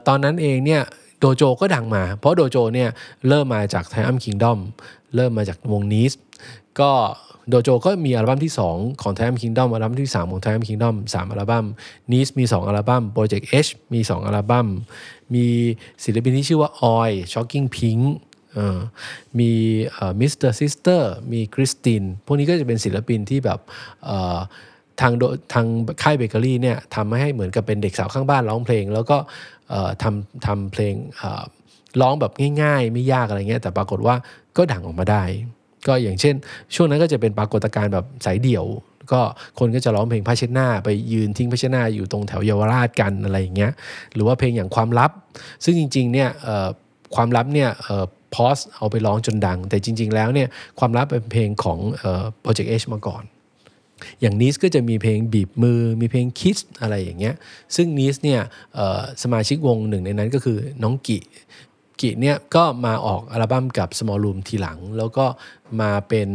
[0.08, 0.82] ตอนนั้นเองเนี่ย
[1.24, 2.90] โดโจก็ดังมา เพราะโดโจเนี่ย
[3.28, 4.60] เริ่มมาจาก Triumphs Kingdom
[5.16, 6.14] เริ่มมาจากวง Niece
[6.80, 6.92] ก็
[7.50, 11.66] โดโจก็มีอัลบั้มที่ 2 ของ Triumphs Kingdom อัลบั้มที่ 3 ของ Triumphs Kingdom 3 อัลบั้ม
[12.12, 14.68] n i c e มี 2 อัลบั้ม Project H มี 2 อัลบั้ม
[15.34, 15.46] มี
[16.04, 18.04] ศิลปินที่ชื่อว่า Oi Shocking Pink
[19.40, 19.52] มี
[20.20, 23.60] มิสเตอร์ซิสเตอร์มีคริสตินพวกนี้ก็จะเป็นศิลปินที่แบบ
[25.02, 25.66] ทางโดทาง
[26.02, 29.18] ค่ายเบเกอรี่เนี่ยทำให้เหมือนกับเป็นเด็กสาวข้างบ้านร้องเพลง แล้วก็
[30.04, 30.96] ทำทำเพลง
[32.02, 34.16] ร้องแบบง่าย ๆ ไม่ยากอะไรเงี้ยแต่ปรากฏว่า
[34.58, 35.24] ก็ดังออกมาได้
[35.88, 36.36] ก็อย่างเช่น
[36.76, 38.66] ช่วงนั้นก็จะเป็นปรากฏการณ์แบบสายเดี่ยว
[39.12, 39.22] ก็
[39.60, 43.72] คนก็จะร้องเพลงผ้าเช็ดหน้า ไปยืนทิ้งผ้าเช็ดหน้าอยู่ตรงแถวเยาวราชกันอะไรอย่างเงี้ย
[44.14, 45.12] หรือว่าเพลงอย่างความลับ
[45.64, 46.30] ซึ่งจริงๆเนี่ย
[47.16, 50.48] ความลับเนี่ยเอ่อพอสเอาไปร้องจนดัง แต่จริง ๆ แล้วเนี่ย
[50.80, 53.24] ความลับเป็นเพลงของเอ่อ Project H มาก่อน
[54.22, 57.36] อย่างนิสก็จะมีเพลงบีบมือ มีเพลงคิสอะไรอย่างเงี้ย
[57.76, 58.42] ซึ่งนิสเนี่ย
[59.24, 61.20] สมาชิกวงหนึ่งในนั้นก็คือน้องกิ
[62.02, 65.26] กิเนี่ยก็มาออกอัลบั้มกับ Small Room ทีหลัง แล้วก็
[65.82, 66.30] มาเป็น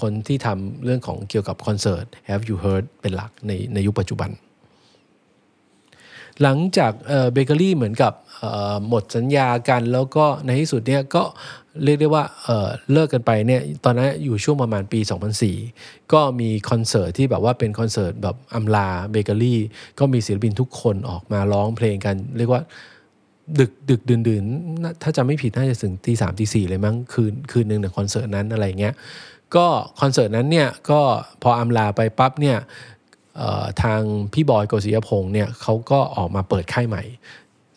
[0.00, 4.30] คนที่ทำเรื่องของเกี่ยวกับคอนเสิร์ต Have You Heard เป็นหลักในในยุคปัจจุบัน
[6.42, 6.92] หลังจาก
[7.32, 8.12] เบเกอรี่เหมือนกับ
[8.88, 11.22] หมดสัญญากัน แล้วก็ในที่สุดเนี่ยก็
[11.84, 15.00] เรียกได้ว่าเลิกกันไปเนี่ยตอนนั้นอยู่ช่วงประมาณปี
[15.56, 19.60] 2004 ก็มีคอนเสิร์ตที่แบบว่าเป็นคอนเสิร์ตแบบอำลาเบเกอรี่
[19.98, 22.62] ก็มีศิลปินทุกคนออกมาร้องเพลงกัน เรียกว่า
[23.60, 24.44] ดึกดึกดื่นดื่น
[25.02, 28.94] ถ้าจำไม่ผิดน่าจะถึงตีสามตีสี่เลยมั้งคืนคืนหนึ่งในคอนเสิร์ตนั้นอะไรเงี้ย
[29.56, 29.66] ก็
[30.00, 31.00] คอนเสิร์ตนั้นเนี่ยก็
[31.42, 32.56] พออำลาไปปั๊บเนี่ย
[33.82, 34.00] ทาง
[34.32, 37.02] พี่บอยโกศิยพงศ์เนี่ยเขาก็ออกมาเปิดค่ายใหม่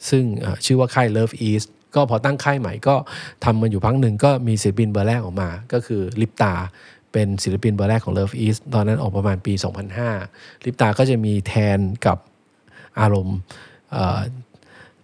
[0.10, 0.24] ซึ่ง
[0.66, 2.96] ชื่อว่าค่าย Love East ก็พอตั้งค่ายใหม่ก็
[3.44, 6.54] ทำมันอยู่พักหนึ่งก็มีศิลปินเบอร์แรกออกมา ก็คือลิปตา
[7.12, 9.54] เป็นศิลปินเบอร์แรกของ Love East ตอนนั้นออกประมาณปี
[10.10, 12.18] 2005 ลิปตาก็จะมีแทนกับ
[13.00, 13.38] อารมณ์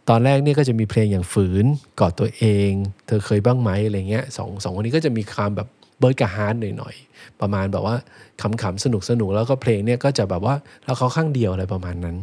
[0.09, 1.65] ตอนแรกเนี่ยก็จะมีเพลงอย่างฝืน
[1.99, 2.69] กอดตัวเอง
[3.07, 5.67] เธอเคยบ้างไหมอะไรเงี้ยสองสองคนนี้ก็จะมีความแบบ
[5.99, 7.95] เบิร์ดกับฮาร์ดหน่อยๆ ประมาณแบบว่า
[8.41, 12.17] ขำๆสนุกสนุกแล้วก็เพลงเนี่ยก็จะแบบว่าแล้วเขาข้างเดียวอะไรประมาณนั้น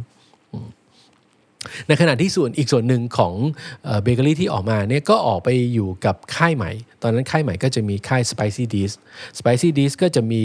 [1.89, 3.35] ในขณะที่ส่วนอีกส่วนหนึ่งของ
[4.03, 6.71] เบเกอรี่ที่ออกมาเนี่ยก็ออกไปอยู่กับค่ายใหม่
[7.03, 8.93] ตอนนั้นค่ายใหม่ก็จะมีค่าย Spicy d i s
[9.39, 10.43] Spicy d i s ก็จะมี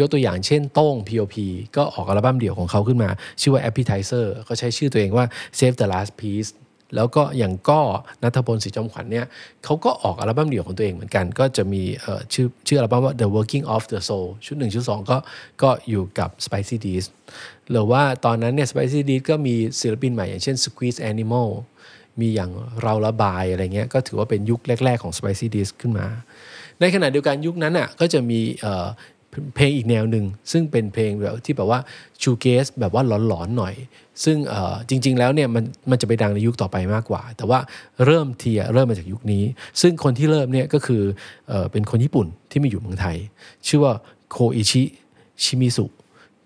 [0.00, 1.34] ยกตัวอย่างเช่นโต้ง POP
[1.76, 3.10] ก็ออกอัลบั้มเดี่ยวของเขาขึ้นมา
[3.40, 5.26] ชื่อว่า Appetizer ก็ใช้ชื่อตัวเองว่า
[5.58, 6.50] Save the Last Piece
[6.94, 7.80] แล้วก็อย่างก็
[8.22, 9.26] นัทพลศรีจอมขวัญเนี่ย
[9.64, 11.82] เขาก็ออกอัลบั้มเดี่ยวของตัวเองเหมือนกัน ก็จะมี
[12.32, 15.16] ชื่อชื่ออัลบั้มว่า The Working of the Soul ชุดหนึ่งชุดสองก็
[15.62, 17.04] ก็อยู่กับ Spicy d i s
[17.70, 21.48] หรือว่าตอนนั้นเนี่ย Spicy d i s ก็มีศิลปินใหม่อย่างเช่น Squeeze Animal
[22.20, 22.50] มีอย่าง
[22.82, 26.06] เราระบายอะไรเงี้ยก็ถือว่าเป็นยุคแรก ๆของ Spicy d i s ขึ้นมา
[26.80, 28.40] ในขณะเดียวกันยุคนั้นอะก็จะมี
[29.56, 31.80] เพลงอีกแนวหนึ่งซึ่งเป็นเพลงแบบที่แบบว่า
[32.22, 33.74] shoegaze แบบว่าหลอนๆหน่อย
[34.24, 34.36] ซึ่ง
[34.88, 37.58] จริง ๆ แล้วเนี่ยมันมันจะไปดังในยุคต่อไปมากกว่า แต่ว่า
[38.06, 39.44] เริ่มเทียเริ่มมาจากยุคนี้
[39.80, 41.02] ซึ่งคนที่เริ่มเนี่ยก็คือ
[41.48, 43.16] เอเป็นคนญี่ปุ่นที่มาอยู่เมืองไทย
[43.66, 43.92] ชื่อว่า
[44.30, 44.82] โคอิชิ
[45.42, 45.84] ชิมิสุ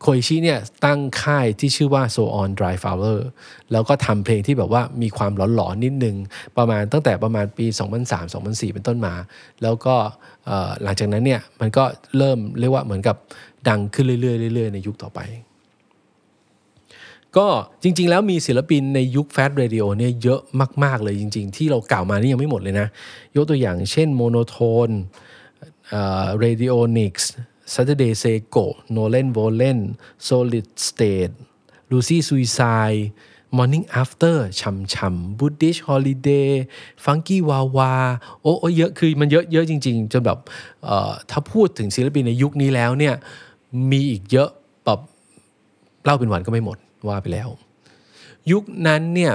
[0.07, 3.19] โคอิชิเนี่ยตั้งค่ายที่ชื่อว่า So On Dry Flower
[3.73, 6.17] แล้วก็ทำเพลงที่แบบว่ามีความหลอนๆนิดนึง
[6.57, 7.67] ประมาณตั้งแต่ประมาณปี
[8.21, 9.15] 2003-2004 เป็นต้นมา
[9.63, 9.95] แล้วก็
[10.83, 11.85] หลังจากนั้นเนี่ยมันก็
[12.17, 13.17] เริ่มเรียกว่าเหมือนกับ
[13.69, 15.21] ดังขึ้นเรื่อยๆเรื่อยๆในยุคต่อไป
[17.37, 17.47] ก็
[17.83, 20.41] จริงๆ แล้วมีศิลปินในยุคแฟ t เรดิโอเนี่ยเยอะ
[20.85, 22.87] มากๆเลยจริง ๆ ที่เรากล่าวมานี่ยังไม่หมดเลยนะ
[23.37, 24.57] ยกตัวอย่างเช่นโมโนโท
[24.89, 24.91] น
[26.41, 27.31] เรดิโอนิกส์
[27.73, 29.79] Saturday s e g o Nolan v o l e n
[30.29, 31.35] Solid State
[31.91, 33.03] Lucy Suicide
[33.57, 36.51] Morning After ช่ำช่ำ Buddhist Holiday
[37.05, 37.93] Funky Wawa
[38.43, 40.39] โอ้โอเยอะคือมันเยอะเยอะจริง ๆ จนแบบ
[41.31, 43.15] ถ้าพูดถึงศิลปินในยุคนี้แล้วเนี่ย
[43.91, 44.49] มีอีกเยอะ
[44.85, 45.01] แบบ
[46.05, 47.49] เล่าเป็นวันก็ไม่หมดว่าไปแล้ว
[48.53, 49.33] ยุคนั้นเนี่ย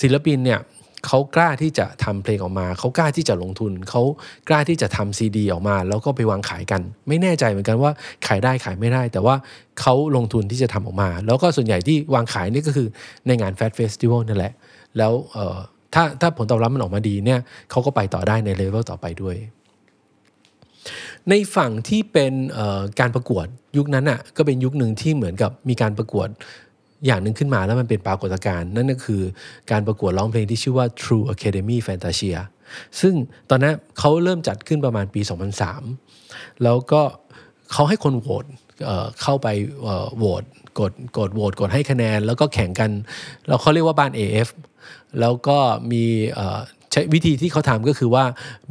[0.00, 0.60] ศิลปินเนี่ย
[1.06, 4.02] เขากล้าที่จะทำเพลงออกมาเขากล้าที่จะลงทุนเขา
[4.48, 7.90] กล้าที่จะทำซีดีออกมา แล้วก็ไปวางขายกัน ไม่แน่ใจเหมือนกันว่า
[8.26, 9.34] ขายได้ขายไม่ได้ แต่ว่า
[9.80, 12.88] เขาลงทุนที่จะทำออกมา แล้วก็ส่วนใหญ่ที่วางขายนี่ก็คือ
[13.26, 14.52] ในงานแฟ t เฟสติวัลนั่นแหละ
[14.98, 15.12] แล้ว
[15.94, 17.40] ถ้าถ้าผลตอบรับมันออกมาดีเนี่ย
[17.70, 19.36] เขาก็ไปต่อได้ในเลเวลต่อไปด้วย
[21.30, 22.32] ในฝั่งที่เป็น
[23.00, 23.46] การประกวด
[23.76, 26.28] ยุคนั้นอะก็เป็นยุคหนึ่งที่เหมือนกับมีการประกวด
[27.06, 29.22] อย่างหนึ่งขึ้นมาแล้วมันเป็นปรากฏการณ์นั่นก็คือ
[29.70, 32.38] การประกวดร้องเพลงที่ชื่อว่า True Academy Fantasia
[33.00, 33.14] ซึ่ง
[33.50, 35.20] ตอนนั้นเขาเริ่มจัดขึ้นประมาณปี
[35.92, 37.02] 2003 แล้วก็
[37.72, 38.44] เขาให้คนโหวต
[38.84, 39.48] เเข้าไป
[40.16, 40.44] โหวต
[40.80, 42.90] กดกดโหวตกดให้คะแนน แล้วก็แข่งกัน
[43.46, 44.48] แล้วเขาเรียกว่าบ้าน AF
[45.20, 45.58] แล้วก็
[45.92, 46.04] มี
[46.92, 48.24] ใช้วิธีที่เขาทำก็คือว่า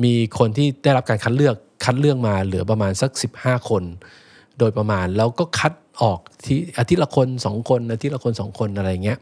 [0.04, 1.56] มีคนที่ได้รับการคัดเลือก
[1.86, 3.12] คัดเลือกมาเหลือประมาณสัก
[3.42, 3.84] 15 คน
[4.60, 9.18] โดยประมาณแล้วก็คัดออกที่อาทิตย์ละคนสองคนอาทิตย์ละคนสองคนอะไรเงี้ย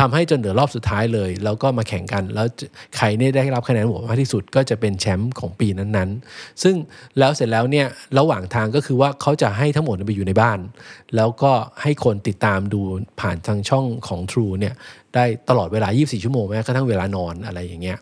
[0.00, 2.46] ทำให้จนเหลือรอบสุดท้ายเลย แล้วก็มาแข่งกัน แล้ว
[2.96, 6.74] ใครเนี่ยได้รับคะแนนโหวตมากที่สุดก็จะเป็นแชมป์ของปีนั้นๆ ซึ่ง
[7.18, 7.86] แล้วเสร็จแล้วเนี่ย
[8.18, 10.58] ระหว่างทางก็คือว่าเขาจะให้ทั้งหมดไปอยู่ในบ้าน
[11.16, 12.80] แล้วก็ให้คนติดตามดู
[13.20, 14.74] ผ่านทางช่องของ True เนี่ย
[15.14, 17.98] ได้ตลอดเวลา 24 ชั่วโมงแม้กระทั่งเวลานอนอะไรอย่างเงี้ย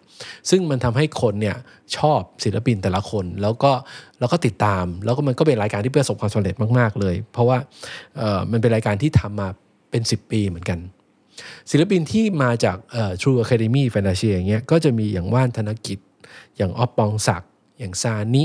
[0.51, 1.57] ซึ่งมันทำให้คนเนี่ย
[1.97, 3.73] ชอบศิลปินแต่ละคน แล้วก็
[4.21, 7.59] แล้วก็ติดตาม แล้วก็มันก็เป็นรายการที่ประสบความสำเร็จมาก ๆ เลย เพราะว่า
[8.19, 9.49] เออมันเป็นรายการที่ทำมา
[9.91, 10.79] เป็น 10 ปีเหมือนกัน
[11.71, 15.99] ศิลปินที่มาจากเอ่อ True Academy Fantasia อย่างเงี้ยก็จะมีอย่างว่านธนกิจ
[16.57, 18.45] อย่างออฟปองศักดิ์อย่างซานิ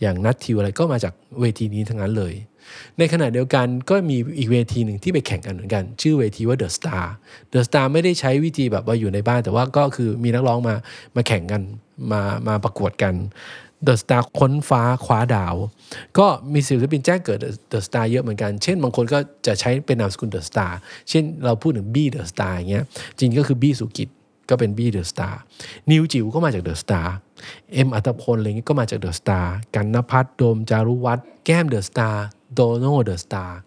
[0.00, 2.34] อย่างนัททิวอะไรก็มาจากเวทีนี้ทั้งนั้นเลย
[2.98, 7.04] ในขณะเดียวกันก็มีอีกเวทีหนึ่งที่ไปแข่งกันเหมือนกัน ชื่อเวทีว่า The Star
[7.52, 10.74] The Star ไม่ได้ใช้วิธีแบบว่าอยู่ในบ้าน แต่ว่าก็คือมีนักร้องมา
[11.16, 11.62] มาแข่งกัน
[12.12, 13.14] มามาประกวดกัน
[13.86, 15.54] The Star ค้นฟ้าคว้าดาว
[16.18, 17.38] ก็มีศิลปินแจ้งเกิด
[17.72, 20.72] The Star เยอะเหมือนกัน เช่นบางคนก็จะใช้เป็นนามสกุล The Star
[21.10, 22.84] เช่นเราพูดถึงบี้ The Star อย่างเงี้ย
[23.18, 24.08] จริงก็คือบี้สุกฤษฎิ์
[24.50, 25.40] ก็เป็นบี้ The Star
[25.90, 27.16] นิวจิ๋วก็มาจาก The Star
[27.74, 32.24] เอ็มอรรถพลอะไรเงี้ยก็มาจาก The Star กันนภัทรโดมจารุวัฒน์แก้ม The Star
[32.54, 33.60] โตโน่ The Star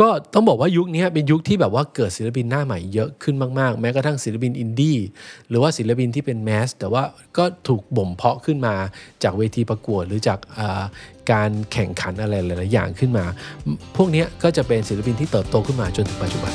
[0.00, 4.98] ก็ต้องบอกว่ายุคนี้เป็นยุคที่แบบว่าเกิดศิลปินหน้าใหม่เยอะขึ้นมาก ๆ แม้กระทั่งศิลปินอินดี้
[5.48, 7.02] หรือว่าศิลปินที่เป็น mass แต่ว่า
[7.38, 8.74] ก็ถูกบ่มเพาะขึ้นมา
[9.22, 10.38] จากเวทีประกวดหรือจาก
[11.32, 13.24] การแข่งขันอะไรหลาย ๆ อย่างขึ้นมา
[13.96, 16.52] พวกนี้ก็จะเป็นศิลปินที่เติบโตขึ้นมาจนถึงปัจจุบัน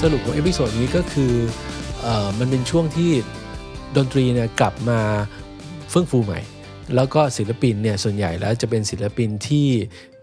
[0.00, 1.32] สรุปของ episode นี้ก็คือ
[2.06, 3.10] อมันเป็นช่วงที่
[3.96, 5.00] ดนตรีเนี่ยกลับมา
[5.90, 6.40] เฟื่องฟูใหม่
[6.94, 9.66] แล้วก็ศิลปินเนี่ยส่วนใหญ่แล้วจะเป็นศิลปินที่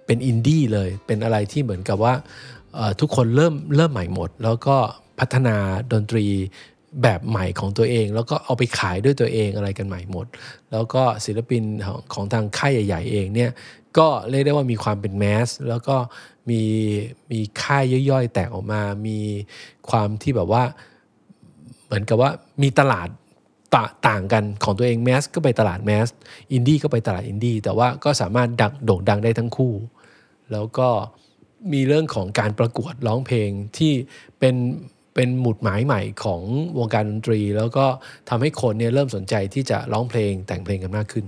[0.06, 2.14] เป็นอินดี้เลย เป็นอะไรที่เหมือนกับว่า
[3.00, 4.78] ทุกคนเริ่มเริ่มใหม่หมด แล้วก็
[5.20, 5.56] พัฒนา
[5.92, 6.26] ดนตรี
[7.04, 10.28] แบบใหม่ของตัวเอง แล้วก็เอาไปขายด้วยตัวเองอะไรกันใหม่หมด
[10.72, 13.52] แล้วก็ศิลปินของของทางค่ายใหญ่ ๆ เองเนี่ย
[13.98, 15.96] ก็เรียกได้ว่ามีความเป็น mass แล้วก็
[16.50, 16.62] มี
[17.32, 19.20] มีค่ายย่อยๆ แตกออกมา มี
[19.90, 20.64] ความที่แบบว่า
[21.86, 22.32] เหมือนกับว่า
[22.64, 23.10] มีตลาด
[23.76, 26.08] ตะต่างกันของตัวเอง mass ก็ไปตลาด mass
[26.52, 29.74] อินดี้ก็ไปตลาดอินดี้แต่ว่าก็สามารถดังโด่งดังได้ทั้งคู่
[30.52, 30.90] แล้วก็
[31.74, 33.94] มีเรื่องของการประกวดร้องเพลงที่
[34.40, 34.56] เป็น
[35.16, 36.42] เป็นหมุดหมายใหม่ของ
[36.78, 37.86] วงการดนตรี แล้วก็
[38.30, 41.26] ทำให้คนเนี่ยเริ่มสนใจที่จะร้องเพลงแต่งเพลงกันมากขึ้น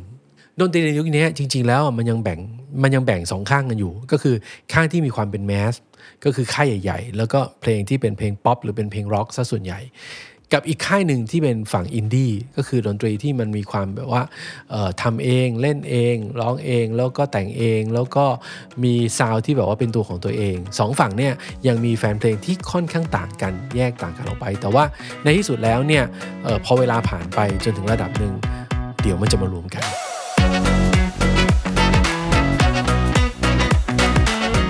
[0.60, 2.40] ดนตรีในยุคนี้จริง ๆ แล้วมันยังแบ่ง
[2.84, 4.36] มันยังแบ่งสองข้างกันอยู่ ก็คือ
[4.74, 5.74] ข้างที่มีความเป็นแมส
[6.24, 9.80] ก็คือค่ายใหญ่ ๆ แล้วก็เพลงที่เป็นเพลงป๊อปหรือเป็นเพลงร็อกซะส่วนใหญ่
[10.54, 14.24] กับอีกค่ายหนึ่งที่เป็นฝั่งอินดี้ก็คือดนตรีที่มันมีความแบบว่า
[15.02, 18.26] ทำเองเล่นเอง ร้องเองแล้วก็แต่งเอง แล้วก็
[18.84, 21.34] มีซาวด์ที่แบบว่าเป็นตัวของตัวเองสองฝั่งเนี่ย
[21.68, 24.84] ยังมีแฟนเพลงที่ค่อนข้างต่างกันแยกต่างกันออกไป แต่ว่า
[25.24, 26.04] ในที่สุดแล้วเนี่ย
[26.46, 28.34] ออพอเวลาผ่านไปจนถึงระดับหนึ่ง
[29.02, 29.84] เดี๋ยวมันจะมารวมกัน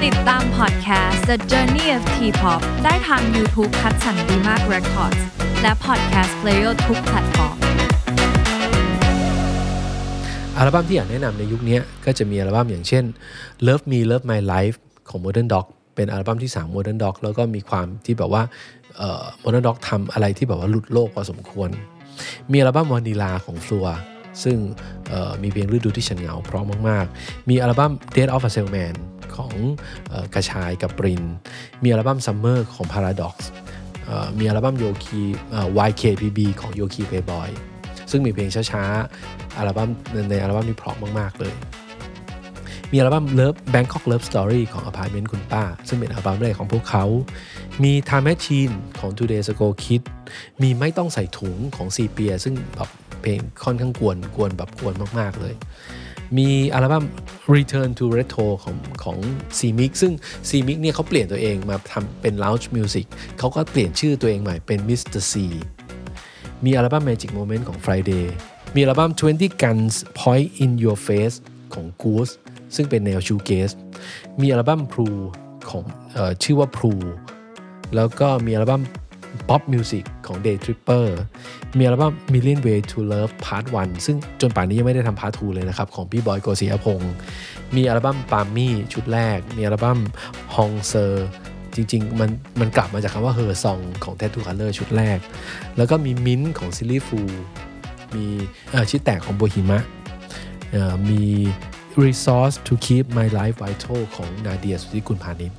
[0.06, 5.22] ติดตามพอดแคสต์ The Journey of T-pop ได้ทาง YouTube คัดสรรดีมาก Records
[5.62, 7.58] และ Podcast Player ทุกแพลตฟอร์ม
[10.58, 13.04] อัลบั้มที่อยากแนะนำในยุคนี้ก็จะมีอัลบั้มอย่างเช่น
[13.68, 14.78] Love Me Love My Life
[15.10, 18.43] ของ Modern Dog เป็นอัลบั้มที่ 3 Modern Dog แล้วก็มีความที่แบบว่า
[19.43, 21.70] Modern Dog ทำอะไรที่แบบว่าหลุดโลกพอสมควร
[22.52, 23.88] มีอัลบั้มวานิลาของ Flure
[24.43, 24.58] ซึ่ง
[25.43, 28.95] มีเพลงฤดูที่ฉันเหงาเพราะมาก ๆ มีอัลบั้ม Death of a Salesman
[29.38, 29.54] ของ
[30.12, 31.24] ออกระชายกับปริน
[31.84, 33.36] มีอัลบั้ม Summer ของ Paradox
[34.40, 35.22] มีอัลบั้มโยคี
[35.88, 37.50] YKPB ของโยคีเพย์บอย
[38.12, 39.90] ซึ่งมีเพลงช้าๆ อัลบั้ม
[40.30, 41.56] ในอัลบั้มนี้เพราะมาก ๆ เลย
[42.92, 47.06] มีอัลบั้ม Love Bangkok Love Story ของ Apartment คุณป้า ซึ่งเป็นอัลบั้มแรกของพวกเขา
[47.84, 50.02] มี Time Machine ของ Today Ago Kid
[50.62, 52.90] มีไม่ต้องใส่ถุงของซีเปียซึ่งแบบ
[53.22, 55.56] เพลงค่อนข้างกวนกวนแบบกวนมาก ๆ เลย
[56.38, 57.03] มีอัลบั้ม
[57.55, 59.17] Return to Retro ของของ
[59.57, 60.13] c m i x ซึ่ง
[60.49, 63.05] c m i x เนี่ยเขาเปลี่ยนตัวเองมาทำเป็น Lounge Music
[63.39, 65.21] เขาก็เปลี่ยนชื่อตัวเองใหม่เป็น Mr.
[65.32, 65.34] C
[66.65, 68.25] มีอัลบั้ม Magic Moment ของ Friday
[68.75, 71.38] มีอัลบั้ม 20 Guns Point in Your Face
[71.73, 72.34] ของ Goose
[72.75, 73.73] ซึ่งเป็นแนว shoegaze
[74.41, 75.09] มีอัลบั้ม Pru
[75.69, 75.84] ของ
[76.17, 76.93] ออชื่อว่า Pru
[77.95, 78.82] แล้วก็มีอัลบั้ม
[79.49, 81.07] Pop Music ของ Day Tripper
[81.78, 87.13] มีอัลบั้ม Million Way to Love Part 1 ซึ่งจนป่านนี้ยังไม่ได้ทำ Part 2 เลยนะครับ ของพี่บอยโกศิยพงศ์
[87.75, 89.99] มีอัลบั้มปามี่ชุดแรก มีอัลบั้ม
[90.55, 91.13] Hong Sir
[91.75, 95.19] จริงๆ มันมันกลับมาจากคำว่า Her Song ของ Tattoo Color ชุดแรก
[95.78, 97.19] แล้วก็มีมิ้นท์ของซิลลี่ฟู
[98.15, 98.25] มี
[98.89, 99.80] ชิดแตกของโบฮิมะ
[100.71, 101.23] เอ่อมี
[102.03, 105.57] Resource to Keep My Life Vital ของนาเดียสุธิกุลพาณิชย์